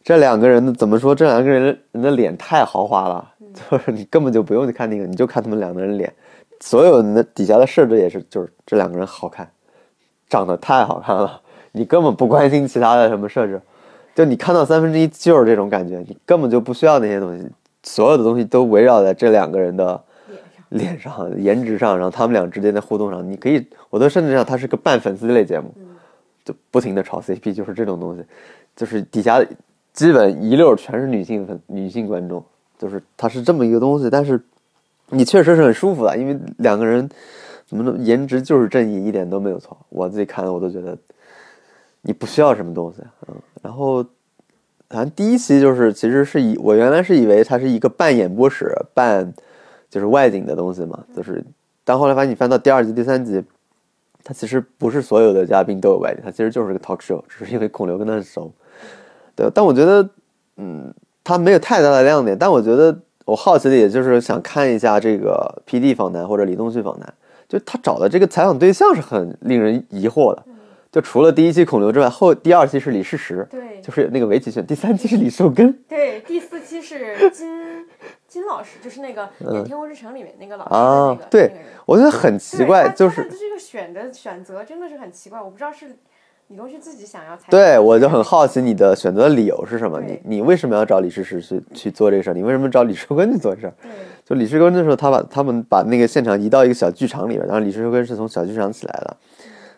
[0.05, 1.13] 这两个人怎么说？
[1.13, 3.29] 这两个人人的脸太豪华了，
[3.69, 6.13] 就是你根本就不用去看那个，你就看他们两个人脸，
[6.63, 9.51] 所有那底下的设置也是，就是这两个人好看，
[10.29, 11.41] 长得太好看了。
[11.73, 13.61] 你根本不关心其他的什么设置，
[14.15, 17.45] 就你看到三分之一就是这种感觉，你根本就不需要那些东西，
[17.83, 20.01] 所有的东西都围绕在这两个人的
[20.69, 23.29] 脸上、颜值上，然后他们俩之间的互动上。
[23.29, 25.75] 你可以，我都甚至上它是个半粉丝类节目，
[26.45, 28.25] 就不停的炒 CP，就是这种东西，
[28.77, 29.45] 就是底下
[29.93, 32.45] 基本一溜全是女性粉、女性观众，
[32.79, 34.09] 就是它是这么一个东西。
[34.09, 34.41] 但是
[35.13, 37.09] 你确实是很舒服的，因为两个人
[37.67, 39.77] 怎么能颜值就是正义，一点都没有错。
[39.89, 40.97] 我自己看我都觉得。
[42.05, 44.05] 你不需要什么东西，嗯，然后，
[44.91, 49.33] 反正第一期就是其实是以我原来是以为它是一个半演播室半
[49.89, 51.45] 就是外景的东西嘛，就是，
[51.85, 53.41] 但后来发现你翻到第二集第三集，
[54.25, 58.53] 它其实不是所有的嘉宾都有外景，它其实就是个 talk show，只是因为孔刘跟他很熟，
[59.37, 60.11] 对，但我觉得，
[60.57, 67.13] 嗯，它没有太大的亮点，但我觉得我好奇的也就是想看一下这个 P D 访谈或者李东旭访谈，
[67.49, 70.43] 就他找的这个采访对象是很令人疑惑的。
[70.91, 77.87] 就除了第一期孔刘之外，后第二期是李世石，对，就是那个围棋选，第三期是李寿根，对，第四期是金
[78.29, 81.51] 金老师，就是那个演《天空之城》里面那个老师啊，对，
[81.87, 85.97] 我觉得很奇怪，就是这个选的选择真的是很奇怪，我不知道是
[86.53, 89.99] 李东是自己想要采对，我就很好奇你的选择理由是什么？
[90.03, 92.35] 你你为什么要找李世石去去做这个事儿？
[92.35, 93.73] 你为什么找李世根去做这事儿？
[94.23, 99.17] 就李世根那时候，他把他们把那个现场移到一个小剧场里边，然后李世根是从小剧场起来的。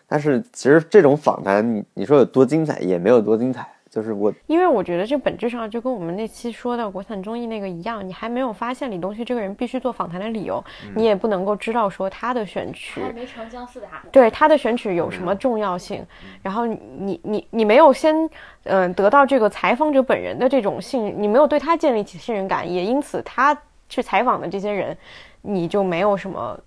[0.05, 3.65] 但是其实这种访谈，你你说有多精彩，也没有多精彩。
[3.95, 10.61] 就是我，因为我觉得这本质上就跟我们那期说的国产综艺那个一样，你还没有发现李东旭这个人必须做访谈的理由，
[10.97, 16.05] 你也不能够知道说他的选曲，没成姜思达，对他的选曲有什么重要性。
[16.41, 18.29] 然后你你你没有先
[18.63, 23.57] 嗯得到这个采访者本人的这种信，你没有对他建立起信任感，也因此他
[23.87, 24.97] 去采访的这些人，
[25.41, 26.59] 你就没有什么。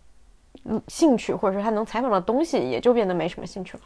[0.87, 3.81] 兴趣，或者说他能采访的东西，也就变得没什么兴趣了。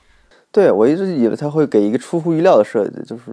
[0.52, 3.32] 对我一直以为他会给一个出乎意料的设计，就是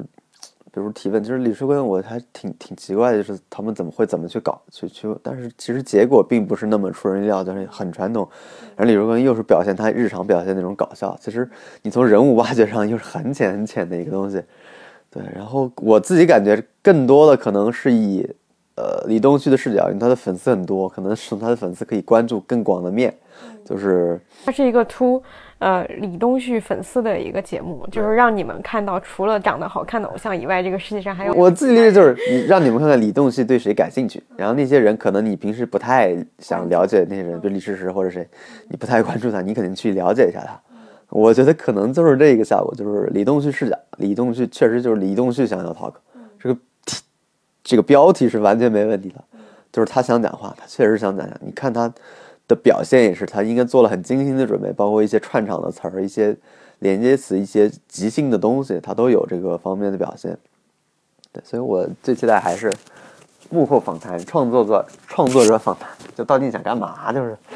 [0.72, 8.26] 比如提问，就是李世坤，我还挺挺奇怪的，就是他们怎么会怎么去搞去去，但是其实结果并不是那么出人意料，就是很传统。
[8.78, 11.50] 然后李世坤又是表现他日常表现那种搞笑，其实
[11.82, 14.42] 你从人物挖掘上又是很浅很浅的一个东西。
[15.12, 18.22] 对，然后我自己感觉更多的可能是以
[18.76, 23.14] 呃李东旭的视角，因为他的粉丝很多，可能是他的粉丝可以关注更广的面。
[23.66, 25.22] 就是他是一个突
[25.60, 38.26] 呃李东旭粉丝的一个节目，就是让你们看到除了长得好看的偶像以外，这个世界上还有我自己理解就是你让你们看看李东旭对谁感兴趣，然后那些人可能你平时不太想了解那些人，比如李世石或者谁，
[38.70, 40.60] 你不太关注他，你肯定去了解一下他。
[41.10, 45.94] 我觉得可能就是这个效果，就是李东旭视角，李东旭确实就是李东旭想要 talk，
[46.40, 46.56] 这个
[46.86, 47.02] 题
[47.64, 49.16] 这个标题是完全没问题的，
[49.74, 51.92] 就是他想讲话，他确实想讲讲，你看他。
[52.50, 56.36] 的表现也是，他应该做了很精心的准备，包括一些串场的词儿、一些
[56.80, 60.36] 连接词、一些即兴的东西，他都有这个方面的表现。
[61.32, 62.76] 对，所以我最期待还是
[63.52, 67.14] 幕后访谈、创作者、创作者访谈，就到底想干嘛？
[67.14, 67.38] 就是，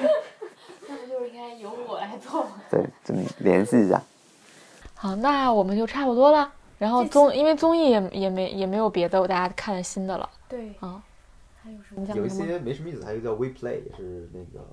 [0.88, 2.52] 那不就是应该由我来做吗？
[2.70, 4.00] 对，就你联系一下。
[4.94, 6.54] 好，那我们就差不多了。
[6.78, 10.30] 然后综，因为综艺也也没也没有别的大家看的新的了。
[10.48, 11.02] 对，啊，
[11.64, 12.06] 还有什么？
[12.16, 14.64] 有一些没什么意思，还有一个叫 WePlay，也是那个。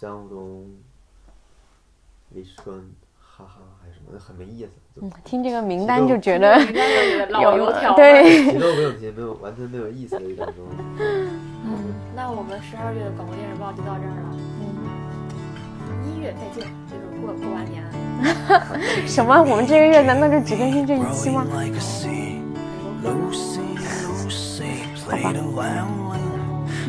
[0.00, 0.64] 江东、
[2.30, 2.74] 李春，
[3.18, 4.70] 哈哈，还有什么很没意思。
[5.02, 6.56] 嗯，听这个名单就觉得
[7.28, 7.94] 老油条。
[8.00, 10.76] 对，提都不用提，没有完全没有意思的一点东西。
[11.66, 14.34] 嗯，那我们十二月的广播电视报就到这儿了。
[14.62, 14.64] 嗯，
[16.08, 17.84] 一月再见，就是过过完年。
[19.06, 19.36] 什么？
[19.42, 21.44] 我们这个月难道就只更新这一期吗？
[25.10, 25.18] 好
[25.60, 26.09] 吧。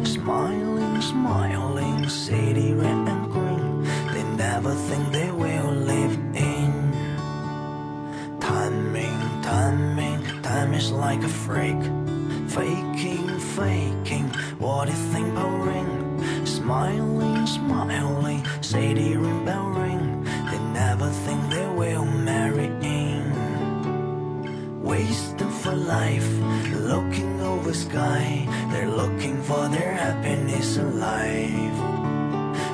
[0.06, 3.84] Smiling smiling, city red and green
[4.14, 6.72] they never think they will live in
[8.40, 11.82] timing timing time is like a freak
[12.48, 14.28] faking faking
[14.62, 15.34] What do you think
[15.68, 16.46] ring?
[16.46, 20.24] Smiling, smiling, the ring bell ring.
[20.24, 22.66] They never think they will marry
[23.00, 23.24] in.
[24.84, 26.28] Wasting for life,
[26.74, 28.48] looking over sky.
[28.72, 31.78] They're looking for their happiness in life.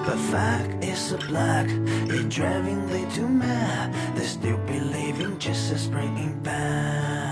[0.06, 3.94] But fact is a black, it driving they too mad.
[4.16, 7.27] They still believing just as bringing back.